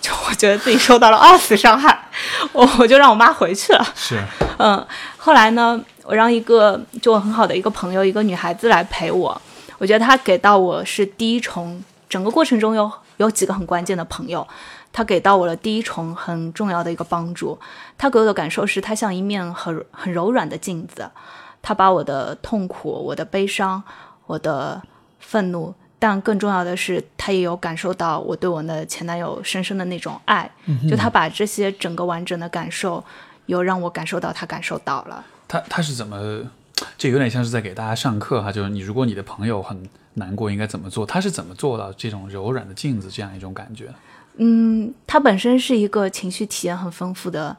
[0.00, 1.98] 就我觉得自己受到了二次伤害，
[2.52, 3.86] 我我就让我妈回去了。
[3.94, 4.20] 是，
[4.58, 9.40] 嗯，后来呢，我让一个就我很好的一个朋友，一个女孩子来陪我，
[9.78, 14.46] 我觉得她给到我是第一重，整个过程中有有几个很关键的朋友。
[14.96, 17.58] 他给到我了第一重很重要的一个帮助，
[17.98, 21.10] 他给我的感受是，他像一面很很柔软的镜子，
[21.60, 23.82] 他把我的痛苦、我的悲伤、
[24.24, 24.82] 我的
[25.18, 30.50] 愤怒，但更重要的是，他也有感受到我对我的前男友深深的那种爱，
[30.88, 33.04] 就他把这些整个完整的感受，
[33.44, 35.22] 有让我感受到，他感受到了。
[35.46, 36.42] 他他是怎么？
[36.96, 41.04] 这有点像是在给大家上课哈，就是你如果你的朋友很难过，应该怎么做？
[41.04, 43.90] 他是怎么做到这种柔软的镜子这样一种感觉？
[44.36, 47.56] 嗯，她本身是一个情绪体验很丰富的、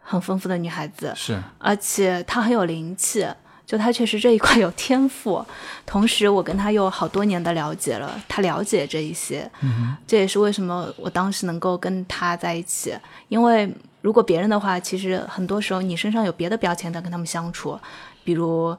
[0.00, 3.26] 很丰富的女孩子，是，而且她很有灵气，
[3.64, 5.44] 就她确实这一块有天赋。
[5.86, 12.94] 同时，我跟她有好多年的了解了，她了解这一些，嗯这也是为什么我当时能够跟她在一起。
[13.28, 13.72] 因为
[14.02, 17.78] 如果别人的话，其实很多时候你身上有别的标签在跟他们相处，
[18.22, 18.76] 比如，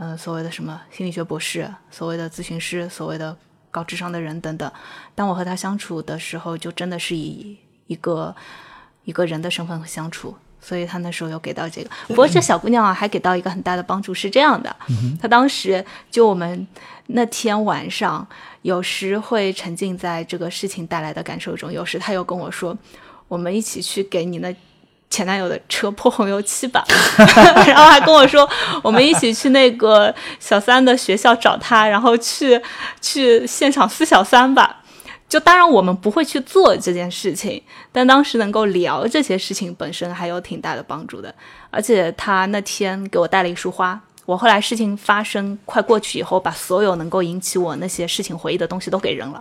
[0.00, 3.36] 呃，所谓的什么心理学博士，所谓的咨询师，所谓的。
[3.72, 4.70] 高智商的人等等，
[5.16, 7.56] 当我和他相处的时候，就真的是以
[7.88, 8.32] 一个
[9.04, 11.90] 一个人的身份相处，所以他那时候有给到这个。
[12.06, 14.76] 不过这小姑娘啊，还给到一个很大的帮助，是这样的，
[15.20, 16.64] 她当时就我们
[17.06, 18.24] 那天晚上，
[18.60, 22.76] 有时会沉浸在这个事情带来的感受中，有时她又跟我说，
[23.26, 24.54] 我们一起去给你那。
[25.12, 26.82] 前男友的车泼红油漆吧，
[27.68, 28.48] 然后还跟我说，
[28.82, 32.58] 我们一起去那个小三的学校找他，然后去
[32.98, 34.78] 去现场撕小三吧。
[35.28, 41.34] 就当然我们不会去做这件事情，但当时能够聊这些事情本身还有挺大的帮助的。
[41.70, 49.40] 而且他那天给我带了一束花，我后来事情发生快过去以后，把所有能够引起我那些事情回忆的东西都给扔了，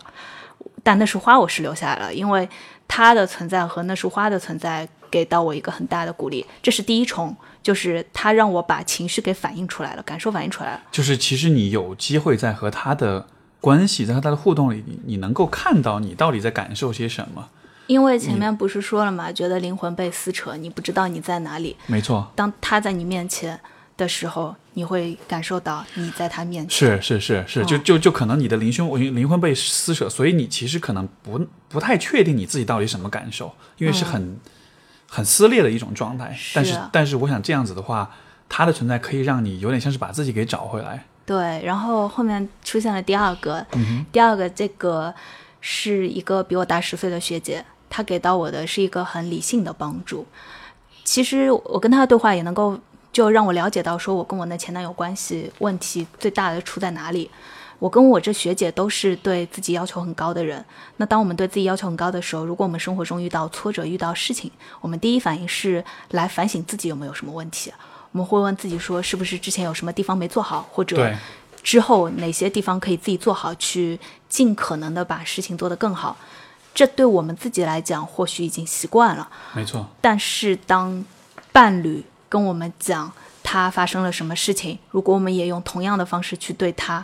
[0.84, 2.50] 但那束花我是留下来了，因为
[2.90, 4.86] 他的存在和那束花的存在。
[5.12, 10.82] 给到我一个很大的鼓励，这是第一重，就是他让我把情绪给反映出来了，感受反映出来了。
[10.92, 13.28] 就是其实你有机会在和他的
[13.60, 17.50] 关系，在和他的互动里，你能够看到你到底在感受些什么。
[17.88, 21.76] 因为前面不是说了嘛，觉得灵魂被撕扯，你不知道你在哪里。
[21.88, 22.32] 没错。
[22.34, 23.60] 当他在你面前
[23.98, 27.02] 的时候，你会感受到你在他面前。
[27.02, 34.40] 是是是是，就就就可能你的灵胸灵魂被撕扯，所以你其实可能不不太确定你自己到底什么感受，因为是很。
[35.14, 38.10] 很撕裂的一种状态，但是但是我想这样子的话，
[38.48, 41.04] 它的存在可以让你有点像是把自己给找回来。
[41.26, 43.66] 对，然后后面出现了第二个，
[44.10, 45.14] 第二个这个
[45.60, 50.26] 是一个比我大十岁的学姐，她给到我的是一个很理性的帮助。
[51.04, 52.80] 其实我跟她的对话也能够
[53.12, 57.30] 就让我了解到，说我跟我那前男友关系问题最大的出在哪里。
[57.82, 60.64] 我跟我这学姐都是对自己要求很高的人。
[60.98, 64.52] 那当我们对自己要求很高的时候，如果我们生活中遇到挫折、遇到事情，
[64.82, 67.74] 我们第一反应是来反省自己有没有什么问题。
[68.12, 71.12] 我们会问自己说，是不是之前有什么地方没做好，或者
[71.64, 76.16] 之后哪些地方可以自己做好，去尽可能的把事情做得更好。
[76.76, 79.28] 这对我们自己来讲，或许已经习惯了。
[79.54, 79.88] 没错。
[80.00, 81.04] 但是当
[81.52, 83.12] 伴侣跟我们讲
[83.42, 87.04] 他发生了什么事情，如果我们也用同样的方式去对他。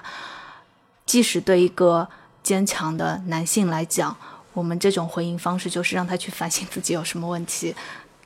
[1.07, 2.07] 即使对一个
[2.43, 4.15] 坚强的男性来讲，
[4.53, 7.73] 我们这种回应方式就是让他去反省自己有什么问题，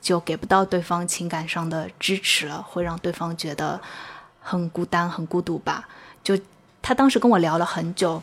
[0.02, 3.80] 就给不到对方情感上的支持了，会让对方觉得
[4.42, 5.88] 很孤单、很孤独吧。
[6.24, 6.38] 就
[6.82, 8.22] 他当时跟我聊了很久，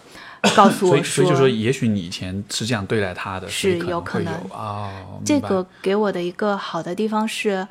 [0.57, 4.91] 告诉我说，所以就说，也许你以前是这样对待他的，是有可能哦。
[5.25, 7.67] 这个给我的一个好的地方是。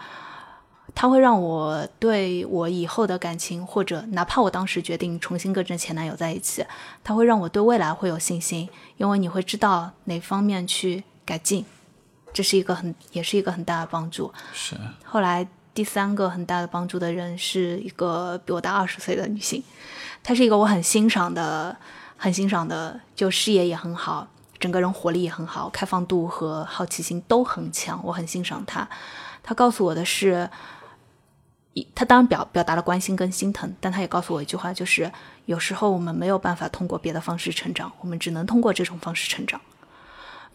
[1.00, 6.66] 他会让我对我以后的感情，或者哪怕我当时决定重新跟这前男友在一起，
[7.04, 8.68] 他会让我对未来会有信心，
[8.98, 11.64] 因为你会知道哪方面去改进，
[12.34, 14.34] 这是一个很也是一个很大的帮助。
[14.52, 14.76] 是。
[15.04, 19.64] 后来第三个很大的帮助的人是一个比我大二十岁的女性，
[20.24, 21.78] 她是一个我很欣赏的、
[22.18, 24.28] 很欣赏的，就事业也很好，
[24.58, 28.90] 整个人活力也很好，开放度和好奇心都很强，我很欣赏她。
[29.44, 30.50] 她告诉我的是。
[31.94, 35.12] 他当然表表达了关心跟心疼，但他也告诉我一句话，就是
[35.46, 39.60] 有时候我们没有办法通过别的方式成长，我们只能通过这种方式成长。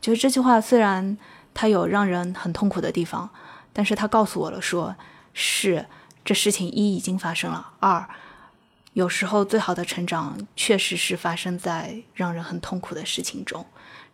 [0.01, 1.16] 就是这句话虽然
[1.53, 3.29] 他有让人很痛苦的地方，
[3.73, 4.95] 但是他告诉我了说，
[5.35, 5.87] 是
[6.25, 8.09] 这事情一已经发生了，二
[8.95, 13.64] 有时候最好的成长确实是发生在让人很痛苦的事情中。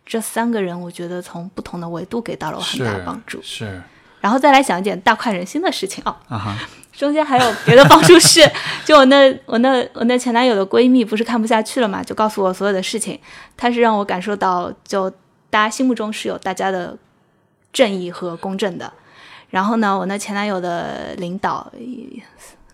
[0.07, 3.41] 这三个人，我觉得从不同的维度给到了我很大的帮助。
[3.43, 3.83] 是
[4.21, 6.59] 然后再来讲一件大快人心的事情啊，
[6.99, 8.41] 中间还有别的帮助是，
[8.85, 13.17] 就我那我那我那前男友的闺蜜不是看不下去了嘛，就告诉我所有的事情，
[13.57, 15.09] 她是让我感受到，就
[15.49, 16.99] 大家心目中是有大家的
[17.73, 18.93] 正义和公正的。
[19.51, 21.73] 然后呢，我那前男友的领导，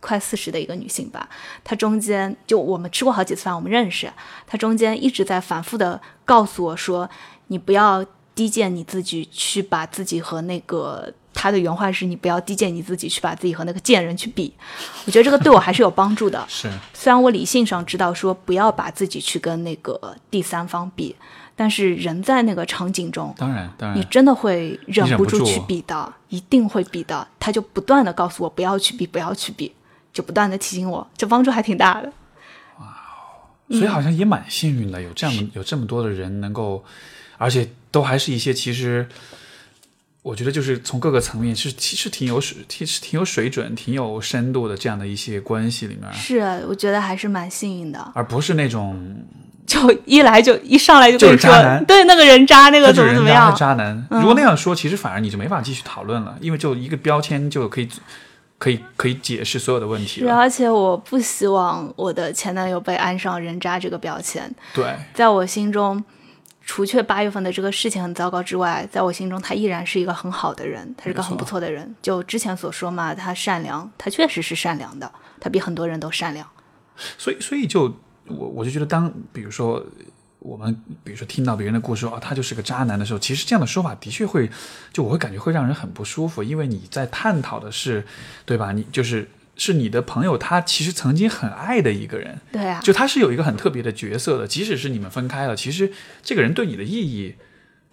[0.00, 1.28] 快四十的一个女性吧，
[1.62, 4.10] 她中间就我们吃过好几次饭，我们认识，
[4.46, 7.10] 她中间一直在反复的告诉我说，
[7.48, 8.02] 你不要
[8.34, 11.12] 低贱你自己，去把自己和那个。
[11.34, 14.54] 她的原话是：“你不要低贱你自己，去把自己和那个贱人去比。”
[15.04, 16.42] 我觉得这个对我还是有帮助的。
[16.48, 21.14] 是虽然我理性上知道说不要把自己去跟那个第三方比，
[21.54, 27.26] 但是人在那个场景中，当然当然，你真的会忍忍不住去比的，一定会比的。
[27.38, 29.74] 他就不断的告诉我不要去比，不要去比，
[30.12, 32.10] 就不断的提醒我，这帮助还挺大的。
[32.78, 32.86] 哇
[33.70, 36.82] 所以好像也蛮幸运的，有这样有这么多的人能够，
[37.36, 39.06] 而且都还是一些其实。
[40.24, 48.10] 我觉得就是从各个层面是其实挺有水，挺是挺有水准、挺有深度的这样的一些关系里面，是，我觉得还是蛮幸运的。
[48.14, 48.98] 而不是那种
[49.66, 54.02] 就一来就一上来就跟你说就是渣男，对那个人渣，那个怎么怎么样，渣男。
[54.08, 57.88] 如果那样说，其实反而你就没法继续讨论了，因为就一个标签就可以
[58.56, 66.02] 可以可以解释所有的问题是，而且我不希望我的前男友被安上人渣这个标签，对，在我心中。
[66.66, 71.94] 除却八月份的这个事情很糟糕之外，在我心中他依然是一个很好的人，他是个很不错的人。
[72.02, 75.10] 就之前所说嘛，他善良，他确实是善良的，
[75.40, 76.48] 他比很多人都善良。
[77.18, 77.94] 所以所以就
[78.26, 79.84] 我我就觉得当比如说。
[80.40, 84.50] 我们比如说听到别人的故事说啊，他就是个渣男的时候，其实这样的说法的确会，
[84.92, 88.04] 就我会感觉会让人很不舒服，因为你在探讨的是，
[88.44, 88.70] 对吧？
[88.70, 95.92] 你就是是你的朋友，他其实曾经很爱的一个人，对啊，就他是有一个很特别的角色的，即使是你们分开了，其实
[96.22, 97.36] 这个人对你的意义，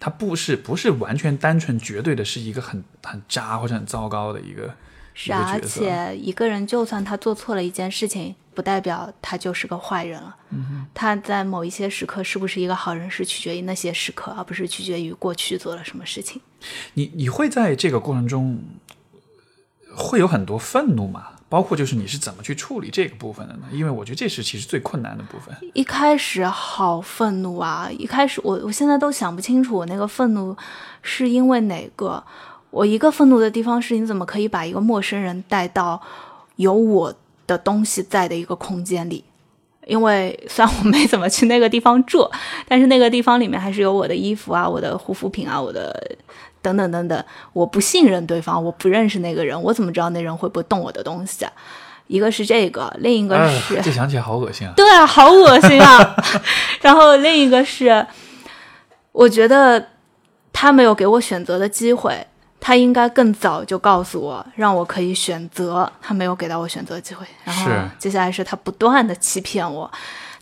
[0.00, 4.74] 他不是不是完全单纯绝对的是一个很很渣或者很糟糕的一个
[5.14, 10.36] 是啊，而且一个人就算他做错了一件事情，不代表他就是个坏人了。
[10.50, 16.40] 嗯他在某一些时刻是不是一个好人，是取决于那些时刻，而不是取决于过去做了什么事情。
[16.94, 18.62] 你你会在这个过程中
[19.94, 21.31] 会有很多愤怒吗？
[21.52, 23.64] 包括就是你是怎么去处理这个部分的呢？
[23.70, 25.54] 因为我觉得这是其实最困难的部分。
[25.74, 27.90] 一开始好愤怒啊！
[27.98, 30.56] 一开始我我现在都想不清楚，我那个愤怒
[31.02, 32.24] 是因为哪个。
[32.70, 36.00] 我一个愤怒的地方是，你怎么可以把一个陌生人带到
[36.56, 37.14] 有我
[37.46, 39.22] 的东西在的一个空间里？
[39.86, 42.26] 因为虽然我没怎么去那个地方住，
[42.66, 46.16] 但是那个地方里面还是有我的衣服啊、我的护肤品啊、我的
[46.62, 47.24] 等等等等。
[47.52, 51.52] 我不信任对方，我不认识那个人，我怎么知道那人会不会动我的东西啊？
[52.08, 54.74] 一个是这个，另一个是、哎这想起来好恶心啊！
[54.76, 56.16] 对啊，好恶心啊！
[56.82, 58.06] 然后另一个是，
[59.12, 59.88] 我觉得
[60.52, 62.26] 他没有给我选择的机会，
[62.60, 65.90] 他应该更早就告诉我，让我可以选择。
[66.02, 67.24] 他没有给到我选择机会。
[67.44, 69.90] 然后是接下来是他不断的欺骗我，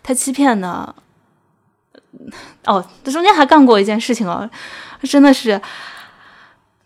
[0.03, 0.93] 他欺骗呢，
[2.65, 4.49] 哦，这中间还干过一件事情哦，
[5.03, 5.61] 真的是，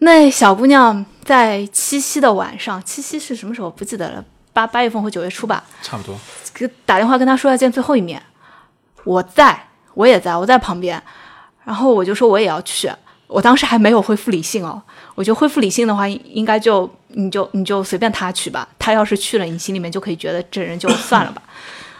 [0.04, 6.14] 那小姑娘在七夕的晚上，七夕是什么时候不记得了，八八月份或九月初吧，差不多。
[6.52, 8.22] 给打电话跟她说要见最后一面，
[9.04, 11.02] 我在，我也在，我在旁边，
[11.64, 12.90] 然后我就说我也要去，
[13.26, 14.80] 我当时还没有恢复理性哦，
[15.14, 21.42] 我觉得恢复理性的话，应该就你就你就随便他去吧，他要是去了，你心里面就可以觉得这人就算了吧。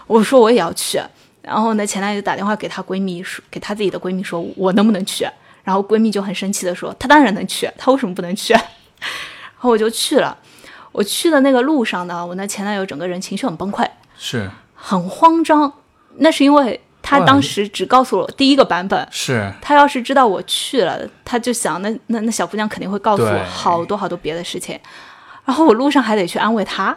[0.07, 1.01] 我说我也要去，
[1.41, 5.27] 然后呢，前男友就打电话给她闺蜜说，给她自己的闺蜜说，我能不能去？
[5.65, 8.53] 然后闺蜜就很生气的说，她当然能去，她为什么不能去？
[8.55, 8.63] 然
[9.57, 10.37] 后我就去了，
[10.93, 13.85] 我去的那个路上呢，我那前男友整个人情绪很崩溃。
[14.17, 15.73] 是很慌张，
[16.19, 19.09] 那是因为他当时只告诉我第一个版本。
[19.11, 24.79] 是，他要是知道我去了，他就想那那那小姑娘肯定会告诉我好多好多别的事情，
[25.45, 26.97] 然后我路上还得去安慰他，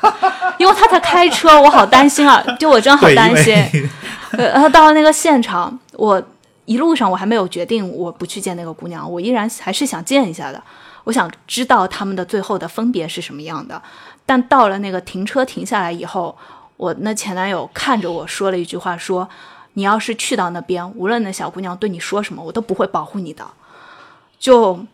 [0.58, 3.54] 因为他在开车，我好担心啊，就我真的好，担心。
[4.32, 6.22] 呃，然后到了那个现场，我
[6.66, 10.62] 一路上我还没有决定我不去见那个姑娘，我依然还是想见一下的。
[11.04, 13.80] 我想知道他们的最后的分别是什么样的。
[14.26, 16.36] 但到了那个停车停下来以后，
[16.76, 19.28] 我那前男友看着我说了一句话，说
[19.74, 23.46] ：“你要是去到那边，无论那小姑娘对你说什么，我都不会保护你的。”
[24.38, 24.84] 就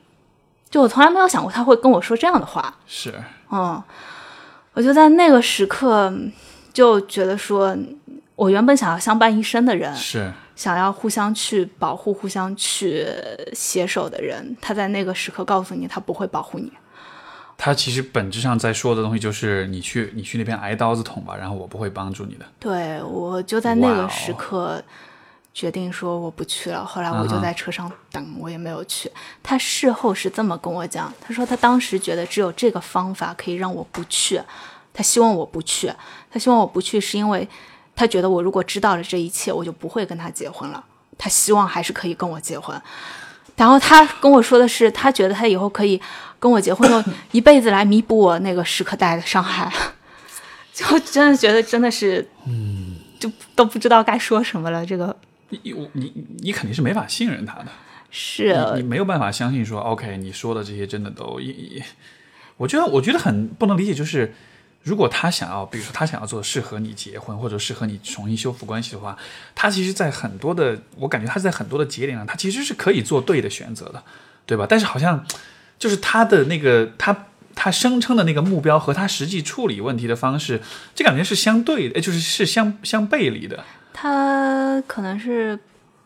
[0.71, 2.75] 就我从来没有想过他会跟我说这样的话。
[2.87, 3.15] 是
[3.51, 3.83] 嗯，
[4.75, 6.13] 我就在那个时刻
[6.73, 7.75] 就觉得说，
[8.37, 13.07] 我原本想要相伴一生的人，是想要互相去保护、互相去
[13.53, 16.71] 携手的人，他在那个时刻告诉你，他不会保护你。
[17.59, 22.45] 他其实本质上在说的东西就是你去你去那边挨刀子捅吧，然后我不会帮助你的。
[22.59, 24.83] 对我就在那个时刻
[25.55, 26.85] 决定说我不去了。
[26.85, 29.09] 后来我就在车上等，我也没有去。
[29.45, 34.41] 他事后是这么跟我讲，他说他当时觉得只有这个方法可以让我不去，
[34.93, 35.93] 他希望我不去，
[36.33, 37.49] 他希望我不去是因为
[37.95, 40.85] 他觉得我如果知道了这一切，我就不会跟他结婚了。
[41.19, 42.81] 他希望还是可以跟我结婚。
[43.57, 46.01] 然后他跟我说的是，他觉得他以后可以
[46.41, 49.73] 跟我结婚，用一辈子来弥补我那个时刻带来的伤害。
[50.73, 54.85] 就真的觉得真的是，嗯，就都不知道该说什么了。
[54.85, 55.15] 这个
[55.51, 57.67] 你我你你肯定是没法信任他的，
[58.11, 61.39] 是你你没有办法相信说，OK，你说的这些真的都
[62.57, 64.35] 我觉得我觉得很不能理解，就是
[64.83, 69.17] 如果他想要，比如说他想要做适合你结婚或者适合你重新修复关系的话，
[69.55, 74.03] 他其实在很多的，我感觉他在很多的节点上，他其实是可以做对的选择的，
[74.47, 74.67] 对吧？
[74.69, 75.25] 但是好像
[75.79, 77.27] 就是他的那个他。
[77.55, 80.63] 他声称的那个目标和他实际处理问题的方式，
[80.95, 83.63] 这感觉是相对的，呃就是是相相背离的。
[83.93, 85.57] 他可能是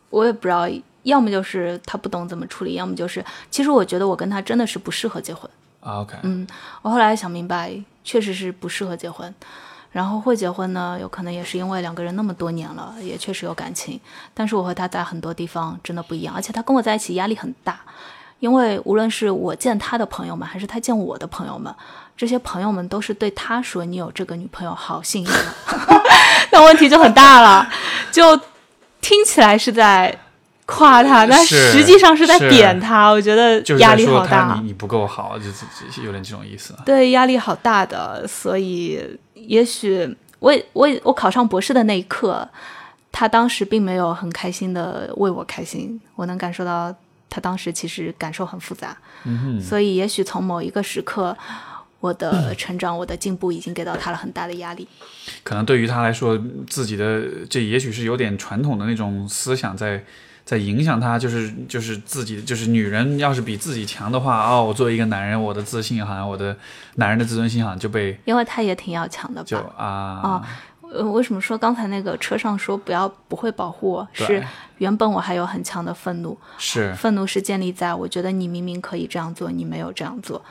[0.09, 0.67] 我也不知道，
[1.03, 5.49] 要么就是他不懂怎么处理，要么就是其实我觉得我跟他真的是不适合结婚。
[5.79, 6.45] 啊 OK，嗯，
[6.81, 9.35] 我后来想明白，确实是不适合结婚。
[9.91, 13.99] 然后会结婚呢，有可能也是因为两个人那么多年了，也确实有感情。
[14.33, 17.79] 但是我和他在很多地方真的不一样，而且他跟我在一起压力很大，
[18.39, 21.73] 因为无论是我见他的朋友们，还是他见我的朋友们，
[22.15, 25.55] 这些朋友们都是对他说：“你有这个女朋友，好幸运啊。
[26.51, 27.67] ”那问题就很大了，
[28.11, 28.39] 就
[29.01, 30.15] 听起来是在
[30.67, 33.09] 夸他，但实际上是在是点他。
[33.09, 34.59] 我觉得就是压力好大。
[34.59, 36.75] 你你不够好，就是就是有点这种意思。
[36.85, 39.01] 对，压力好大的，所以
[39.33, 42.47] 也许我也我也我考上博士的那一刻，
[43.13, 46.93] 他当时并没有很开心的为我开心，我能感受到
[47.29, 51.35] 他当时其实感受很复杂，嗯所以也许从某一个时刻，
[52.01, 54.85] 我的成长、我的进步已经给到他了很大的压力。
[55.43, 56.37] 可能对于他来说，
[56.67, 60.03] 自己的这也许是有点传统的那种思想在
[60.47, 66.55] 在影响他，就是就是自己就是女人要是比自己强的话，哦，我作为一个男人，我的自信好像我的
[66.95, 69.73] 男人的自尊心好像就被因为他也挺要强的就吧？
[69.75, 70.41] 啊、哦
[70.89, 74.07] 呃，为什么说刚才那个车上说不要不会保护我？
[74.13, 74.41] 是
[74.77, 80.41] 原本我还有很强的愤怒，是愤怒是建立在我觉得你明明可以这样做，你没有这样做。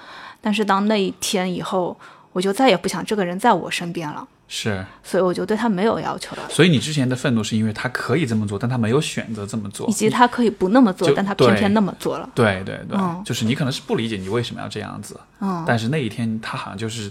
[0.43, 1.99] 但是当那一天以后，
[2.35, 6.43] 我就再也不想这个人在我身边了，是，所以我就对他没有要求了。
[6.49, 12.31] 所以你之前的愤怒是因为他可以这么做，但他没有选择这么做以，及他可以不那么做，但他偏偏那么做了。
[12.35, 17.11] 对对对，嗯就是你可能是不理解你为什么要这样子，嗯，但是那一天他好像就是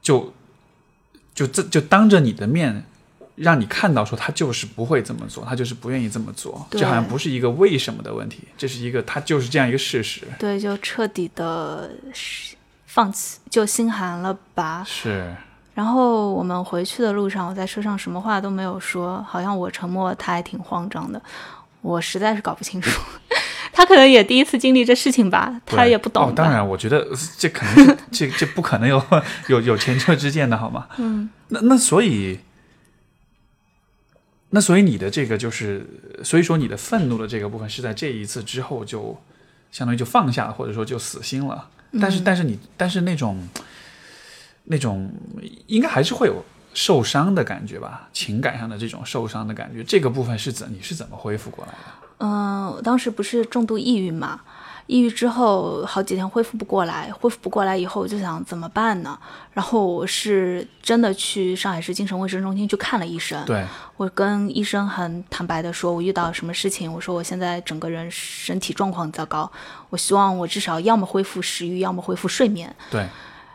[0.00, 0.32] 就
[1.34, 2.84] 就这就当着你的面。
[3.36, 10.22] 让你看到说他就是不会这么做，他就是不愿意这么做，这好像不是一个为什么的问题，这是一个他就是这样一个事实。
[10.38, 11.90] 对，就彻底的
[12.86, 14.82] 放弃，就心寒了吧。
[14.88, 15.36] 是，
[15.76, 21.20] 然后我们回去的路上，我在车上什么话都没有说，好像我沉默，他还挺慌张的。
[21.82, 22.90] 我实在是搞不清楚，
[23.74, 26.32] 他可能也第一次经历这事情吧，他也不懂、哦。
[26.34, 27.06] 当然，我觉得
[27.36, 29.00] 这肯定是这这不可能有
[29.48, 30.86] 有有前车之鉴的好吗？
[30.96, 32.40] 嗯，那那所以，
[34.48, 35.86] 那所以你的这个就是，
[36.24, 39.20] 所以说你的愤怒的这个部分是在这一次之后就
[39.70, 41.68] 相当于就放下了，或者说就死心了。
[42.00, 43.46] 但是，但是你，但是那种
[44.66, 45.10] 那种
[45.66, 46.44] 应该还是会有
[46.74, 51.78] 受伤的感觉吧，情感上的这种受伤的感觉，这个部分是怎你是怎么恢复过来的？
[52.18, 54.40] 嗯，我当时不是重度抑郁嘛，
[54.86, 59.18] 抑郁之后好几天恢复不过来，恢复不过来以后我就想怎么办呢？
[59.52, 63.64] 然后我是真的去上海市精神卫生中心去看了医生，对，
[63.98, 69.50] 我跟医生很坦白的说，我遇到什么事情，我说我现在整个人身体状况糟糕，
[69.90, 72.74] 我希望我至少要么恢复食欲，要么恢复睡眠。
[72.90, 73.06] 对，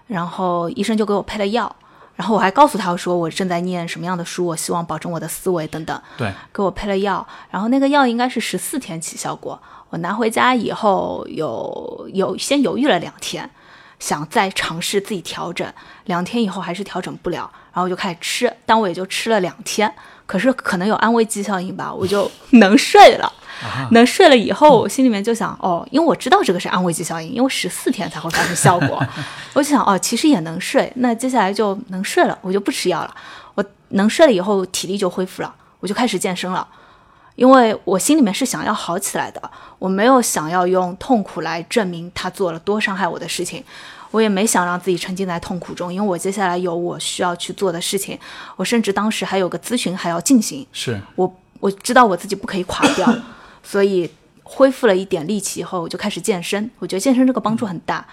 [0.07, 1.73] 然后医生就给我配了药，
[2.15, 9.59] 然后我还告诉他说我正在念什么样的书，我希望保证我的思维等等，对，给我配了药，然后那个药应该是十四天起效果。
[9.89, 13.49] 我拿回家以后有有先犹豫了两天，
[14.01, 15.71] 想再尝试自己调整，
[16.05, 19.93] 两天以后还是调整不了，然后我就开始吃，但我也就吃了两天，
[20.25, 23.31] 可是可能有安慰剂效应吧， 我就能睡了。
[23.91, 28.99] 能睡了以后，我心里面就想，哦，因为我知道这个是安慰剂效应，因为十四天才会发生效果，
[29.53, 33.15] 我就想，哦，其实也能睡，那接下来就能睡了，我就不吃药了。
[33.53, 36.67] 我能睡了以后，体力就恢复了，我就开始健身了。
[37.35, 39.41] 因为我心里面是想要好起来的，
[39.81, 43.63] 我没有想要用痛苦来证明他做了多伤害我的事情，
[44.11, 48.15] 我也没想让自己沉浸在痛苦中，因为我接下来有我需要去做的事情，
[48.57, 51.01] 我甚至当时还有个咨询还要进行，是。
[51.15, 53.11] 我我知道我自己不可以垮掉，
[53.63, 54.07] 所以
[54.43, 56.69] 恢复了一点力气以后，我就开始健身。
[56.77, 58.05] 我觉得健身这个帮助很大，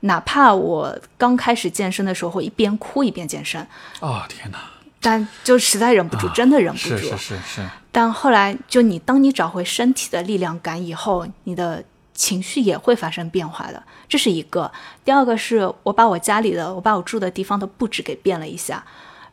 [0.00, 3.64] 哪怕我刚开始健身的时候会一边哭一边健身，
[4.00, 4.58] 哦天哪，
[5.00, 6.96] 但就实在忍不住，真的忍不住。
[6.96, 11.84] 是是是是，但后来就你当你找回身体的力量感以后，你的
[12.14, 14.72] 情绪也会发生变化的，这是一个。
[15.04, 18.82] 第二个是我把我家里的，我把我住的地方的布置给变了一下，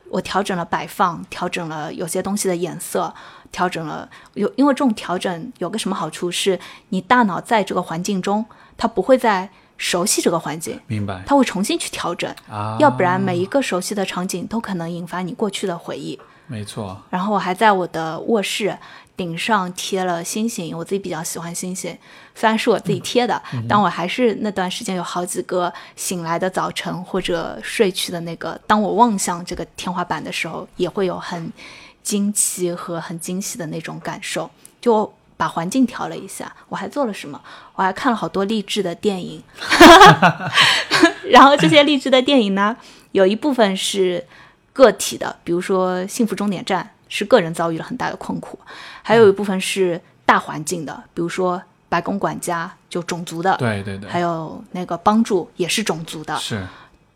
[0.09, 3.13] 我调整了摆放，调整了有些东西的颜色，
[3.51, 8.45] 调整了有，因为这种调整有个什么好处是，你大脑在这个环境中，
[8.77, 12.75] 它不会再熟悉这个环境，明白它会重新去调整，啊？
[12.79, 16.19] 要不然每一个熟悉的场景都可能引发你过去的回忆。
[16.51, 18.75] 没错，然后我还在我的卧室
[19.15, 21.95] 顶上贴了星星，我自己比较喜欢星星，
[22.33, 31.53] 虽然是我自己贴的，但我还是那段时间有好几个醒来的早晨或者睡去的那个，当我望向这个天花板的时候，也会有很
[32.01, 34.49] 惊奇和很惊喜的那种感受。
[34.81, 37.39] 就把环境调了一下，我还做了什么？
[37.75, 39.43] 我还看了好多励志的电影，
[41.29, 42.75] 然后这些励志的电影呢，
[43.11, 44.25] 有一部分是
[44.73, 48.57] 个体的，比如说《幸福终点站》是个人遭遇了很大的困苦，
[49.01, 51.57] 还有一部分是大环境的，比如说
[51.89, 56.65] 《白宫管家》就种族的，对对对，还有那个帮助也是种族的，是。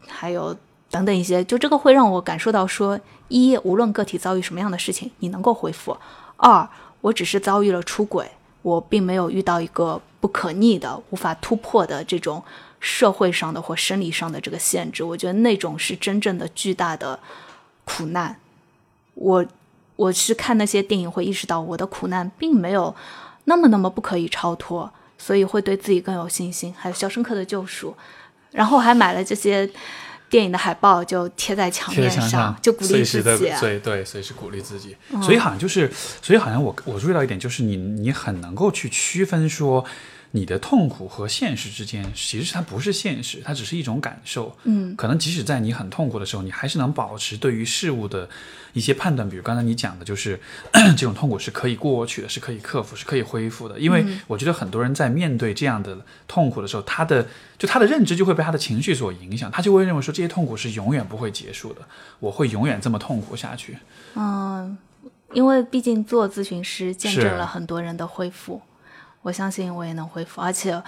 [0.07, 0.55] 还有
[0.91, 2.99] 等等一些，就这个会让我感受到说，
[3.29, 5.95] 一无论个体遭遇什么样的事情，你能够恢复；
[6.37, 6.67] 二
[7.01, 8.29] 我只是遭遇了出轨，
[8.63, 12.43] 我并没有遇到一个不可逆的、无法突破的这种
[12.79, 15.03] 社会上的或生理上的这个限制。
[15.03, 17.19] 我觉得那种是真正的巨大的
[17.85, 18.35] 苦难。
[19.13, 19.45] 我
[19.95, 22.95] 我是看那些电影会意识到，我的苦难并没有
[23.43, 26.73] 那么那么不可以超脱，所以会对自己更有信心。
[26.75, 27.91] 还有《肖申克的救赎》，
[28.51, 29.69] 然后还买了这些
[30.33, 33.47] 电影的海报，就贴在墙面墙上，就鼓励自己。
[33.49, 34.97] 啊嗯对对，随时鼓励自己。
[35.21, 35.91] 所以好像就是，
[36.23, 39.85] 所以好像我我注意到一点，就是你你很能够去区分说。
[40.35, 44.57] 你的痛苦和现实之间，其实它不是现实，它只是一种感受。
[44.63, 48.27] 嗯，可能即使在你很痛苦的时候，你还是能保持对于事物的
[48.73, 49.29] 一些判断。
[49.29, 50.39] 比如刚才你讲的，就是
[50.97, 53.79] 这种痛苦是可以过去的，是可以克服，是可以恢复的。
[53.79, 57.27] 因为我觉得很多人在面对这样的痛苦的时候，他的
[57.59, 61.81] 就他的认知就会被他的情绪所影响，他就会认为说这些痛苦是永远不会结束的，
[62.19, 63.77] 我会永远这么痛苦下去。
[64.15, 64.75] 嗯，
[65.31, 68.59] 因为毕竟做咨询师见证了很多人的恢复，
[69.23, 70.79] 我相信我也能恢复，而且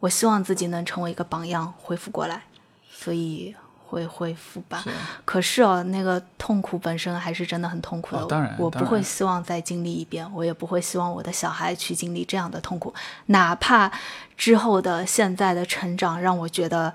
[0.00, 2.42] 我希望自己能成为一个榜样，恢复过来，
[2.90, 3.54] 所以
[3.86, 4.80] 会恢复吧。
[4.82, 4.90] 是
[5.24, 8.22] 可是哦，那个痛苦本身还是真的很痛苦的。
[8.22, 12.92] 哦当然我不会希望再经历一遍，我也不会希望我的小孩去经历这样的痛苦，
[13.26, 13.90] 哪怕
[14.36, 16.92] 之后的现在的成长让我觉得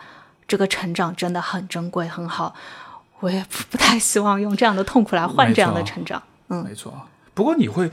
[0.48, 2.54] 这个成长真的很珍贵很好，
[3.20, 6.22] 我也不不太希望用这样的痛苦来换这样的成长。
[6.50, 6.94] 嗯没错。
[7.34, 7.90] 不过你会，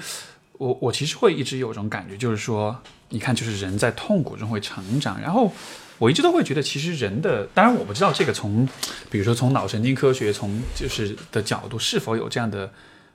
[0.61, 2.77] 我我其实会一直有一种感觉，就是说，
[3.09, 5.51] 你看，就是人在痛苦中会成长，然后
[5.97, 8.69] 我一直都会觉得，其实人的，当然我不知道这个从，
[9.11, 12.71] 比如说从脑神经科学从就是的角度是否有这样的，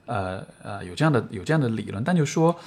[0.06, 2.58] 呃呃有这样的有这样的理论，但就是说，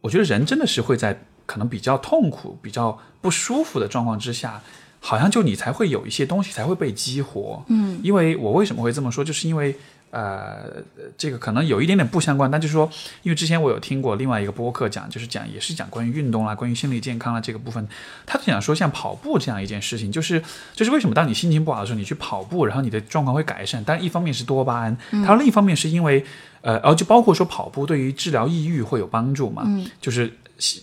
[0.00, 4.62] 我觉得人真的是会在可能比较痛苦、比较不舒服的状况之下。
[5.04, 9.76] 好像就你才会有一些东西才会被激活，嗯，因为我为什么会这么说，就是因为
[10.12, 10.82] 呃，
[11.16, 12.88] 这个可能有一点点不相关，但就是说，
[13.22, 17.88] 因为之前我有听过另外一个播客讲，就是讲也是讲关于运动啦、关于心理健康啦这个部分，
[18.26, 20.42] 他就讲说像跑步这样一件事情，就是
[20.74, 26.22] 就是为什么当你心情不好的时候，你去跑步，然后你的状况会改善，但一方面是多巴胺，他说另一方面是因为
[26.60, 30.32] 呃，然后就包括说跑步对于治疗抑郁会有帮助嘛，嗯就是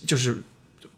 [0.06, 0.42] 就是。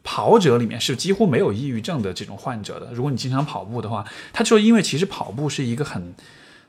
[0.04, 2.88] 跑者里面是几乎没有抑郁症的这种患者的。
[2.92, 6.12] 如果你经常跑步的话，他就说，因为其实跑步是一个很，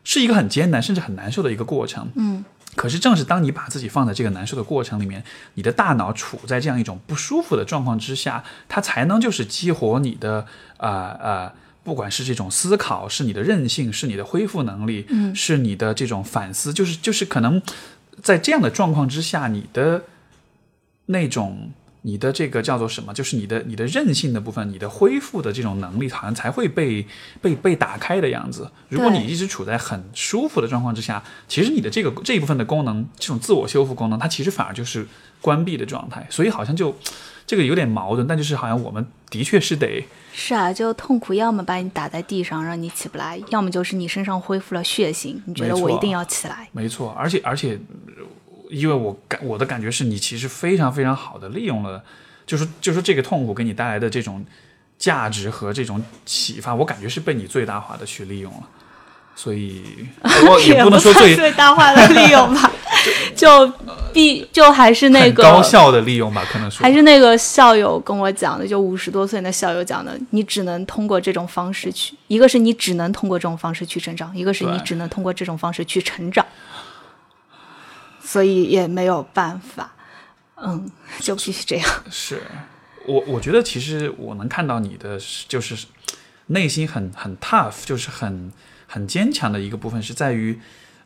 [0.04, 2.10] 是一个很艰难甚至很难受的一个过程。
[2.16, 2.44] 嗯，
[2.76, 5.24] 可是正是当你把自己放在这个难受的过程里面，
[5.54, 10.46] 你的大脑处在这样一种不舒服的状况之下，它才能就是激活你的
[10.78, 17.62] 啊啊、呃呃不管是这种思考，是你的韧性，是你的恢复能力，嗯是你的这种反思，就是就是可能
[18.22, 20.04] 在这样的状况之下，你的
[21.08, 21.74] 那种
[22.04, 23.14] 你的这个叫做什么？
[23.14, 27.06] 就是你的你的韧性的部分，你的恢复的这种能力，好像才会被
[27.42, 28.70] 被被打开的样子。
[28.90, 35.08] 如果你一直处在很舒服的状况之下，其实你的这个这一部分的功能，这种自我修复功能，它其实反而就是
[35.42, 36.28] 关闭的状态。
[36.30, 36.96] 所以好像就
[37.48, 46.68] 这个有点矛盾，但就是好像我们的确是得是啊，就痛苦，要么把你打在地上让你起不来，要么就是你身上恢复了血性，你觉得我一定要起来。
[46.74, 48.24] 没错，而且而且，呃
[48.74, 52.04] 因为我感我的感觉是你其实非常非常好的利用了，
[52.46, 54.44] 就是就是这个痛苦给你带来的这种
[54.98, 58.64] 价值和这种启发，我感觉是被你最大化的去利用了。
[59.36, 59.84] 所以
[60.48, 62.72] 我也不能说算最最大化的利用吧。
[63.36, 63.68] 就
[64.14, 76.46] 必就还是那个高效的利用吧，可能是还是那个校友跟我讲的，就五十多岁的校友讲的，你只能通过这种方式去，一个是你只能通过这种方式去成长，一个是你只能通过这种方式去成长，
[78.34, 79.94] 所以也没有办法，
[80.56, 80.90] 嗯，
[81.20, 81.88] 就必须这样。
[82.10, 82.42] 是
[83.06, 85.86] 我我觉得其实我能看到你的就是
[86.48, 88.52] 内心很很 tough，就是很
[88.88, 90.60] 很坚强的一个部分是在于。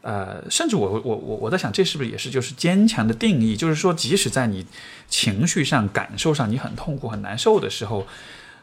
[0.03, 3.57] 呃，甚至我我我我在想，这是不是也是就是坚强的定义？
[3.57, 4.65] 就是说，即使在你
[5.09, 8.07] 情绪上、感受上你很痛苦、很难受的时候，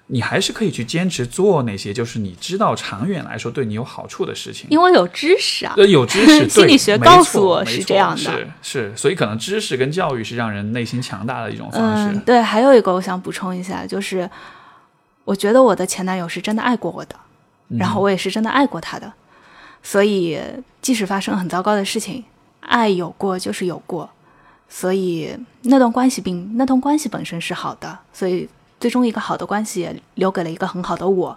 [0.06, 4.66] 你还是可以去坚持做那些就是你知道长远来说对你有好处的事情。
[4.70, 12.16] 因为有知识啊，呃，有知识， 心理学告诉我是这样的是是，所以可能知识跟教育是让人内心强大的一种方式。
[12.16, 14.28] 嗯，对，还有一个我想补充一下，就是
[15.24, 17.16] 我觉得我的前男友是真的爱过我的，
[17.68, 19.10] 嗯然后我也是真的爱过他的，
[19.82, 20.39] 所以
[20.82, 22.22] 即使发生很糟糕的事情，
[22.60, 24.10] 爱有过就是有过，
[24.68, 28.47] 所以那段关系并那段关系本身是好的，所以
[28.85, 31.35] 最终一个好的关系也留给了一个很好的我，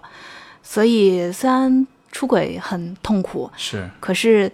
[0.62, 3.90] 所以虽然出轨很痛苦，是。
[4.02, 4.52] 可是，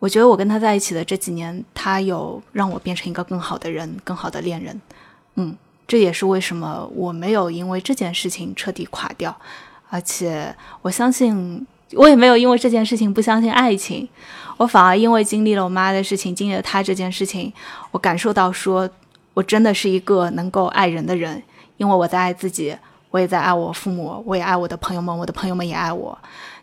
[0.00, 4.80] 我觉得我跟他在一起的这几年，他有让我变成一个更好的人，更好的恋人。
[5.36, 5.56] 嗯，
[5.86, 9.40] 这也是为什么我没有因为这件事情彻底垮掉，
[9.88, 14.08] 而且我相信，我也没有因为这件事情不相信爱情，
[14.56, 17.52] 我反而因为经历了我妈的事情，经历了他这件事情，
[17.92, 18.90] 我感受到说，
[19.34, 21.40] 我真的是一个能够爱人的人，
[21.80, 22.76] 因为我在爱自己，
[23.10, 26.16] 我也在爱我父母，我也爱我的朋友们，我的朋友们也爱我。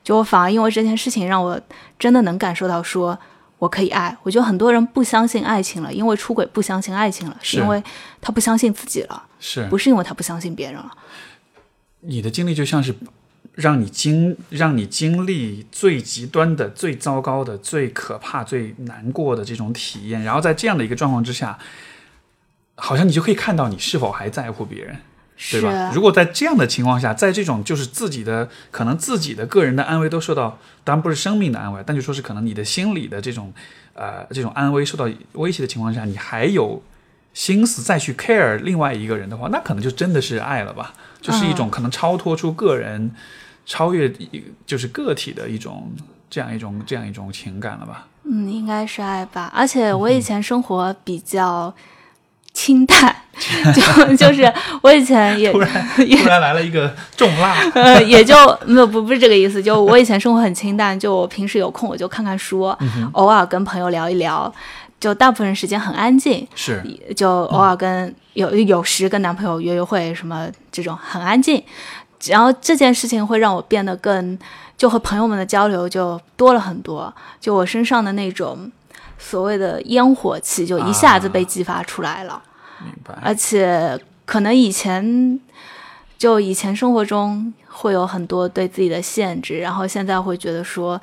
[0.03, 1.59] 就我反而因为这件事情，让我
[1.97, 3.17] 真的能感受到说
[3.57, 4.15] 我可以爱。
[4.21, 7.83] 我觉得很多人不相信爱情了，因为出轨不相信爱情了，是是因为
[8.21, 10.91] 他不相信自己了，是，不是因为他不相信别人了。
[12.01, 12.93] 你的经历就像是
[13.55, 21.57] 让你经让你经历最极端的、最糟糕的、最可怕、最难过的这种体验，然后在这样的一个状况之下，
[22.77, 24.97] 好像你就可以看到你是否还在乎别人。
[25.51, 25.91] 对吧？
[25.93, 33.53] 如果在这样的情况下，在这种就是自己的可能自己的个人的安危都受到，当然不是生命的安危，但就说是可能你的心理的这种
[33.93, 36.81] 呃这种安危受到威胁的情况下，你还有
[37.35, 40.95] 心思再去 care 另外一个人的话，那可能就真的是爱了吧？
[41.21, 43.11] 就是一种可能超脱出个人、
[43.63, 45.93] 超越一就是个体的一种
[46.31, 48.07] 这样一种这样一种情感了吧？
[48.23, 49.51] 嗯，应该是爱吧。
[49.53, 51.71] 而且我以前生活比较
[52.57, 53.15] 清淡，
[53.71, 54.51] 就就是
[54.81, 58.33] 我以前也突然 突然来了一个重辣， 呃，也就
[58.65, 62.75] 没有不不是这个意思，就我以前生活很清淡，就我平时有空我就看看书，
[63.11, 64.51] 偶尔跟朋友聊一聊，
[64.99, 66.81] 就大部分时间很安静，是。
[67.15, 71.63] 就偶尔跟有有时跟男朋友约约会什么这种很安静，
[72.25, 74.35] 然后这件事情会让我变得更
[74.75, 78.71] 就和朋友们的交流就多了很多，就我身上的那种
[79.19, 82.41] 所谓的烟火气就一下子被激发出来了。
[82.83, 83.13] 明白。
[83.21, 85.39] 而且可能以前
[86.17, 90.99] 就以前生活中会有很多对自己的限制，然后现在会觉得说，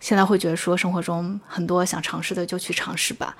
[0.00, 3.36] 现在会觉得说生活中很多想尝试的就去尝试吧。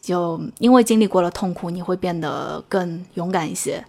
[0.00, 3.84] 就因为经历过了痛苦，你会变得更勇敢一些。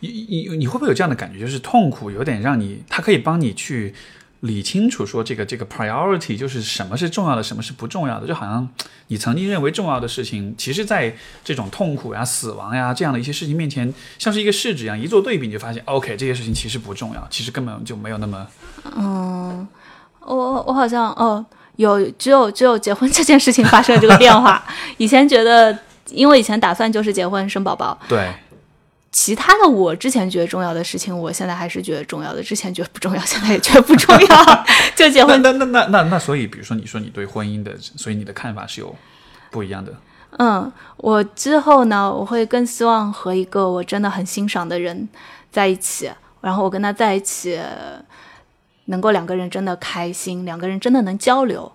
[0.00, 3.94] 你你你会不会有这样的感觉，就是痛苦有点让你，它可以帮你去
[4.40, 8.68] 理清楚说这个这个 priority 就是什么是重要的，什么是不重要的，就好像
[9.08, 11.12] 你曾经认为重要的事情，其实在
[11.44, 18.46] 这种痛苦呀、死亡呀这样的一些事情面前，像是一个试纸一样，一做对比，你就发现 OK 这些事情其实不重要，其实根本就没有那么
[18.96, 19.66] 嗯
[20.20, 21.44] 我我好像哦，
[21.76, 24.62] 有只有只有结婚这件事情发生了这个变化。
[24.98, 25.76] 以前觉得，
[26.10, 28.32] 因为以前打算就是结婚生宝宝，对。
[29.20, 32.40] 其他的我之前觉得重要的事情，我现在还是觉得重要的。
[32.40, 34.64] 之前觉得不重要，现在也觉得不重要。
[34.94, 38.94] 就结那婚，那那那那那，所以比如说你说你对婚姻的，所以你的看法是有
[39.50, 39.92] 不一样的。
[40.38, 45.08] 嗯，我之后呢，我会更希望和一个我真的很欣赏的人
[45.50, 46.08] 在一起，
[46.40, 47.58] 然后我跟他在一起，
[48.84, 51.72] 能够两个人真的开心，两个人真的能交流。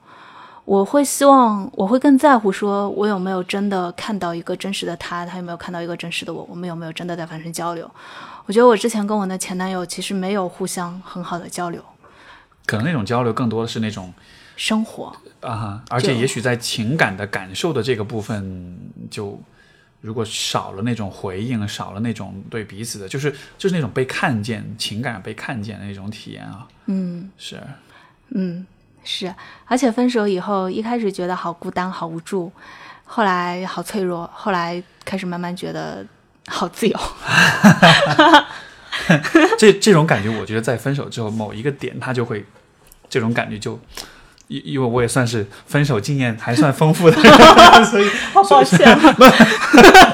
[0.66, 7.90] 我会希望，我会更在乎，说我有没有真的看到一个真实的他，他有没有看到一个真实的我，我们有没有真的在发生交流。
[8.46, 11.84] 我觉得我之前跟我的前男友其实没有互相很好的交流，
[12.66, 14.14] 可能那种交流更多的是那种
[14.56, 15.16] 生活。
[15.42, 18.78] 啊哈，而且也许在情感的感受的这个部分，
[19.12, 19.38] 就
[20.00, 27.30] 如果少了那种回应，少了那种对彼此的，就是就是那种被看见、情感被看见的那种体验啊，嗯。
[27.38, 27.62] 是。
[28.36, 28.66] 嗯，
[29.04, 29.34] 是，
[29.66, 32.52] 而且分手以后，一开始觉得好孤单、好无助，
[33.06, 36.06] 后来好脆弱，后来开始慢慢觉得
[36.48, 37.00] 好自由。
[39.58, 42.46] 这这种感觉，我觉得在分手之后某一个点，他就会
[43.10, 43.80] 这种感觉就
[44.48, 47.18] 因因为我也算是分手经验还算丰富的，
[47.90, 48.98] 所以好抱歉。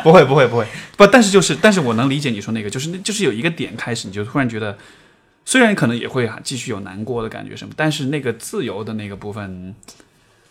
[0.02, 4.78] 不会不会不会不，但是就是，但是我能理解你说那个，就是就是有一个点开始，你就突然觉得，
[5.50, 9.74] 虽然可能也会继续有难过的感觉什么，但是那个自由的那个部分，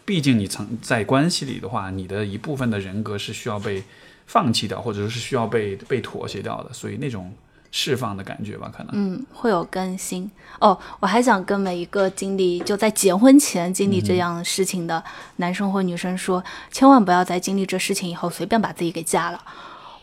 [0.04, 3.84] 毕竟你曾在关系里的话，你的一部分的人格是需要被
[4.26, 7.32] 放弃掉，或者说是需要被被妥协掉的，所以那种
[7.70, 10.76] 释放的感觉吧，可能嗯，会有更新哦。
[10.98, 15.00] 我还想跟每一个经历就在结婚前经历这样的事情的
[15.36, 16.42] 男生或女生说，
[16.72, 19.40] 千万不要在经历这事情以后随便把自己给嫁了。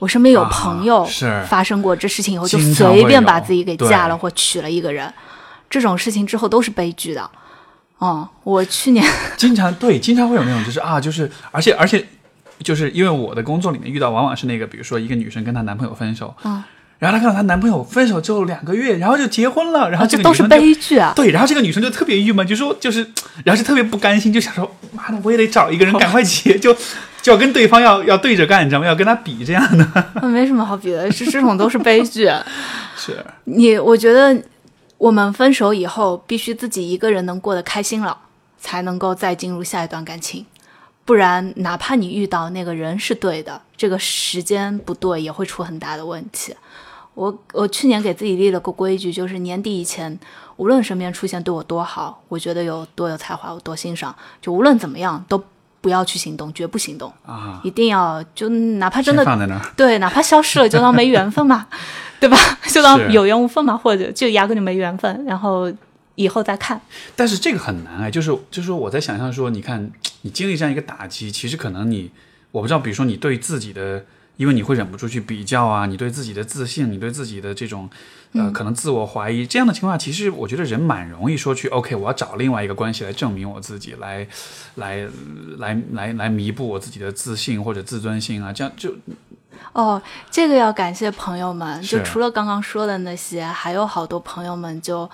[0.06, 1.44] 我身边有朋友啊是。
[1.49, 5.11] 发生过这事情以后就随便把自己给嫁了或娶了一个人，
[5.68, 7.27] 这种事情之后都是悲剧的。
[7.98, 9.03] 哦，我去年
[9.36, 12.06] 经常对，经常会有那种就是啊，就是而且而且
[12.60, 16.64] 就是因为我的工作里面遇到往往是那个，比如说一个女生跟她男朋友分手，嗯，
[17.00, 21.14] 然后她看到她男朋友分手之后两个月，然后就结婚了，然后这这都是悲剧啊。
[21.16, 23.06] 对，然后这个女生就特别郁闷，就说就是，
[23.44, 26.76] 然后就特别不甘心，就想说，妈的，我也得找一个人赶快结，就
[27.22, 28.88] 就要跟对方要要对着干，你知道吗？
[28.88, 29.86] 要跟他比这样的。
[30.28, 32.30] 没什么好比的，是这种都是悲剧。
[32.96, 34.42] 是，你我觉得
[34.98, 38.18] 我们分手以后，必须自己一个人能过得开心了，
[38.58, 40.46] 才能够再进入下一段感情。
[41.04, 46.56] 不然，哪怕你遇到那个人是对的，这个时间不对，也会出很大的问题。
[47.16, 50.18] 我我去年给自己立了个规矩，就是年底以前，
[50.58, 55.44] 无论身边出现对我多好，我觉得有多有才华，我多欣赏，就无论怎么样，都
[55.82, 59.62] 不要去行动，绝不行动，啊，一定要就哪怕真的放在那儿。
[59.78, 61.68] 对，哪怕消失了，就当没缘分嘛，
[62.20, 62.38] 对吧？
[62.68, 65.72] 就当有缘无分嘛，或者就压根就没缘分，然后
[66.16, 66.82] 以后再看。
[67.16, 72.12] 但是这个很难哎，就是就是说我在想象说，你看你经历这样一个打击，其实可能你
[72.52, 74.06] 我不知道，比如说你对自己的，
[74.38, 77.90] 因为你会忍不住去比较啊，你对自己的自信，你对自己的这种
[78.34, 84.28] 呃可能自我怀疑这样的情况下，其实我觉得人蛮容易说去 OK，我要找另外一个关系来证明我自己，来
[84.76, 85.07] 来
[85.57, 88.94] 来来来弥补我自己的自信或者自尊心啊，这样就
[89.74, 95.10] 哦，这个要感谢朋友们，就除了刚刚说的那些，还有好多朋友们就。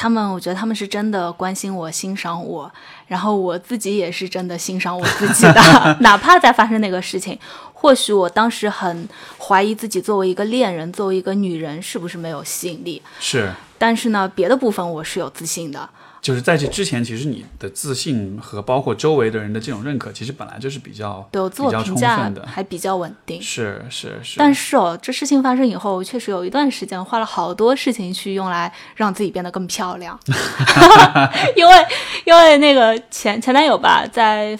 [0.00, 2.70] 他们，我觉得他们是真的关心我、欣赏我，
[3.08, 5.60] 然后我自己也是真的欣赏我自己的。
[5.98, 7.36] 哪怕在发生那个事情，
[7.80, 15.88] 或许我当时很怀疑自己作为一个恋人、作为一个女人是不是没有吸引力，是但是呢，别的部分我是有自信的。
[16.20, 23.40] 就是在这之前，其实你的自信和包括周围的人的这种认可，其实本来就是比较对我自我比较充评价分的，还比较稳定。
[23.40, 30.18] 是是是，但是哦，这事情发生以后，我确实有一段时间花了好多事情去用来让自己变得更漂亮，
[31.54, 31.86] 因为
[32.24, 34.58] 因为那个前前男友吧，在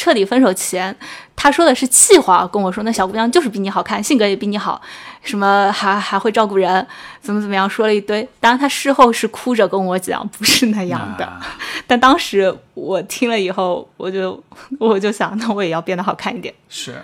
[0.00, 0.96] 彻底分手前，
[1.36, 4.80] 他说的是气话，跟我说那小姑娘就是比你好看，性格也比你好，
[5.22, 6.86] 什么还还会照顾人，
[7.20, 8.26] 怎么怎么样，说了一堆。
[8.40, 11.26] 当然他事后是哭着跟我讲，不是那样的。
[11.26, 11.38] 啊
[11.86, 14.42] 但当时我听了以后，我就
[14.78, 16.54] 我就想，那我也要变得好看一点。
[16.70, 16.98] 是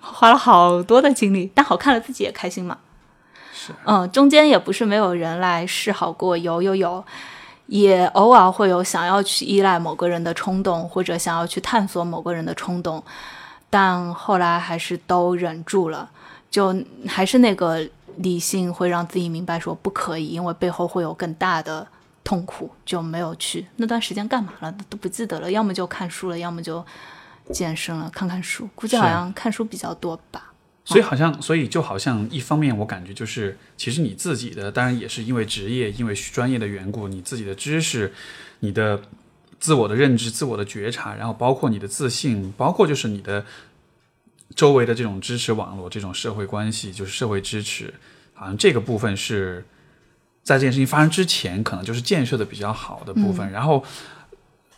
[0.00, 2.78] 花了好多的精力，但好看了自己也开心嘛。
[3.52, 7.04] 是，嗯，中间也不是没有人来示好过，有有有，
[7.70, 13.00] 也偶尔会有想要去依赖某个人的冲动，或者想要去探索某个人的冲动，
[13.70, 16.10] 但后来还是都忍住了，
[16.50, 16.74] 就
[17.06, 17.80] 还是那个
[18.16, 21.86] 理性会让自己明白说不可以，因为背后会有更大的
[22.24, 23.64] 痛苦，就没有去。
[23.76, 26.84] 那段时间干嘛了都不记得了，要么就看书了，要么就
[27.52, 30.49] 健身了，看看书，估计好像看书比较多吧。
[30.84, 38.12] 所以好像，所以就好像一方面，我感觉就是，其实你自己的，当然也是因为职业、因为专业的缘故，你自己的知识、
[38.60, 39.00] 你的
[39.60, 43.44] 自我的认知、自我的觉察，然后包括你的自信，包括就是你的
[44.56, 47.92] 周围的这种支持网络、这种社会关系，就是社会支持，
[48.32, 49.64] 好像这个部分是
[50.42, 53.52] 在这件事情发生之前，可能就是建设的比较好的部分。
[53.52, 53.84] 然后，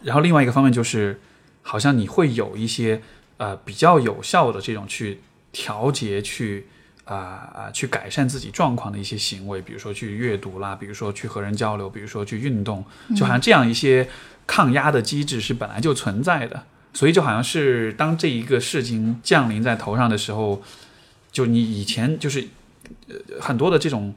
[0.02, 1.18] 然后另外一个方面就是，
[1.62, 3.00] 好像你会有一些
[3.38, 5.20] 呃比较有效的这种去
[5.52, 6.66] 调节、去
[7.04, 12.84] 啊啊、去改善自己状况的一些行为，比如说去阅读啦，比如说去和人交流，比如说去运动，
[13.14, 14.08] 就好像这样一些
[14.46, 16.64] 抗压的机制是本来就存在的。
[16.94, 20.62] 所以就好像是当这一个事情降临在头上的时候，
[21.30, 22.46] 就你以前就是
[23.08, 24.14] 呃很多的这种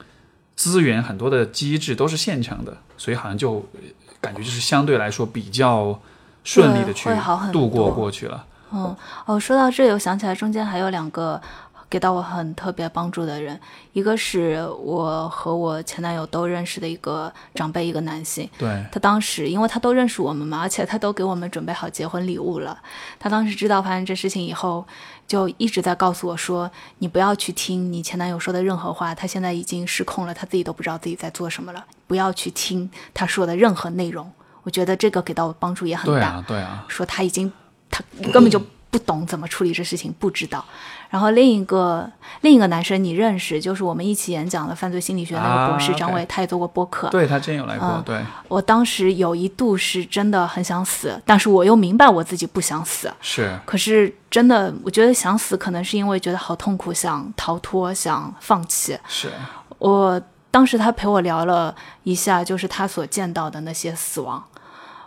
[0.58, 3.80] 资源、很多的机制都是现成的，所以好像就呃
[4.20, 5.98] 感觉就是相对来说比较
[6.44, 7.10] 顺利的去
[7.54, 8.46] 度过过去了。
[8.76, 8.96] 嗯，
[9.26, 11.42] 哦，说到这里，我想起来中间还有两个
[11.90, 13.58] 给到我很特别帮助的人，
[13.94, 18.50] 一个是我和我前男友都认识的一个长辈，一个男性。
[18.58, 22.78] 对，他当时因为他都认识我们嘛，而且他都给我们准备好结婚礼物了。
[23.18, 24.86] 他当时知道发生这事情以后，
[25.26, 26.70] 就一直在告诉我说
[27.00, 31.86] ：“你不要去听你前男友说的任何话，他现在已经失控了，他自己都不知道自己在做什么了。
[32.08, 34.30] 不要去听他说的任何内容。”
[34.64, 36.20] 我觉得这个给到我帮助也很大。
[36.20, 37.54] 对啊，对啊，说他已经
[37.96, 40.64] 他根本就不懂怎么处理这事情，不知道。
[41.10, 42.10] 然后另一个
[42.42, 47.08] 另一个男生你认识，就是我们一起演讲的犯罪心理学那个博士啊张伟他也做过播客。
[47.10, 53.10] 对他之前有来过，嗯对，我当时有一度是真的很想死，但是我又明白我自己不想死。
[53.22, 58.98] 是，可是真的，我觉得想死可能是因为觉得好痛苦，想逃脱，想放弃。
[59.08, 59.32] 是，
[59.78, 61.74] 我当时他陪我聊了
[62.04, 64.44] 一下，就是他所见到的那些死亡，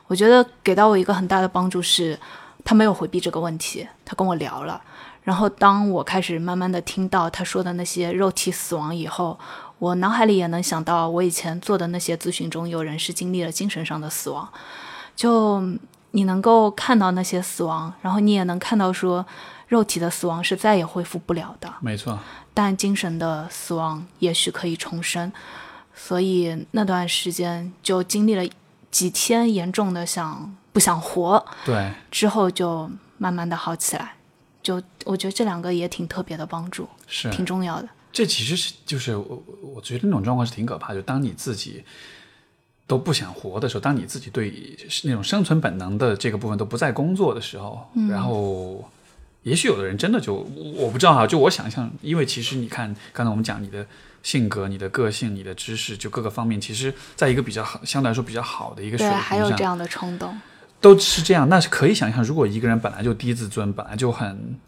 [0.06, 2.18] 我觉得给到我一个很大的帮助是，
[2.64, 4.82] 他没有回避这个问题，他跟我聊了。
[5.22, 9.38] 然后当我开始慢慢的听到他说的那些肉体死亡以后，
[9.78, 14.48] 我脑海里也能想到我以前做的那些咨询中，有人是经历了精神上的死亡，
[15.14, 15.62] 就
[16.12, 19.26] 你能够看到那些死亡，然后你也能看到说，
[19.66, 21.70] 肉体的死亡是再也恢复不了的。
[21.80, 22.18] 没错，
[22.54, 25.30] 但精神的死亡也许可以重生，
[25.94, 28.42] 所以那段时间就经历了
[28.90, 34.14] 几天严重的想不想活，对，之后就慢慢的好起来。
[34.62, 37.88] 就我觉得这两个也挺特别的帮助，是，挺重要的。
[38.12, 41.82] 这其实是就是我我我觉得那种状况是挺可怕的，就当你自己
[42.86, 48.88] 都不想活的时候，当你自己对那种生存本能的这个部分都不在工作的时候，然后
[49.42, 50.46] 也许有的人真的就
[50.76, 53.84] 我不知道哈，就我想象，因为其实你看刚才我们讲你的
[54.22, 60.38] 性格、你的个性、你的知识，就各个方面，其实在一个比较好相对来说比较好的一个水对，平上，还有这样的冲动，
[60.80, 64.58] 都是这样，那是可以想象，如果一个人本来就低自尊，本来就很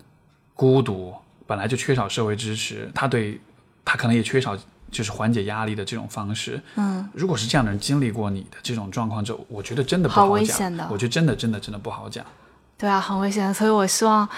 [0.54, 1.14] 孤独，
[1.46, 3.40] 本来就缺少社会支持，他对
[3.84, 4.56] 他可能也缺少
[4.90, 6.60] 就是缓解压力的这种方式。
[6.74, 10.32] 嗯，如果是这样的人经历过你的这种状况之后，我觉得真的不好好讲。
[10.32, 12.24] 危险的我觉得真的真的真的不好讲。
[12.76, 13.52] 对啊，很危险。
[13.52, 14.28] 所以我希望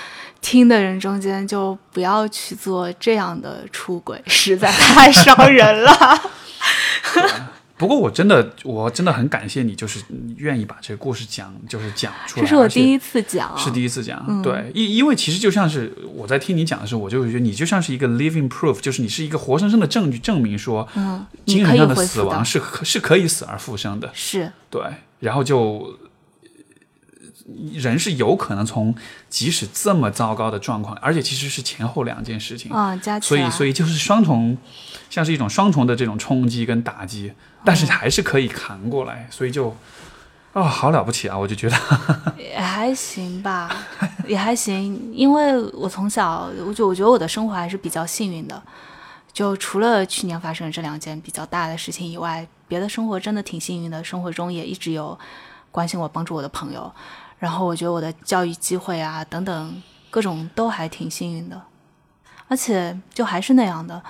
[0.41, 6.21] 听的人中间就不要去做这样的出轨，实在太伤人了。
[7.83, 9.99] 不过我真的我真的很感谢你，就是
[10.37, 12.43] 愿意把这个故事讲，就是讲出来。
[12.43, 24.53] 这是我第一次讲，是第一次讲，对，因因为其实就像是我在听你讲的时候，我就会觉得你就像是一个 living proof，就是你是一个活生生的证据，证明说，嗯，精神上的死亡是可是可以死而复生的，是。
[24.71, 24.81] 对，
[25.19, 25.99] 然后就
[27.75, 28.95] 人是有可能从
[29.29, 34.57] 即使这么糟糕的状况，而且其实是前后两件事情，啊，加起所，以所以就是双重，
[35.13, 37.35] 像是一种双重的这种冲击跟打击，
[37.67, 39.77] 但是还是可以扛过来，所以就。
[40.55, 41.39] 哦，好了不起啊！
[41.39, 41.77] 我就觉得，
[42.37, 43.75] 也还行吧，
[44.29, 48.63] 也还行，因为我从小，我就我觉得我的生活还是比较幸运的，
[49.33, 55.19] 就除了去年发生的这两件比较大的事情以外，别的生活真的挺幸运的，生活中也一直有
[55.71, 56.93] 关心我、帮助我的朋友，
[57.39, 61.59] 然后我觉得我的教育机会啊等等各种都还挺幸运的，
[62.49, 64.03] 而且就还是那样的，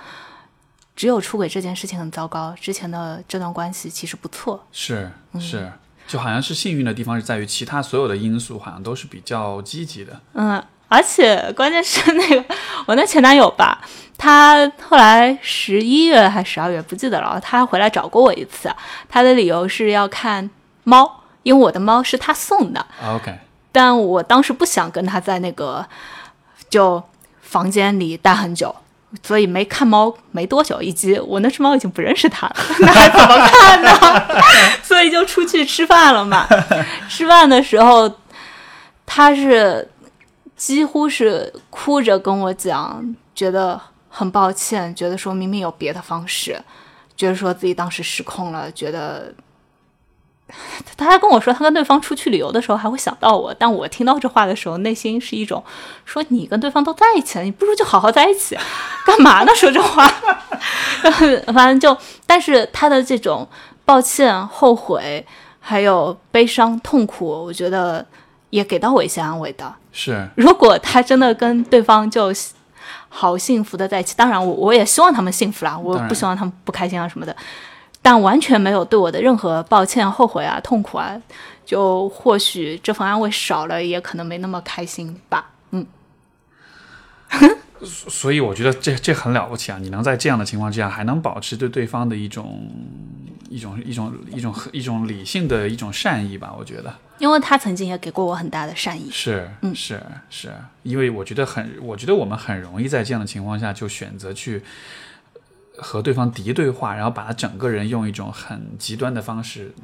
[1.03, 5.41] 只有出轨这件事情很糟糕，之前的这段关系其实不错，是嗯。
[5.41, 5.73] 是，
[6.07, 10.21] 就好像是幸运的地方是在于其他所有的因素好像都是比较积极的。
[10.35, 12.55] 嗯，而且关键是那个
[12.87, 13.83] 我那前男友吧，
[14.17, 18.73] 他后来十一月还十二月不记得了，他回来找过我一次，
[19.09, 20.49] 他的理由是要看
[20.85, 23.37] 猫，因为我的猫是他送的，啊 OK，
[23.73, 25.85] 但我当时不想跟他在那个
[26.71, 27.03] 就
[27.41, 28.73] 房间里待很久。
[29.23, 34.43] 所以没看猫没多久，以及我那只猫已经不认识它了， 那还怎么看呢？
[34.83, 36.47] 所以就出去吃饭了嘛。
[37.09, 38.11] 吃饭的时候，
[39.05, 39.89] 他是
[40.57, 46.59] 几乎是哭着跟我讲，觉得很抱歉，觉得说明明有别的方式，
[47.17, 49.33] 觉得说自己当时失控了，觉得
[50.97, 55.63] 他还跟我说，他跟对方出去旅游的时候还会想到我，但我听到这话的时候，内心是一种
[56.05, 58.57] 说你跟对方都在一起了，你不如就好好在一起，
[59.07, 59.55] 干嘛呢？
[59.55, 60.07] 说这话，
[61.53, 61.97] 反正就，
[62.27, 63.49] 但是他的这种
[63.85, 65.27] 抱歉、后悔，
[65.61, 68.05] 还有悲伤、痛苦，我觉得
[68.51, 69.75] 也给到我一些安慰的。
[69.93, 72.33] 是如果他真的跟对方就
[73.09, 77.37] 好幸福的在一起，当然我我也希望他们幸福啦，我不希望他们不开心啊什么的，
[78.03, 81.23] 但完全没有对我的任何抱歉、后悔啊、痛苦啊，
[81.65, 85.51] 就或许这份安慰少了，也可能没那么开心吧。
[85.71, 85.87] 嗯，
[87.81, 89.79] 所以我觉得这这很了不起啊！
[89.81, 92.69] 你能在这样的情况之下，还能保持对对方的一种
[93.49, 99.09] 一种一种一种一种理性的一种善意吧，我觉得因为他曾经也给过我很大的善意。
[99.11, 100.53] 是嗯是是，
[100.83, 104.63] 因为我觉得很，我觉得我们很容易在这样的情况下就选择去
[105.83, 109.75] 和对方敌对化，然后把他整个人用一种很极端的方式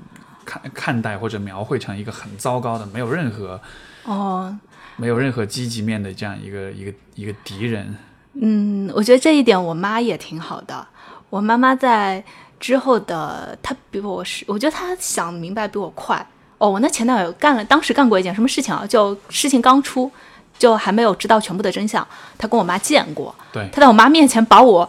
[0.44, 3.60] 看看待或者描绘成一个很糟糕的，没有任何
[4.04, 4.56] 哦，
[4.96, 7.96] 没有任何积极面的这样一个一个一个敌人。
[8.40, 10.86] 嗯，我觉得这一点我妈也挺好的。
[11.28, 12.22] 我妈妈在
[12.60, 16.24] 之后的，她比我是，我觉得她想明白比我快。
[16.58, 18.86] 哦，我那前男友干了，当时干过一件什么事情啊？
[18.86, 20.10] 就事情刚出，
[20.58, 22.06] 就还没有知道全部的真相。
[22.36, 24.88] 他跟我妈见过，对他在我妈面前把我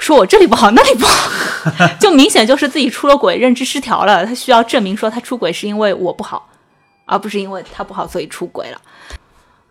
[0.00, 1.30] 说我这里不好那里不好，
[2.00, 4.26] 就明显就是自己出了轨，认知失调了。
[4.26, 6.48] 他需要证明说他出轨是因为我不好，
[7.04, 8.80] 而不是因为他不好所以出轨了。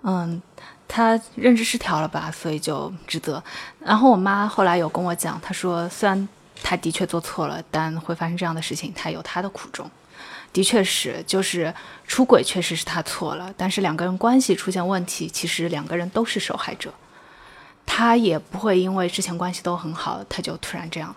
[0.04, 0.42] 嗯，
[0.88, 3.44] 他认知失调了吧，所以就指责。
[3.84, 6.30] 然后我妈后来有跟我讲，她说虽然
[6.64, 9.90] 他的确做错了，但会发生这样的事情，他有他的苦衷。
[10.54, 11.74] 的确是，就是
[12.08, 16.94] 出轨确实是他错了，但是两个人关系出现问题，其实两个人都是受害者。
[17.92, 21.14] 他也不会因为之前关系都很好，他就突然这样，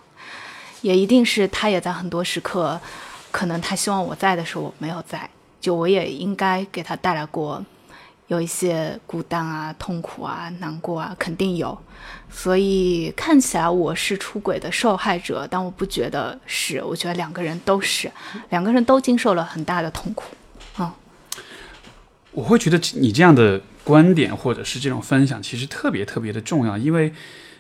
[0.81, 2.81] 也一定是他也在很多时刻，
[3.31, 5.29] 可能他希望我在的时候我没有在，
[5.61, 7.63] 就我也应该给他带来过
[8.29, 11.79] 有一些孤单啊、痛苦啊、难过啊，肯定有。
[12.31, 18.11] 所以看起来我是出轨的受害者，但我不觉得是，我觉得两个人都是，
[18.49, 20.25] 两个人都经受了很大的痛苦。
[22.33, 27.13] 我会觉得你这样的观点或者是这种分享，其实特别特别的重要，因为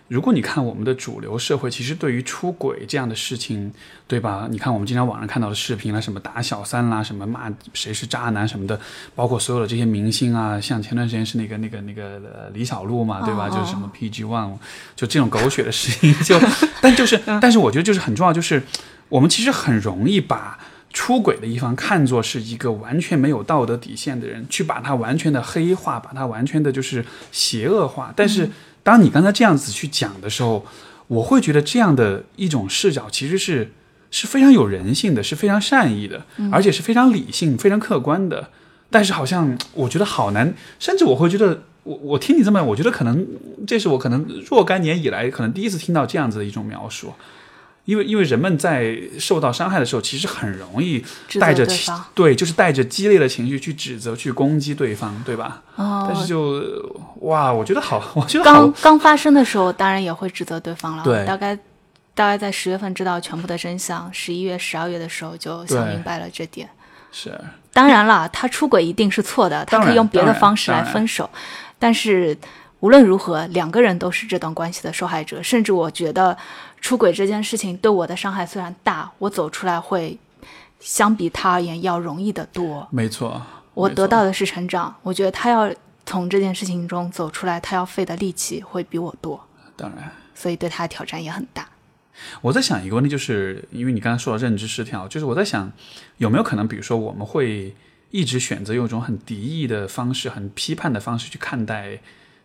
[0.09, 3.73] 如果你看我们的主流社会，其实对于出轨这样的事情，
[4.07, 4.47] 对吧？
[4.51, 8.79] 你看我们经常网上看到的视频啦，什么打小三啦，什么骂谁是渣男什么的，
[9.15, 13.49] 包括所有的这些明星啊，像前段时间是那个那个那个呃李小璐嘛，对吧？
[13.49, 14.53] 就是什么 PG One，
[14.95, 16.39] 就这种狗血的事情，就
[16.83, 18.63] 但就是， 但是我觉得就是很重要，就是
[19.09, 20.59] 我们其实很容易把。
[20.93, 28.13] 出轨的一方看作是一个完全没有道德底线的人，去把他完全的黑化，把他完全的就是邪恶化。
[28.15, 28.51] 但是，
[28.83, 30.67] 当你刚才这样子去讲的时候，
[31.09, 33.73] 我会觉得这样的一种视角其实是
[34.11, 38.51] 是非常有人性的，是非常善意的，而且是非常理性、非常客观的。
[38.91, 43.27] 但是，好像我觉得好难，甚至我会觉得，我我听你这么，我觉得可能
[43.67, 47.15] 这是我可能若干年以来可能第一次听到这样子的一种描述。
[47.85, 51.05] 因为因为人们在受到伤害的时候，其实很容易
[51.41, 51.67] 带着
[52.15, 55.63] 对，就是带着激烈的情绪去指责、去攻击对方，对吧？
[55.75, 56.07] 哦。
[56.09, 56.63] 但是就
[57.23, 61.03] 哇，我觉得好，我觉得刚刚发生的时候，当然也会指责对方了。
[61.03, 61.27] 对。
[61.27, 61.57] 大概
[62.15, 66.69] 大概在十月份知道全部的真相，十一月、十二月的时候就想明白了这点。
[67.11, 67.37] 是。
[67.73, 71.29] 当然了，他出轨一定是错的，他可以用别的方式来分手。
[71.81, 72.39] 但是
[72.79, 76.39] 无论如何，两个人都是这段关系的受害者，甚至我觉得。
[76.83, 80.19] 出轨这件事情对我的伤害虽然大，我走出来会
[80.81, 82.87] 相比他而言要容易得多。
[82.91, 83.41] 没错，
[83.73, 84.93] 我得到的是成长。
[85.03, 85.73] 我觉得他要
[86.05, 89.41] 从这件事情中走出来，他要费的力气会比我多。
[89.77, 91.69] 当然，所以对他的挑战也很大。
[92.41, 95.71] 我在想一个问题，就是因为你刚才说到认知失调，就是我在想
[96.17, 97.77] 有没有可能，比如说我们会
[98.11, 102.01] 一直选择用一种很敌意的方式、很批判的方式去看待，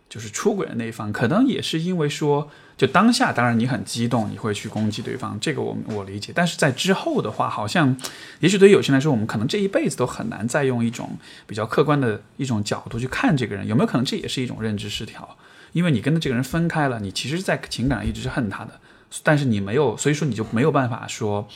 [0.07, 2.51] 就是出轨的那一方，可能也是因为说。
[2.77, 6.31] 就当下，当然你很激动，你会去攻击对方，这个我我理解。
[6.35, 7.97] 但是在之后的话，好像，
[8.39, 11.17] 也许对于有些人来说，我们可能这一辈子都很难再用一种
[11.47, 13.65] 比较客观的一种角度去看这个人。
[13.65, 15.35] 有没有可能这也是一种认知失调？
[15.73, 18.79] 因为你跟这个人分开了，你其实，在情感上一直是恨他的，
[19.23, 21.47] 但是你没有，所以说你就没有办法说，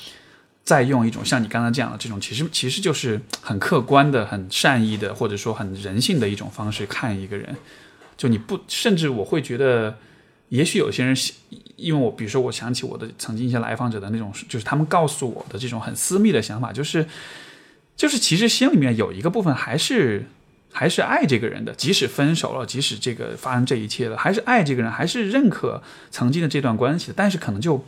[0.64, 7.56] 再用一种像你刚才讲的这种，其实其实就是很客观的、很善意的，或者说很人性的一种方式看一个人。
[8.18, 9.96] 就你不，甚至我会觉得。
[10.52, 11.16] 也许有些人，
[11.78, 17.08] 因为我比如说，我想起我的曾经一些来访者的那种，就是他们告诉我的这种很私密的想法，就是，
[17.96, 20.26] 就是其实心里面有一个部分还是
[20.74, 27.14] 还是爱这个人的，即使分手了，即使这个发生这一切了，还是爱这个人，还是认可曾经的这段关系的。
[27.16, 27.82] 但是可能就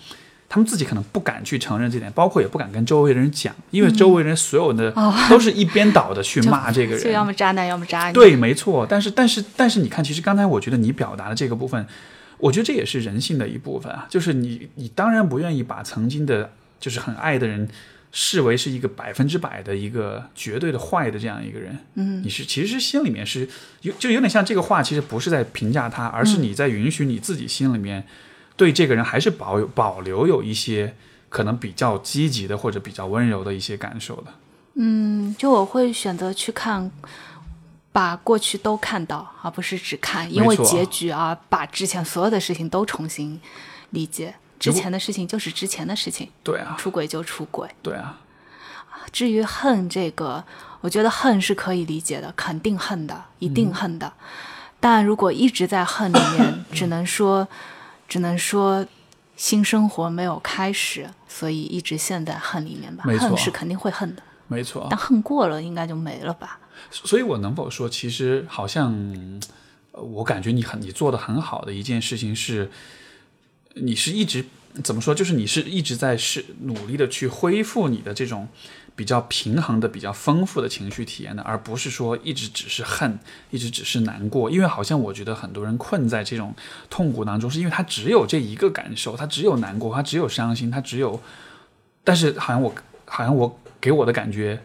[0.47, 4.89] 他们自己可能不敢去承认这点，包括也不敢跟周围的人讲，因为周围人所有的
[5.29, 8.13] 都是一边倒的去 骂这个人，就要么渣男，要么渣女。
[8.13, 8.87] 对，没错。
[8.89, 11.85] 但是但是但是，你看，其实刚才我觉得你表达的这个部分。
[12.43, 17.69] 我觉得这也是人性的一部分啊，就是你，你当然不愿意把曾经的，就是很爱的人，
[18.11, 21.79] 视为是一个百分之百的一个绝对的坏的这样一个人。
[21.93, 23.47] 嗯，你是其实心里面是
[23.83, 28.05] 有，就有点像这个话，其实不是在评价他，而是你在允许你自己心里面
[28.57, 30.93] 对这个人还是保有保留有一些
[31.29, 34.33] 可能比较积极的或者比较温柔的一些感受的。
[34.75, 36.91] 嗯，就我会选择去看。
[37.93, 43.39] 把过去都看到，而不是只看因为结局而把之前所有的事情都重新
[43.91, 44.35] 理解。
[44.59, 48.19] 之前的事情就是之前的事情，对啊，出轨就出轨，对啊。
[49.11, 50.41] 至于恨这个，
[50.79, 54.11] 我觉得恨是可以理解的，肯定恨的，一定恨的。
[54.79, 57.45] 但如果一直在恨里面， 只能说，
[58.07, 58.85] 只能说
[59.35, 63.03] 新生活没有开始，所以一直陷在恨里面吧。
[63.19, 64.87] 恨是肯定会恨的，没错。
[64.89, 66.57] 但恨过了，应该就没了吧。
[66.91, 69.41] 所以，我能否说，其实好像，
[69.91, 72.69] 我感觉你很，你做的很好的一件事情是，
[73.75, 74.45] 你是一直
[74.83, 78.47] 怎么说，就是你是一直在是努力的去恢复你的这种
[78.95, 83.19] 比较平衡的、比较丰富的情绪体验的，而不是说一直只是恨，
[83.51, 84.49] 一直只是难过。
[84.49, 86.55] 因为好像我觉得很多人困在这种
[86.89, 91.21] 痛苦当中，是因为他只有这一个感受，他只有难过，他只有伤心，他只有，
[92.03, 92.73] 但是好像我
[93.05, 94.61] 好像我给我的感觉。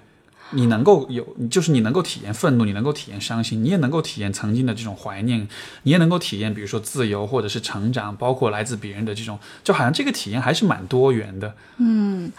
[0.53, 5.47] 你能够有，就是你能够体验愤怒，你能够体验伤心，你也能够体验曾经的这种怀念，
[5.83, 11.55] 你也能够体验，比如说自由或者是成长，包括来自别人的这种，就好像这个体验还是蛮多元的。
[11.77, 12.33] 嗯，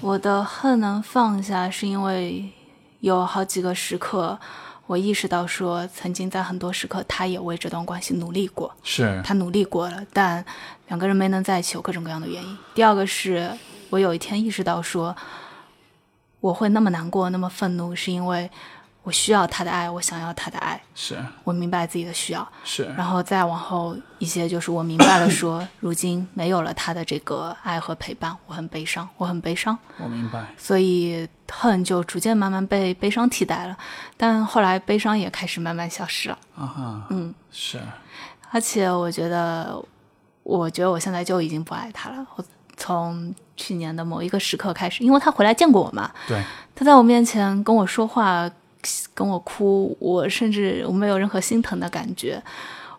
[0.00, 2.50] 我的恨能放下，是因为
[3.00, 4.36] 有好几个时刻，
[4.88, 10.44] 我意识到说，曾经在很多时刻，他也为这段关系努力过，是他努力过了，但
[10.88, 12.58] 两个人没能在一起，有各种各样的原因。
[12.74, 13.48] 第二个是
[13.90, 15.14] 我有一天意识到说。
[16.44, 18.50] 我会那么难过，那么愤怒，是因为
[19.02, 20.78] 我需要他的爱，我想要他的爱。
[20.94, 22.46] 是我明白自己的需要。
[22.64, 29.78] 是，然后再往后一些，就是我明白了，说 如今没有了他的这个爱和陪伴，我很悲伤，我很悲伤。
[29.96, 30.44] 我明白。
[30.58, 33.74] 所以恨就逐渐慢慢被悲伤替代了，
[34.18, 36.38] 但后来悲伤也开始慢慢消失了。
[36.54, 37.80] 啊哈，嗯，是。
[38.50, 39.82] 而且我觉得，
[40.42, 42.26] 我觉得我现在就已经不爱他了。
[42.36, 42.44] 我。
[42.76, 46.42] 从去年的某一个时刻开始，因为他回来见过我嘛，对，
[46.74, 48.50] 他在我面前跟我说话，
[49.14, 52.42] 跟我哭，我甚至我没有任何心疼的感觉，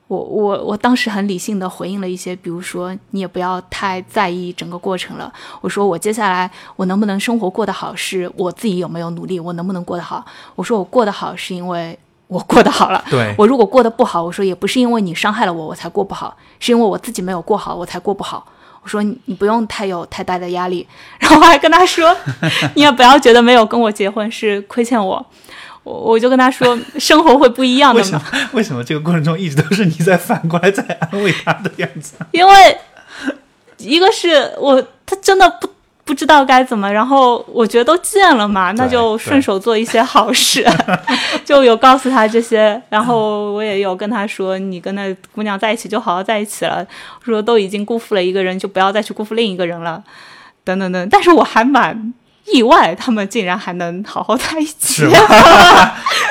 [0.07, 5.31] 我我我当时很理性的回应了一些，比如说你也不要太在意整个过程了，
[5.61, 10.25] 我说我接下来我能不能生活过得好，是我自己有没有努力，我能不能过得好，
[10.55, 11.97] 我说我过得好是因为
[12.27, 13.35] 我过得好了，对。
[13.37, 18.47] 我如果过得不好，我说也不是因为你伤害了我我才过不好，是因为我自己没有过好我才过不好。
[18.85, 20.87] 我说你你不用太有太大的压力，
[21.17, 22.15] 然后我还跟他说，
[22.75, 25.25] 你也不要觉得没有跟我结婚是亏欠我，
[25.81, 28.05] 我我就跟他说，生活会不一样的嘛。
[28.05, 28.49] 为什么？
[28.53, 32.13] 为什么这个过程中一直都是你在反过来在安慰他的样子？
[32.29, 32.77] 因为
[33.77, 35.67] 一个是我他真的不。
[36.05, 40.65] 不知道该怎么，然后我觉得都见了嘛，那就顺手做一些好事，
[41.43, 46.85] 就有告诉他这些，然后我也有跟他说，你跟那姑娘在一起就好好在一起了，
[47.25, 50.03] 说都已经辜负了一个人，就不要再去辜负另一个人了，
[50.63, 52.13] 等等等，但是我还蛮。
[52.53, 55.09] 意外，他们竟然还能好好在一起，是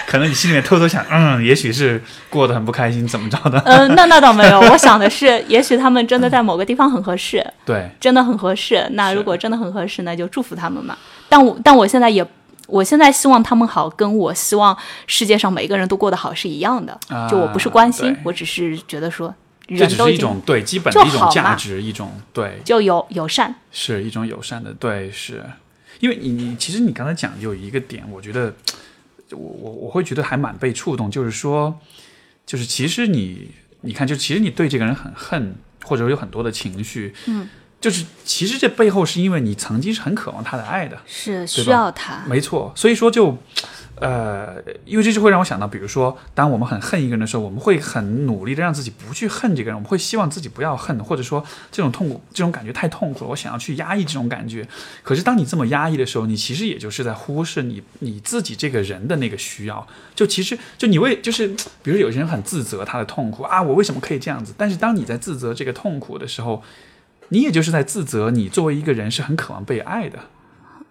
[0.07, 3.59] 可能你心里面偷偷想，嗯，也许是过得很不开心，怎么着的？
[3.65, 8.87] 嗯，那那倒没有，我想的是，也许他们真的在某个地方很合适，对，真的很合适。
[8.93, 10.97] 那如果真的很合适，那就祝福他们嘛。
[11.29, 12.25] 但我但我现在也，
[12.67, 14.77] 我现在希望他们好，跟我希望
[15.07, 16.99] 世界上每一个人都过得好是一样的。
[17.31, 19.35] 就我不是关心，我只是觉得说，
[19.69, 25.43] 这只是一种对基本的一种价值，一种对，就友友善，是一种友善的，对，是。
[26.01, 28.53] 因为你你其实你刚才讲有一个点，我觉得
[29.35, 31.79] 我我我会觉得还蛮被触动，就是说，
[32.47, 33.51] 就是其实你
[33.83, 37.49] 你看，就其实你对这个人很恨，或者有很多的情绪，嗯，
[37.81, 43.37] 就是其实这背后是因为你曾经是很渴望他的爱的，是需要他，没错，所以说就。
[44.01, 54.67] 呃，因为这就会让我想到，比如说，当我们很恨一个人的时候，我们会很努力的让自己不去恨这个人，我们会希望自己不要恨，或者说这种痛苦、这种感觉太痛苦了，我想要去压抑这种感觉。
[55.05, 59.87] 可是当你这么压抑的时候，你其实也就是在忽视你你自己这个人的那个需要。
[60.15, 61.47] 就其实就你为就是，
[61.83, 64.53] 比如有些人很自责他的痛苦啊，我为什么可以这样子？
[64.59, 66.63] 但是当你在自责这个痛苦的时候，
[67.29, 70.19] 你也就是在自责你作为一个人是很渴望被爱的。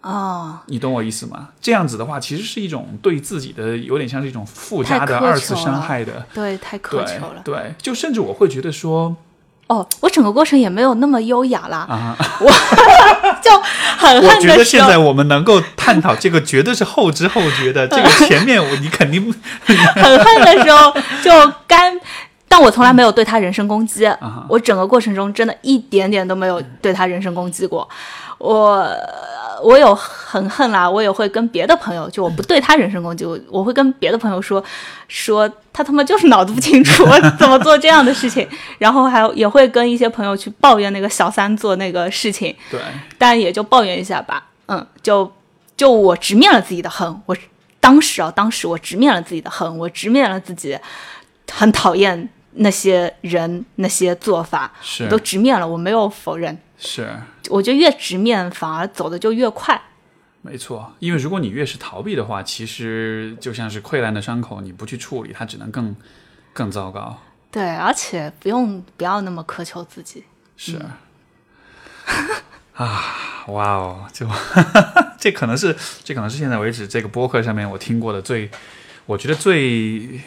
[0.04, 1.48] 哦，你懂我意思吗？
[1.62, 7.42] 这样子的话，其实是一种对自己的有点像是一种附加的二次伤害的，对，太苛求了。
[7.46, 9.16] 对，就甚至我会觉得说，
[9.68, 12.52] 哦，我整个过程也没有那么优雅啦，啊我
[13.42, 13.50] 就
[13.98, 14.30] 很恨。
[14.30, 17.88] 我觉得现在我们能够探讨这个，绝对是后知后觉的。
[17.88, 20.94] 这个前面我你肯定 很恨的时候
[21.24, 21.32] 就
[21.66, 21.98] 干，
[22.50, 24.06] 但我从来没有对他人身攻击。
[24.50, 27.88] 我整个过程中真的一点点都没有对他人身攻击过。
[28.44, 28.86] 我
[29.64, 34.62] 我有很恨啦，我也会跟别的朋友，就我不对他人身攻击，我我会跟别的朋友说，
[35.08, 37.06] 说他他妈就是脑子不清楚，
[37.40, 38.46] 怎么做这样的事情，
[38.80, 42.82] 然后还也会跟一些朋友去抱怨那个小三做那个事情， 对，
[43.18, 45.32] 但也就抱怨一下吧，嗯，就
[45.78, 47.38] 就我直面了自己的恨，我
[47.80, 50.78] 当时啊，当时我直面了自己的恨，我直面了自己
[51.50, 55.08] 很讨厌那些人那些做法，是。
[55.08, 56.58] 都直面了，我没有否认。
[56.86, 57.10] 是，
[57.50, 59.82] 我觉得越直面反而走的就越快。
[60.42, 65.96] 没错，因为如果你越是逃避的话，其实就像是溃烂的伤口，你不去处理，它只能更
[66.52, 67.18] 更糟糕。
[67.50, 70.26] 对，而且不用不要那么苛求自己。
[70.58, 70.78] 是。
[72.76, 74.28] 啊，哇哦，就
[75.18, 75.74] 这可能是
[76.04, 78.52] 这可能是现在为止这个播客上面我听过的最，
[79.06, 80.20] 我觉得最，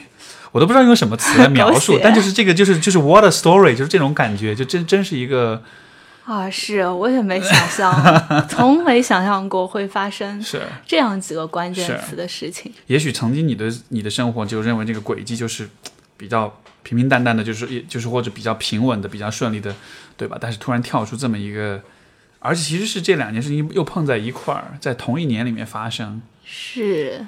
[0.52, 5.62] 我都不知道用什么词来描述， 但就是这个就是就是 what a story，就是这种感觉，就真真是一个。
[6.26, 12.72] 啊，是我也没想象，从没想象过会发生 是，这样几个关键词的事情。
[12.88, 15.68] 也许曾经你的你的生活就认为这个轨迹就是
[16.16, 19.72] 比较平平淡淡的，就是也就是或者比较平稳的、比较顺利的，
[20.16, 20.36] 对吧？
[20.40, 21.80] 但是突然跳出这么一个，
[22.40, 26.20] 而且其实是这两件事情又碰在一块儿，在同一年里面发生。
[26.44, 27.24] 是，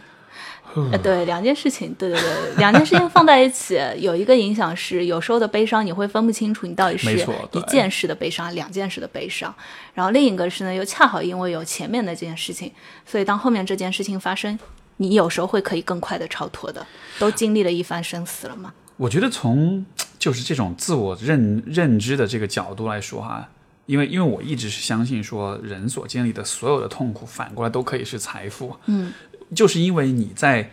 [0.75, 7.17] 呃，对，两件事情，对对对，两件事情放在一起，有一个影响是，有时候的悲伤你会分不清楚，你到底是
[7.53, 9.55] 一件事的悲伤，两件事的悲伤。
[9.95, 12.73] 然后另一个是呢，又恰好因为有前面的这件事情，
[13.05, 14.59] 所以当后面这件事情发生，
[14.99, 16.87] 你有时候会可以更快的超脱的，
[17.19, 18.73] 都经历了一番生死了嘛。
[18.97, 19.85] 我觉得从
[20.19, 23.49] 就是这种自我认认知的这个角度来说哈，
[23.87, 28.75] 因为因为我一直是相信说人所经历的所有的痛苦，反过来都可以是财富。
[28.87, 29.13] 嗯，
[29.55, 30.71] 就是因为你在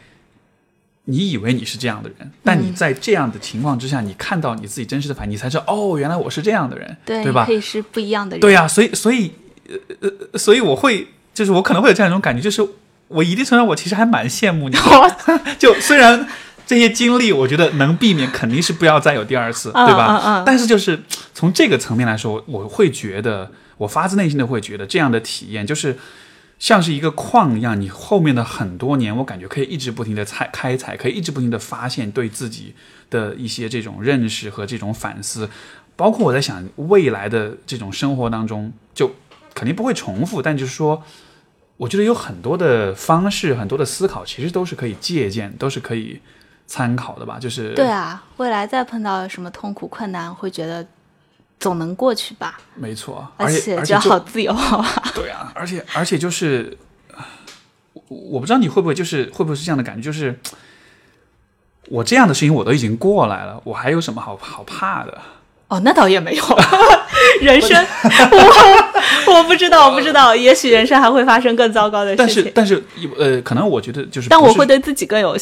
[1.05, 7.53] 你以为你是这样的人，但你在这样的情况之下，你看到你自己真实的反应，你才知道哦，原来我是这样的人，对，对吧可？
[7.53, 8.41] 以是不一样的人。
[8.41, 9.31] 对呀、所以所以
[9.69, 12.67] 呃呃，所以我会就是我可能会有这样一种感觉，就是
[13.07, 15.15] 我一定程度上我其实还蛮羡慕你的，
[15.59, 16.27] 就虽然
[16.65, 20.07] 这些经历，我觉得能避免，肯定是不要再有第二次，嗯对吧？
[20.09, 20.99] 嗯嗯但是就是
[21.35, 25.95] 从这个层面来说，我会觉得，我发自内心的会觉得这样的体验就是。
[26.65, 32.73] 像是一个矿一样，你后面的很多年，我感觉可以一直不停的采开采，可以一直不停的发现对自己
[33.11, 35.47] 的一些这种认识和这种反思，
[35.95, 39.11] 包括我在想未来的这种生活当中，就
[39.53, 41.03] 肯定不会重复，但就是说，
[41.77, 46.19] 我觉得有很多的方式，很多的思考，其实都是可以借鉴，都是可以
[46.65, 47.37] 参考的吧。
[47.37, 50.83] 就是对啊，未来再碰到什么痛苦困难，会觉得
[51.59, 54.85] 总能过去吧，没错，而且且觉得而且好自由啊。
[55.15, 56.77] 对啊，而且而且就是，
[58.07, 60.37] 我我不知道你会不会就是会不会是这样的感觉，就是
[61.87, 65.21] 我这样的事情我都已经过来了，我还有什么好好怕的？
[65.67, 66.43] 哦，那倒也没有，
[67.41, 67.85] 人生
[69.27, 72.51] 我 我不知道，我不知道，也许人生还会发生更糟糕的事情。
[72.55, 75.35] 但是但是呃，可能我觉得就是，是但我会对自己更有、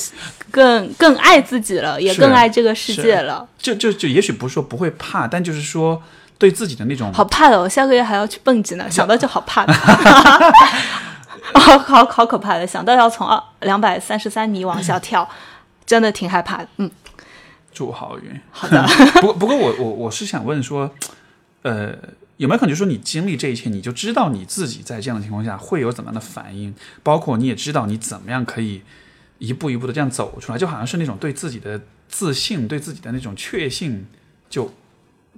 [0.50, 3.46] 更更爱自己了，也更爱这个世界了。
[3.58, 6.02] 就就就也许不是说不会怕，但就是说
[6.38, 9.74] 对自己的那种好怕的，我下个月还要去蹦极呢，想到就好怕的。
[11.54, 15.28] 哦，好好可怕的，想到要从二两百三十三米往下跳，
[15.86, 16.68] 真的挺害怕的。
[16.78, 16.90] 嗯，
[17.74, 18.40] 祝好运。
[18.52, 18.86] 好的。
[19.20, 20.94] 不过不过我我我是想问说，
[21.64, 21.98] 呃，
[22.38, 28.82] 有没有可能就说你经历这一切，你就知道你自己在这样的情况下会有怎么样的反应，包括你也知道你怎么样可以
[29.40, 34.06] 一步一步的这样走出来，就好像是那种对自己的自信、对自己的那种确信，
[34.50, 34.74] 就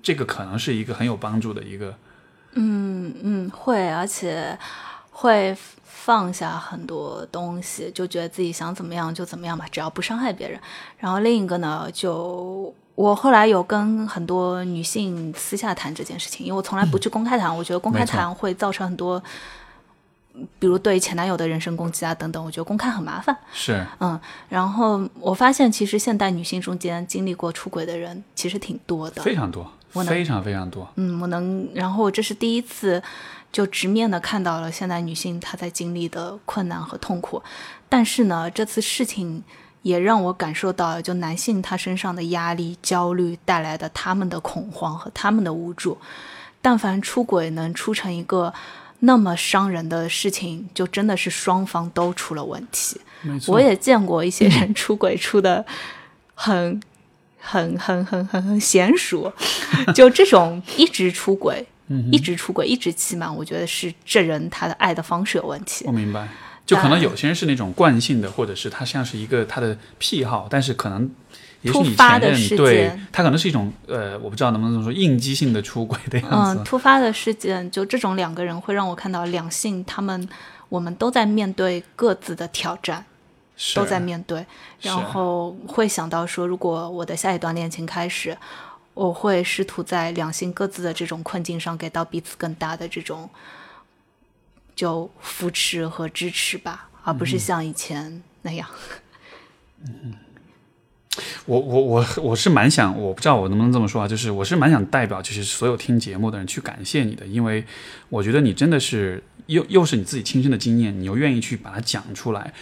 [0.03, 1.97] 这个可能是一个很有帮助的一个。
[2.53, 4.57] 嗯嗯，会，而且
[5.11, 5.55] 会
[6.05, 10.59] 放下很多东西，就觉得自己想怎么样就怎么样吧，只要不伤害别人。
[10.99, 19.19] 然后另一个呢，就我后来有跟很多女性私下谈这件事情，因为我从来不去公开谈，我觉得公开谈会造成很多，
[20.59, 23.35] 比如对前男友的人身攻击啊等等，我觉得公开很麻烦。
[23.51, 30.87] 是，嗯，然后我发现其实现代女性中间经历过出轨的人其实挺多的，非常多，我非常非常多。
[30.97, 33.01] 嗯，我能，然后这是第一次
[33.51, 37.41] 就直面的看到了现代女性她在经历的困难和痛苦，
[37.87, 39.43] 但是呢，这次事情
[39.81, 45.97] 也让我感受到，就男性他身上的压力、焦虑带来的他们的恐慌和他们的无助。
[46.61, 48.51] 但凡出轨能出成一个
[49.01, 52.99] 那么伤人的事情，就真的是双方都出了问题。
[53.47, 55.63] 我也见过一些人出轨出的
[56.33, 56.81] 很、
[57.39, 59.31] 很、很、很、很、很娴熟，
[59.93, 61.67] 就这种一直出轨、
[62.11, 65.91] 一直出轨、一直欺瞒，我觉得是这人他的爱的方式有问题我。
[65.91, 66.27] 明白。
[66.65, 71.07] 就可能有些人是那种惯性的，或者是他像是一个他的癖好，但是可能
[71.61, 76.61] 也许你突发前任的事对件他可能是一种呃，我不知道能不能说应激性的出轨的样子。
[76.61, 80.27] 嗯，突发的事件，就这种两个人会让我看到两性他们，
[80.69, 83.05] 我们都在面对各自的挑战。
[83.57, 84.45] 是都在面对，
[84.81, 88.37] 然后会想到说，如果我的下一段恋情开始，
[88.95, 93.29] 我会试图在两性各自的这种困境上给到彼此更大的这种
[94.75, 98.67] 就扶持和支持吧，而不嗯是像以前那样。
[99.85, 100.15] 嗯
[101.45, 107.63] 我我我我是蛮想，我不知道我能不能这么说啊，就是我是蛮想代表就是所有听节目的人去感谢你的，因为
[108.09, 112.53] 我觉得你真的是又又是你自己亲身的经验，你又愿意去把它讲出来，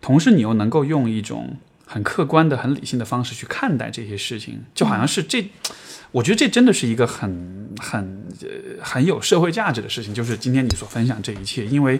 [0.00, 1.56] 同时你又能够用一种
[1.90, 5.50] 很客观的、很理性的方式去看待这些事情，就好像是这，
[6.12, 11.98] 我觉得这真的是一个很很呃很有社会价值的事情，就是今天你所分享这一切，因为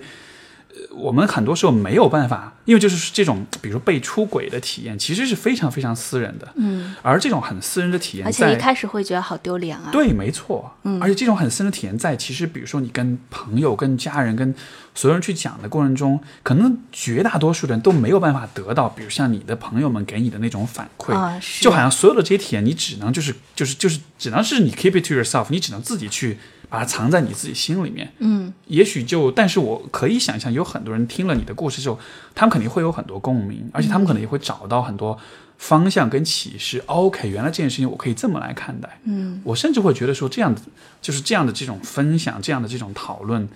[0.90, 6.49] 我们很多时候没有办法，因为就是这种，比如说被出轨的体验，其实是非常非常私人的。
[6.57, 9.89] 嗯，而这种很私人的体验而在，且一开始会觉得好丢脸啊。
[9.90, 10.73] 对，没错。
[10.85, 14.55] 嗯，而且这种很私人的体验在，其实比如说你跟朋友、跟家人、跟
[14.95, 21.15] 所有人去讲的过程中，可能绝大多数人都没有办法得到，比如像你的朋友们给你的那种反馈。
[21.61, 26.39] 就好像所有的这些体验，你只能就是就是就是只能是你 keep it to yourself，你只能自己去
[26.69, 28.12] 把它藏在你自己心里面。
[28.19, 31.99] 嗯，也许就，但是我可以想象，有很多人听了你的故事之后，
[32.35, 35.19] 他们肯定会有很多共鸣，而且他们可能也会找到很多
[35.57, 36.82] 方向跟启示。
[36.86, 39.01] OK，原来这件事情我可以这么来看待。
[39.05, 40.55] 嗯，我甚至会觉得说，这样
[41.01, 43.49] 就是这样的这种分享，这样的这种讨论，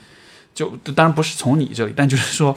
[0.54, 2.56] 就当然不是从你这里，但就是说，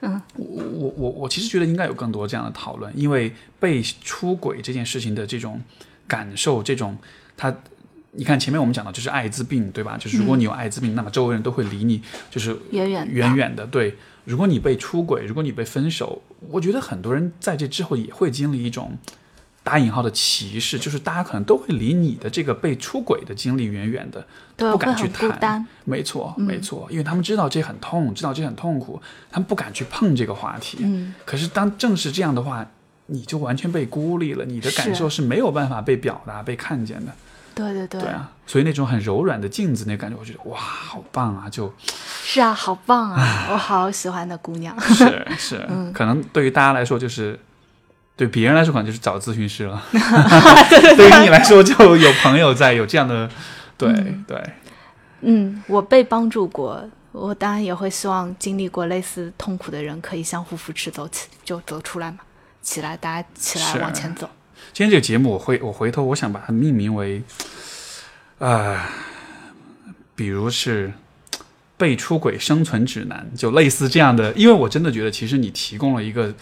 [0.00, 5.60] 嗯，我我我我其实觉得应该有更多这样的讨论，因为被出轨这件事情的这种
[6.08, 6.96] 感受，这种
[7.36, 7.54] 他。
[8.14, 9.96] 你看前面我们讲到就是艾滋病，对吧？
[9.98, 13.66] 就是如果你有艾滋病，那么周围人都会离你就是远远远远的。
[13.66, 18.98] 对，如果你被出轨，如果你被分手，我觉得很多人在这之后也会经历一种
[19.64, 24.26] 打引号的歧视，就是大家可能都会离你的这个被出轨的经历远远的，
[24.56, 25.66] 不敢去谈。
[25.84, 30.78] 没错，嗯没错，因为他们知道这很痛，知道这很痛苦，他们不敢去碰这个话题。
[30.82, 32.68] 嗯，可是当正是这样的话，
[33.06, 37.14] 你就完全被孤立了，你的感受是没有办法被表达、被看见的。
[37.54, 41.48] 对对对，对啊，所以那种很柔软的镜子那感觉，我觉得哇，好棒啊！
[41.50, 41.72] 就
[42.24, 44.78] 是啊，好棒啊，我好喜欢的姑娘。
[44.80, 45.92] 是 是， 嗯。
[45.92, 47.38] 可能对于大家来说就是，
[48.16, 49.82] 对别人来说可能就是找咨询师了，
[50.96, 53.28] 对于你来说就有朋友在，有这样的，
[53.76, 54.24] 对、嗯。
[54.26, 54.42] 对，
[55.20, 62.18] 嗯，我被帮助过，我当然也会希望经历过类似痛苦的人可以相互扶持走起，就走出来嘛，
[62.62, 64.28] 起来，大家起来往前走。
[64.72, 67.22] 今天这个节目我会我回头我想把它命名为，
[68.38, 68.80] 呃，
[70.14, 70.92] 比如是。
[71.78, 76.32] 被出轨生存指南，就类似这样的，因为我真的觉得，其实你提供了一个，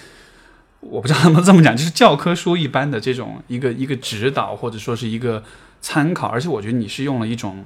[0.81, 5.43] 我不知道能不能这么讲，就是教科书一般的这种一个一个指导，或者说是一个
[5.81, 7.65] 参考，而且我觉得你是用了一种，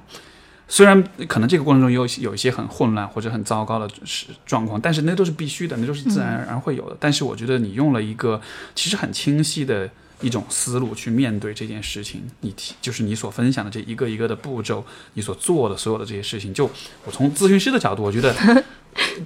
[0.69, 6.95] 虽然可能这个过程中有有一些很混乱或者很糟糕的是状况，但是那都是必须的，那都是自然而然会有的。
[6.97, 8.39] 但是我觉得你用了一个
[8.73, 9.89] 其实很清晰的
[10.25, 14.83] 一种思路去面对这件事情，你提就是你所分享的这一个一个的步骤，
[15.13, 16.69] 你所做的所有的这些事情，就
[17.05, 18.33] 我从咨询师的角度，我觉得。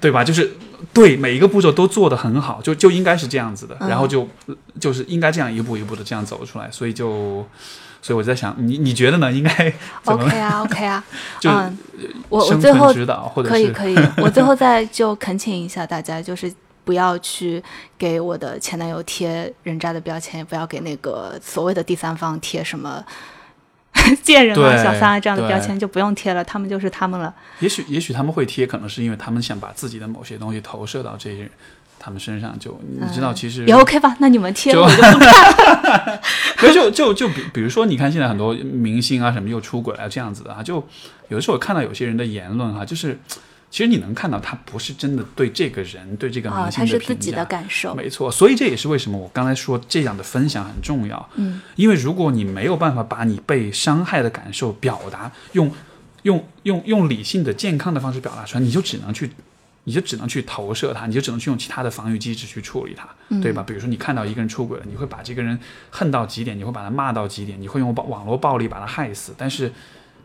[0.01, 0.23] 对吧？
[0.23, 0.51] 就是
[0.91, 4.27] 对每一个步骤都做得很好，就就应该是这样子的，然后就
[4.80, 7.45] 就是应该这样一步一步的这样走出来，所以就，
[8.01, 9.31] 所以我在想，你你觉得呢？
[9.31, 9.71] 应该
[10.05, 11.03] OK 啊，OK 啊，
[11.39, 11.77] 就嗯，
[12.30, 16.51] 我我最后指导，或者是可以可以，我最后再就恳请一下大家，就是
[16.89, 17.63] 不要去
[17.99, 23.05] 给我的前男友贴人渣的标签，也不要给那个所谓的第三方贴什么
[24.23, 27.31] 贱人啊、小三啊这样的标签，就不用贴了，他们就是他们了。
[27.59, 31.51] 也许也许他们会贴，可能是因为他们想把自己的某些东西投射到这些人
[31.99, 34.15] 他们身上，就你知道，其实也 OK 吧？
[34.17, 36.19] 那你们贴就我就不看。
[36.57, 40.83] 所以就就就比比如说，你看现在很多明星啊什么又出轨啊这样子的啊，就
[41.27, 43.19] 有的时候我看到有些人的言论哈、就是
[43.71, 47.93] 其实你能看到他不是真的对这个人对这个啊，明星的评价，是自己的感受。
[47.93, 51.29] 没错，所以这也是为什么我刚才说这样的分享很重要。
[51.35, 55.71] 嗯，因为如果你没有办法把你被伤害的感受表达，用
[56.23, 59.29] 用用用理性的、健康的方式表达出来，你就只能去，
[59.83, 63.61] 你就只能去投射它，你就只能去用其他的防御机制去处理它，嗯对吧？
[63.61, 65.57] 比如说你看到一个人出轨了，你会把这个人
[65.91, 69.71] 恨到极点，你会把他骂到极点，你会用网网络暴力把他害死，但是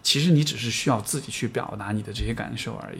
[0.02, 2.98] 其实你只是需要自己去表达你的这些感受而已。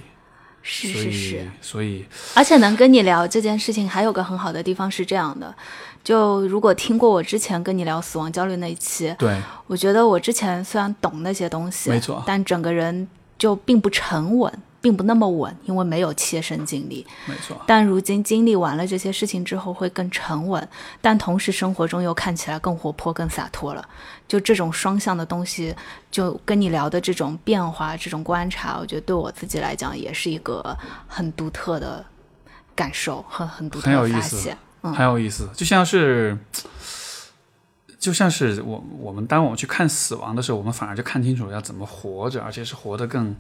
[0.67, 2.05] 是，是是，所以。
[2.33, 5.55] 而且能跟你聊这件事情，还有个很好的地方是这样的，
[6.03, 12.25] 就如果听过我之前跟你聊死亡焦虑那一期，对，我觉得我之前虽然懂那些东西，没错。
[12.27, 14.51] 但整个人就并不沉稳，
[14.85, 17.07] 并不那么稳，因为没有切身经历。
[17.25, 17.59] 没错。
[17.67, 20.69] 但如今经历完了这些事情之后，会更沉稳，
[21.01, 23.89] 但同时生活中又看起来更活泼、更洒脱了。
[24.29, 25.75] 就这种双向的东西，
[26.11, 30.77] 就跟你聊的这种变化、这种观察，我觉得对我自己来讲也是一个
[31.09, 32.05] 很独特的
[32.75, 34.59] 感受，很很独特的很有意思发现。
[34.83, 36.37] 嗯很有意思，就像是，
[37.99, 43.35] 就像是我我们当我们去看死亡的时候，我们反而就看清楚要怎么活着，而且是活得更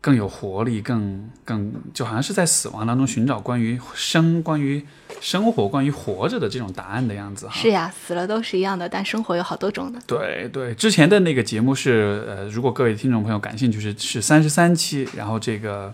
[0.00, 4.84] 更有活力，更更就好像是在死亡当中寻找关于生、关于
[5.20, 7.54] 生活、关于活着的这种答案的样子哈。
[7.54, 10.00] 是呀，死了都是一样的，但生活有好多种的。
[10.06, 15.92] 对对，之前的那个节目是呃，如果各位听众朋友感兴趣是是三十三期，然后这个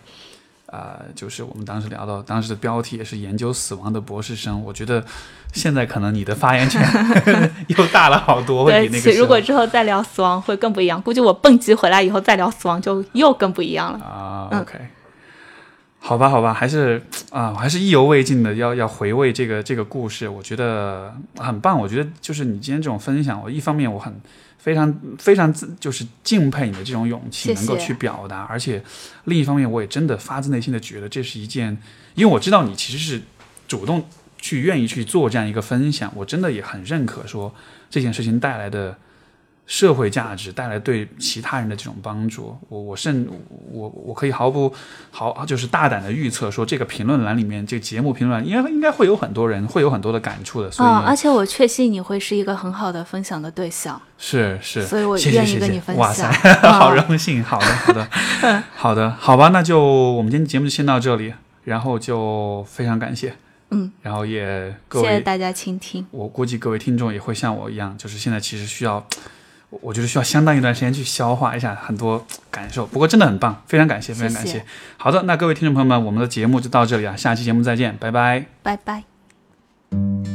[0.74, 5.04] 呃，就是我们当时聊到当时的标题也是研究死亡的博士生，我觉得
[5.52, 6.82] 现在可能你的发言权
[7.68, 13.98] 又大了好多，对那个如果之后再聊死亡会更不一样，估计我蹦极回来以后再聊死亡就又更不一样了。
[14.04, 14.78] 啊嗯，OK，
[16.00, 21.78] 好吧，好吧，还是啊，我还是意犹未尽的，要要回味这个这个故事，我觉得很棒。
[21.78, 24.20] 我觉得就是你今天这种分享，我一方面我很
[24.64, 28.82] 非常非常自就是敬佩你的这种勇气，能够去表达，而且
[29.24, 31.76] 另一方面，我也真的发自内心的觉得这是一件，
[32.14, 33.20] 因为我知道你其实是
[33.68, 34.08] 主动
[34.38, 37.54] 去愿意去做这样一个分享，我真的也很认可说
[37.90, 38.96] 这件事情带来的。
[39.66, 43.26] 社会价值带来对其他人的这种帮助，我我甚
[43.70, 44.72] 我我可以毫不
[45.10, 56.30] 毫就是大胆的预测说，这个评论栏里面，这个节目评论栏应该应该会有很多人会有很多的感触的，所以、嗯，而且我确信你会是一个很好的分享的对象，是是，所以我愿意跟你分享哇塞，
[56.70, 58.08] 好荣幸，好的好的
[58.76, 61.32] 好的，好吧，那就我们今天节目就先到这里，
[61.64, 63.34] 然后就非常感谢，
[63.70, 66.06] 嗯，然后也各位谢谢大家倾听。
[66.10, 69.06] 我估计各位听众也会像我一样，就是现在其实需要，
[69.74, 72.86] 我我觉得需要相当一段时间去消化一下很多感受。
[72.86, 74.52] 不过真的很棒，非常感谢，非常感谢。
[74.52, 74.64] 谢谢
[74.96, 78.46] 好的，那各位听众朋友们，我们的节目就到这里啊，下期节目再见，拜拜。
[78.62, 80.33] 拜拜。